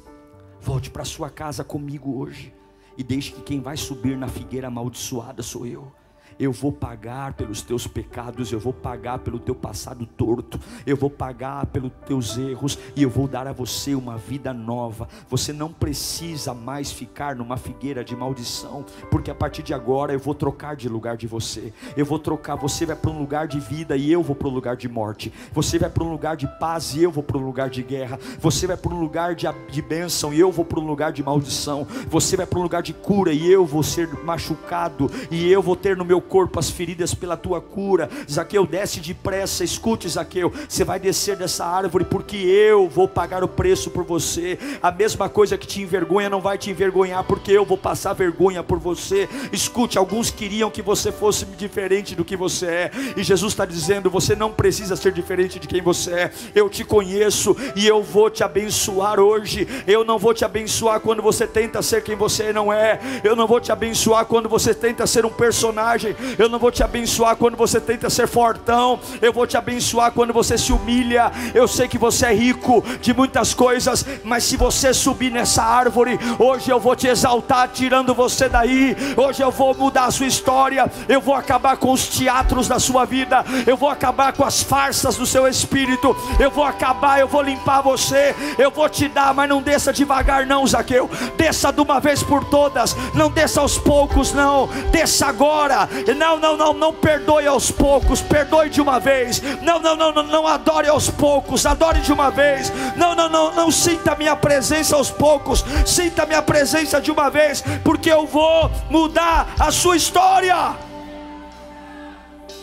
volte 0.59 0.89
para 0.89 1.05
sua 1.05 1.29
casa 1.29 1.63
comigo 1.63 2.17
hoje, 2.17 2.53
e 2.97 3.03
deixe 3.03 3.31
que 3.31 3.41
quem 3.41 3.61
vai 3.61 3.77
subir 3.77 4.17
na 4.17 4.27
figueira 4.27 4.67
amaldiçoada 4.67 5.43
sou 5.43 5.65
eu 5.65 5.91
eu 6.39 6.51
vou 6.51 6.71
pagar 6.71 7.33
pelos 7.33 7.61
teus 7.61 7.87
pecados, 7.87 8.51
eu 8.51 8.59
vou 8.59 8.73
pagar 8.73 9.19
pelo 9.19 9.39
teu 9.39 9.55
passado 9.55 10.05
torto, 10.05 10.59
eu 10.85 10.95
vou 10.95 11.09
pagar 11.09 11.65
pelos 11.67 11.91
teus 12.05 12.37
erros 12.37 12.77
e 12.95 13.03
eu 13.03 13.09
vou 13.09 13.27
dar 13.27 13.47
a 13.47 13.53
você 13.53 13.95
uma 13.95 14.17
vida 14.17 14.53
nova. 14.53 15.07
Você 15.29 15.53
não 15.53 15.71
precisa 15.71 16.53
mais 16.53 16.91
ficar 16.91 17.35
numa 17.35 17.57
figueira 17.57 18.03
de 18.03 18.15
maldição, 18.15 18.85
porque 19.09 19.31
a 19.31 19.35
partir 19.35 19.63
de 19.63 19.73
agora 19.73 20.13
eu 20.13 20.19
vou 20.19 20.33
trocar 20.33 20.75
de 20.75 20.89
lugar 20.89 21.17
de 21.17 21.27
você. 21.27 21.73
Eu 21.95 22.05
vou 22.05 22.19
trocar, 22.19 22.55
você 22.55 22.85
vai 22.85 22.95
para 22.95 23.11
um 23.11 23.19
lugar 23.19 23.47
de 23.47 23.59
vida 23.59 23.95
e 23.95 24.11
eu 24.11 24.23
vou 24.23 24.35
para 24.35 24.47
um 24.47 24.51
lugar 24.51 24.75
de 24.75 24.89
morte. 24.89 25.31
Você 25.51 25.77
vai 25.77 25.89
para 25.89 26.03
um 26.03 26.11
lugar 26.11 26.35
de 26.35 26.47
paz 26.59 26.95
e 26.95 27.03
eu 27.03 27.11
vou 27.11 27.23
para 27.23 27.37
um 27.37 27.45
lugar 27.45 27.69
de 27.69 27.83
guerra. 27.83 28.19
Você 28.39 28.67
vai 28.67 28.77
para 28.77 28.93
um 28.93 28.99
lugar 28.99 29.35
de, 29.35 29.47
de 29.69 29.81
bênção 29.81 30.33
e 30.33 30.39
eu 30.39 30.51
vou 30.51 30.65
para 30.65 30.79
um 30.79 30.85
lugar 30.85 31.11
de 31.11 31.23
maldição. 31.23 31.85
Você 32.09 32.35
vai 32.35 32.45
para 32.45 32.59
um 32.59 32.63
lugar 32.63 32.81
de 32.81 32.93
cura 32.93 33.31
e 33.31 33.51
eu 33.51 33.65
vou 33.65 33.83
ser 33.83 34.09
machucado 34.23 35.09
e 35.29 35.51
eu 35.51 35.61
vou 35.61 35.75
ter 35.75 35.95
no 35.97 36.05
meu 36.05 36.21
corpo 36.23 36.59
as 36.59 36.69
feridas 36.69 37.13
pela 37.13 37.37
tua 37.37 37.61
cura. 37.61 38.09
Zaqueu, 38.29 38.65
desce 38.65 38.99
depressa, 38.99 39.63
escute, 39.63 40.09
Zaqueu, 40.09 40.51
você 40.67 40.83
vai 40.83 40.99
descer 40.99 41.35
dessa 41.35 41.65
árvore 41.65 42.05
porque 42.05 42.37
eu 42.37 42.89
vou 42.89 43.07
pagar 43.07 43.43
o 43.43 43.47
preço 43.47 43.91
por 43.91 44.03
você. 44.03 44.57
A 44.81 44.91
mesma 44.91 45.29
coisa 45.29 45.57
que 45.57 45.67
te 45.67 45.81
envergonha 45.81 46.29
não 46.29 46.41
vai 46.41 46.57
te 46.57 46.71
envergonhar 46.71 47.23
porque 47.23 47.51
eu 47.51 47.65
vou 47.65 47.77
passar 47.77 48.13
vergonha 48.13 48.63
por 48.63 48.79
você. 48.79 49.29
Escute, 49.51 49.97
alguns 49.97 50.31
queriam 50.31 50.71
que 50.71 50.81
você 50.81 51.11
fosse 51.11 51.45
diferente 51.45 52.15
do 52.15 52.25
que 52.25 52.35
você 52.35 52.65
é, 52.65 52.91
e 53.15 53.23
Jesus 53.23 53.53
está 53.53 53.65
dizendo: 53.65 54.09
você 54.09 54.35
não 54.35 54.51
precisa 54.51 54.95
ser 54.95 55.11
diferente 55.11 55.59
de 55.59 55.67
quem 55.67 55.81
você 55.81 56.11
é. 56.11 56.31
Eu 56.55 56.69
te 56.69 56.83
conheço 56.83 57.55
e 57.75 57.85
eu 57.85 58.01
vou 58.01 58.29
te 58.29 58.43
abençoar 58.43 59.19
hoje. 59.19 59.67
Eu 59.85 60.03
não 60.03 60.17
vou 60.17 60.33
te 60.33 60.45
abençoar 60.45 60.99
quando 60.99 61.21
você 61.21 61.45
tenta 61.45 61.81
ser 61.81 62.03
quem 62.03 62.15
você 62.15 62.51
não 62.53 62.71
é. 62.71 62.99
Eu 63.23 63.35
não 63.35 63.47
vou 63.47 63.59
te 63.59 63.71
abençoar 63.71 64.25
quando 64.25 64.49
você 64.49 64.73
tenta 64.73 65.05
ser 65.05 65.25
um 65.25 65.29
personagem. 65.29 66.12
Eu 66.37 66.49
não 66.49 66.59
vou 66.59 66.71
te 66.71 66.83
abençoar 66.83 67.35
quando 67.35 67.55
você 67.55 67.79
tenta 67.79 68.09
ser 68.09 68.27
fortão. 68.27 68.99
Eu 69.21 69.33
vou 69.33 69.45
te 69.47 69.57
abençoar 69.57 70.11
quando 70.11 70.33
você 70.33 70.57
se 70.57 70.71
humilha. 70.71 71.31
Eu 71.53 71.67
sei 71.67 71.87
que 71.87 71.97
você 71.97 72.27
é 72.27 72.33
rico 72.33 72.83
de 73.01 73.13
muitas 73.13 73.53
coisas, 73.53 74.05
mas 74.23 74.43
se 74.43 74.57
você 74.57 74.93
subir 74.93 75.31
nessa 75.31 75.63
árvore, 75.63 76.19
hoje 76.39 76.69
eu 76.69 76.79
vou 76.79 76.95
te 76.95 77.07
exaltar, 77.07 77.69
tirando 77.69 78.13
você 78.13 78.49
daí. 78.49 78.95
Hoje 79.15 79.41
eu 79.41 79.51
vou 79.51 79.73
mudar 79.73 80.05
a 80.05 80.11
sua 80.11 80.27
história. 80.27 80.91
Eu 81.07 81.21
vou 81.21 81.35
acabar 81.35 81.77
com 81.77 81.91
os 81.91 82.07
teatros 82.07 82.67
da 82.67 82.79
sua 82.79 83.05
vida. 83.05 83.43
Eu 83.65 83.77
vou 83.77 83.89
acabar 83.89 84.33
com 84.33 84.43
as 84.43 84.61
farsas 84.61 85.15
do 85.15 85.25
seu 85.25 85.47
espírito. 85.47 86.15
Eu 86.39 86.51
vou 86.51 86.63
acabar, 86.63 87.19
eu 87.19 87.27
vou 87.27 87.41
limpar 87.41 87.81
você. 87.81 88.35
Eu 88.57 88.71
vou 88.71 88.87
te 88.89 89.07
dar, 89.07 89.33
mas 89.33 89.49
não 89.49 89.61
desça 89.61 89.93
devagar, 89.93 90.45
não, 90.45 90.65
Zaqueu. 90.65 91.09
Desça 91.37 91.71
de 91.71 91.81
uma 91.81 91.99
vez 91.99 92.23
por 92.23 92.43
todas. 92.45 92.95
Não 93.13 93.29
desça 93.29 93.61
aos 93.61 93.77
poucos, 93.77 94.33
não. 94.33 94.67
Desça 94.91 95.27
agora. 95.27 95.89
Não, 96.15 96.39
não, 96.39 96.57
não, 96.57 96.73
não 96.73 96.93
perdoe 96.93 97.47
aos 97.47 97.71
poucos, 97.71 98.21
perdoe 98.21 98.69
de 98.69 98.81
uma 98.81 98.99
vez. 98.99 99.41
Não, 99.61 99.79
não, 99.79 99.95
não, 99.95 100.11
não, 100.11 100.23
não 100.23 100.47
adore 100.47 100.87
aos 100.87 101.09
poucos, 101.09 101.65
adore 101.65 102.01
de 102.01 102.11
uma 102.11 102.29
vez. 102.29 102.71
Não, 102.95 103.15
não, 103.15 103.29
não, 103.29 103.55
não 103.55 103.71
sinta 103.71 104.15
minha 104.15 104.35
presença 104.35 104.95
aos 104.95 105.09
poucos, 105.09 105.63
sinta 105.85 106.25
minha 106.25 106.41
presença 106.41 106.99
de 106.99 107.11
uma 107.11 107.29
vez, 107.29 107.63
porque 107.83 108.11
eu 108.11 108.25
vou 108.25 108.69
mudar 108.89 109.53
a 109.59 109.71
sua 109.71 109.95
história. 109.95 110.75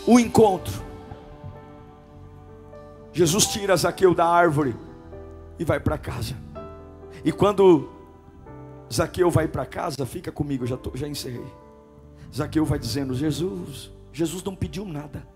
O 0.07 0.19
encontro. 0.19 0.91
Jesus 3.13 3.47
tira 3.47 3.77
Zaqueu 3.77 4.15
da 4.15 4.27
árvore 4.27 4.77
e 5.59 5.65
vai 5.65 5.81
para 5.81 5.99
casa. 5.99 6.35
E 7.25 7.33
quando 7.33 7.91
Zaqueu 8.93 9.31
vai 9.31 9.47
para 9.47 9.67
casa, 9.67 10.07
fica 10.07 10.33
comigo, 10.33 10.67
já, 10.67 10.77
tô, 10.77 10.93
já 10.95 11.07
encerrei. 11.07 11.60
Zaqueu 12.35 12.65
vai 12.65 12.79
dizendo: 12.79 13.15
Jesus, 13.15 13.91
Jesus 14.13 14.43
não 14.43 14.55
pediu 14.55 14.85
nada. 14.85 15.27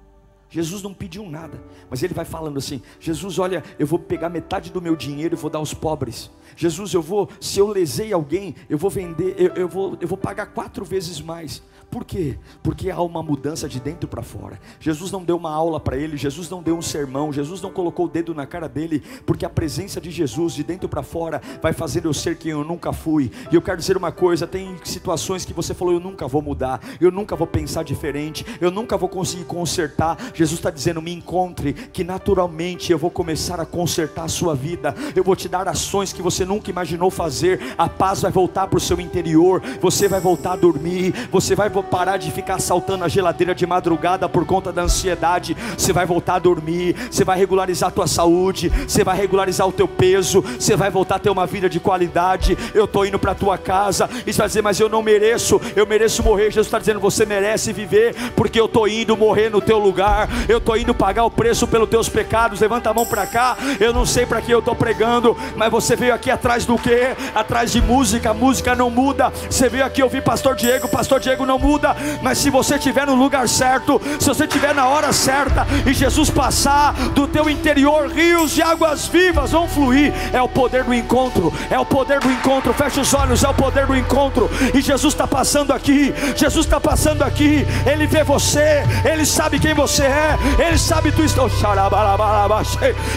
Jesus 0.54 0.82
não 0.82 0.94
pediu 0.94 1.28
nada, 1.28 1.60
mas 1.90 2.02
ele 2.04 2.14
vai 2.14 2.24
falando 2.24 2.58
assim: 2.58 2.80
Jesus, 3.00 3.40
olha, 3.40 3.64
eu 3.76 3.86
vou 3.86 3.98
pegar 3.98 4.28
metade 4.28 4.70
do 4.70 4.80
meu 4.80 4.94
dinheiro 4.94 5.34
e 5.34 5.36
vou 5.36 5.50
dar 5.50 5.58
aos 5.58 5.74
pobres. 5.74 6.30
Jesus, 6.54 6.94
eu 6.94 7.02
vou, 7.02 7.28
se 7.40 7.58
eu 7.58 7.66
lesei 7.66 8.12
alguém, 8.12 8.54
eu 8.68 8.78
vou 8.78 8.88
vender, 8.88 9.34
eu, 9.36 9.48
eu, 9.54 9.68
vou, 9.68 9.98
eu 10.00 10.06
vou 10.06 10.16
pagar 10.16 10.46
quatro 10.46 10.84
vezes 10.84 11.20
mais. 11.20 11.60
Por 11.94 12.04
quê? 12.04 12.36
Porque 12.60 12.90
há 12.90 13.00
uma 13.00 13.22
mudança 13.22 13.68
de 13.68 13.78
dentro 13.78 14.08
para 14.08 14.20
fora. 14.20 14.58
Jesus 14.80 15.12
não 15.12 15.22
deu 15.22 15.36
uma 15.36 15.52
aula 15.52 15.78
para 15.78 15.96
ele, 15.96 16.16
Jesus 16.16 16.50
não 16.50 16.60
deu 16.60 16.76
um 16.76 16.82
sermão, 16.82 17.32
Jesus 17.32 17.62
não 17.62 17.70
colocou 17.70 18.06
o 18.06 18.08
dedo 18.08 18.34
na 18.34 18.44
cara 18.44 18.68
dele, 18.68 19.00
porque 19.24 19.46
a 19.46 19.48
presença 19.48 20.00
de 20.00 20.10
Jesus 20.10 20.54
de 20.54 20.64
dentro 20.64 20.88
para 20.88 21.04
fora 21.04 21.40
vai 21.62 21.72
fazer 21.72 22.04
eu 22.04 22.12
ser 22.12 22.36
quem 22.36 22.50
eu 22.50 22.64
nunca 22.64 22.92
fui. 22.92 23.30
E 23.48 23.54
eu 23.54 23.62
quero 23.62 23.78
dizer 23.78 23.96
uma 23.96 24.10
coisa: 24.10 24.44
tem 24.44 24.76
situações 24.82 25.44
que 25.44 25.52
você 25.52 25.72
falou, 25.72 25.94
eu 25.94 26.00
nunca 26.00 26.26
vou 26.26 26.42
mudar, 26.42 26.80
eu 27.00 27.12
nunca 27.12 27.36
vou 27.36 27.46
pensar 27.46 27.84
diferente, 27.84 28.44
eu 28.60 28.72
nunca 28.72 28.96
vou 28.96 29.08
conseguir 29.08 29.44
consertar. 29.44 30.18
Jesus 30.34 30.58
está 30.58 30.70
dizendo: 30.70 31.00
me 31.00 31.14
encontre, 31.14 31.74
que 31.74 32.02
naturalmente 32.02 32.90
eu 32.90 32.98
vou 32.98 33.08
começar 33.10 33.60
a 33.60 33.66
consertar 33.66 34.24
a 34.24 34.28
sua 34.28 34.52
vida, 34.52 34.96
eu 35.14 35.22
vou 35.22 35.36
te 35.36 35.48
dar 35.48 35.68
ações 35.68 36.12
que 36.12 36.20
você 36.20 36.44
nunca 36.44 36.70
imaginou 36.70 37.08
fazer, 37.08 37.60
a 37.78 37.88
paz 37.88 38.22
vai 38.22 38.32
voltar 38.32 38.66
para 38.66 38.78
o 38.78 38.80
seu 38.80 39.00
interior, 39.00 39.62
você 39.80 40.08
vai 40.08 40.18
voltar 40.18 40.54
a 40.54 40.56
dormir, 40.56 41.14
você 41.30 41.54
vai 41.54 41.68
parar 41.84 42.16
de 42.16 42.30
ficar 42.30 42.58
saltando 42.58 43.04
a 43.04 43.08
geladeira 43.08 43.54
de 43.54 43.66
madrugada 43.66 44.28
por 44.28 44.44
conta 44.44 44.72
da 44.72 44.82
ansiedade. 44.82 45.56
Você 45.76 45.92
vai 45.92 46.06
voltar 46.06 46.36
a 46.36 46.38
dormir, 46.38 46.94
você 47.10 47.24
vai 47.24 47.38
regularizar 47.38 47.88
a 47.88 47.92
tua 47.92 48.06
saúde, 48.06 48.70
você 48.86 49.04
vai 49.04 49.16
regularizar 49.16 49.68
o 49.68 49.72
teu 49.72 49.86
peso, 49.86 50.42
você 50.42 50.76
vai 50.76 50.90
voltar 50.90 51.16
a 51.16 51.18
ter 51.18 51.30
uma 51.30 51.46
vida 51.46 51.68
de 51.68 51.78
qualidade. 51.80 52.56
Eu 52.74 52.84
estou 52.84 53.06
indo 53.06 53.18
para 53.18 53.32
a 53.32 53.34
tua 53.34 53.58
casa 53.58 54.08
e 54.26 54.32
você 54.32 54.38
vai 54.38 54.46
dizer, 54.48 54.62
mas 54.62 54.80
eu 54.80 54.88
não 54.88 55.02
mereço, 55.02 55.60
eu 55.76 55.86
mereço 55.86 56.22
morrer. 56.22 56.46
Jesus 56.46 56.66
está 56.66 56.78
dizendo, 56.78 57.00
você 57.00 57.26
merece 57.26 57.72
viver, 57.72 58.14
porque 58.34 58.58
eu 58.58 58.66
estou 58.66 58.88
indo 58.88 59.16
morrer 59.16 59.50
no 59.50 59.60
teu 59.60 59.78
lugar, 59.78 60.28
eu 60.48 60.58
estou 60.58 60.76
indo 60.76 60.94
pagar 60.94 61.24
o 61.24 61.30
preço 61.30 61.66
pelos 61.66 61.88
teus 61.88 62.08
pecados. 62.08 62.60
Levanta 62.60 62.90
a 62.90 62.94
mão 62.94 63.06
para 63.06 63.26
cá, 63.26 63.56
eu 63.78 63.92
não 63.92 64.06
sei 64.06 64.26
para 64.26 64.40
que 64.40 64.52
eu 64.52 64.60
estou 64.60 64.74
pregando, 64.74 65.36
mas 65.56 65.70
você 65.70 65.96
veio 65.96 66.14
aqui 66.14 66.30
atrás 66.30 66.64
do 66.64 66.78
que? 66.78 67.14
Atrás 67.34 67.72
de 67.72 67.80
música, 67.80 68.32
música 68.32 68.74
não 68.74 68.90
muda. 68.90 69.32
Você 69.50 69.68
veio 69.68 69.84
aqui 69.84 70.02
ouvir 70.02 70.22
Pastor 70.22 70.54
Diego, 70.54 70.88
Pastor 70.88 71.20
Diego 71.20 71.44
não 71.44 71.58
muda 71.58 71.73
muda, 71.74 71.96
mas 72.22 72.38
se 72.38 72.50
você 72.50 72.76
estiver 72.76 73.06
no 73.06 73.14
lugar 73.14 73.48
certo, 73.48 74.00
se 74.20 74.26
você 74.26 74.44
estiver 74.44 74.74
na 74.74 74.86
hora 74.86 75.12
certa 75.12 75.66
e 75.84 75.92
Jesus 75.92 76.30
passar 76.30 76.92
do 77.14 77.26
teu 77.26 77.50
interior, 77.50 78.08
rios 78.08 78.52
de 78.52 78.62
águas 78.62 79.06
vivas 79.06 79.50
vão 79.50 79.68
fluir. 79.68 80.12
É 80.32 80.40
o 80.40 80.48
poder 80.48 80.84
do 80.84 80.94
encontro, 80.94 81.52
é 81.68 81.78
o 81.78 81.84
poder 81.84 82.20
do 82.20 82.30
encontro. 82.30 82.72
Feche 82.72 83.00
os 83.00 83.12
olhos, 83.12 83.42
é 83.42 83.48
o 83.48 83.54
poder 83.54 83.86
do 83.86 83.96
encontro. 83.96 84.48
E 84.72 84.80
Jesus 84.80 85.14
está 85.14 85.26
passando 85.26 85.72
aqui, 85.72 86.14
Jesus 86.36 86.64
está 86.64 86.80
passando 86.80 87.22
aqui. 87.22 87.66
Ele 87.84 88.06
vê 88.06 88.22
você, 88.22 88.84
ele 89.04 89.26
sabe 89.26 89.58
quem 89.58 89.74
você 89.74 90.04
é, 90.04 90.38
ele 90.58 90.78
sabe 90.78 91.10
tua 91.10 91.24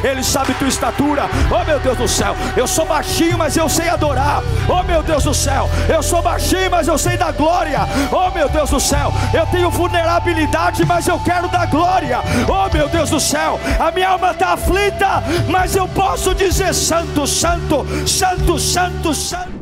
ele 0.03 0.23
sabe 0.23 0.53
tua 0.55 0.67
estatura. 0.67 1.29
Oh 1.51 1.63
meu 1.63 1.79
Deus 1.79 1.97
do 1.97 2.07
céu, 2.07 2.35
eu 2.55 2.65
sou 2.65 2.85
baixinho, 2.85 3.37
mas 3.37 3.55
eu 3.55 3.69
sei 3.69 3.89
adorar. 3.89 4.41
Oh 4.67 4.83
meu 4.83 5.03
Deus 5.03 5.23
do 5.23 5.33
céu, 5.33 5.69
eu 5.87 6.01
sou 6.01 6.21
baixinho, 6.21 6.71
mas 6.71 6.87
eu 6.87 6.97
sei 6.97 7.17
da 7.17 7.31
glória. 7.31 7.81
Oh 8.11 8.31
meu 8.31 8.46
Deus 8.49 8.69
do 8.69 8.79
céu, 8.79 9.11
eu 9.33 9.45
tenho 9.47 9.69
vulnerabilidade, 9.69 10.85
mas 10.85 11.07
eu 11.07 11.19
quero 11.19 11.47
dar 11.49 11.67
glória. 11.67 12.19
Oh 12.47 12.73
meu 12.75 12.87
Deus 12.89 13.09
do 13.09 13.19
céu, 13.19 13.59
a 13.79 13.91
minha 13.91 14.09
alma 14.09 14.31
está 14.31 14.53
aflita, 14.53 15.23
mas 15.49 15.75
eu 15.75 15.87
posso 15.87 16.33
dizer: 16.33 16.73
Santo, 16.73 17.25
Santo, 17.25 17.85
Santo, 18.07 18.59
Santo, 18.59 19.13
Santo. 19.13 19.57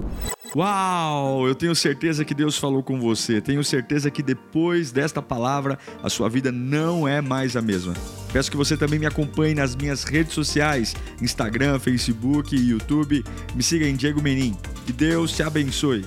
Uau! 0.55 1.45
Eu 1.45 1.53
tenho 1.53 1.75
certeza 1.75 2.23
que 2.23 2.33
Deus 2.33 2.57
falou 2.57 2.81
com 2.81 2.97
você. 2.97 3.41
Tenho 3.41 3.61
certeza 3.61 4.09
que 4.09 4.23
depois 4.23 4.89
desta 4.89 5.21
palavra 5.21 5.77
a 6.01 6.09
sua 6.09 6.29
vida 6.29 6.49
não 6.49 7.05
é 7.05 7.19
mais 7.19 7.57
a 7.57 7.61
mesma. 7.61 7.93
Peço 8.31 8.49
que 8.49 8.55
você 8.55 8.77
também 8.77 8.97
me 8.97 9.05
acompanhe 9.05 9.53
nas 9.53 9.75
minhas 9.75 10.05
redes 10.05 10.33
sociais: 10.33 10.95
Instagram, 11.21 11.77
Facebook 11.77 12.55
YouTube. 12.55 13.21
Me 13.53 13.61
siga 13.61 13.86
em 13.86 13.97
Diego 13.97 14.21
Menin. 14.21 14.55
Que 14.86 14.93
Deus 14.93 15.33
te 15.33 15.43
abençoe. 15.43 16.05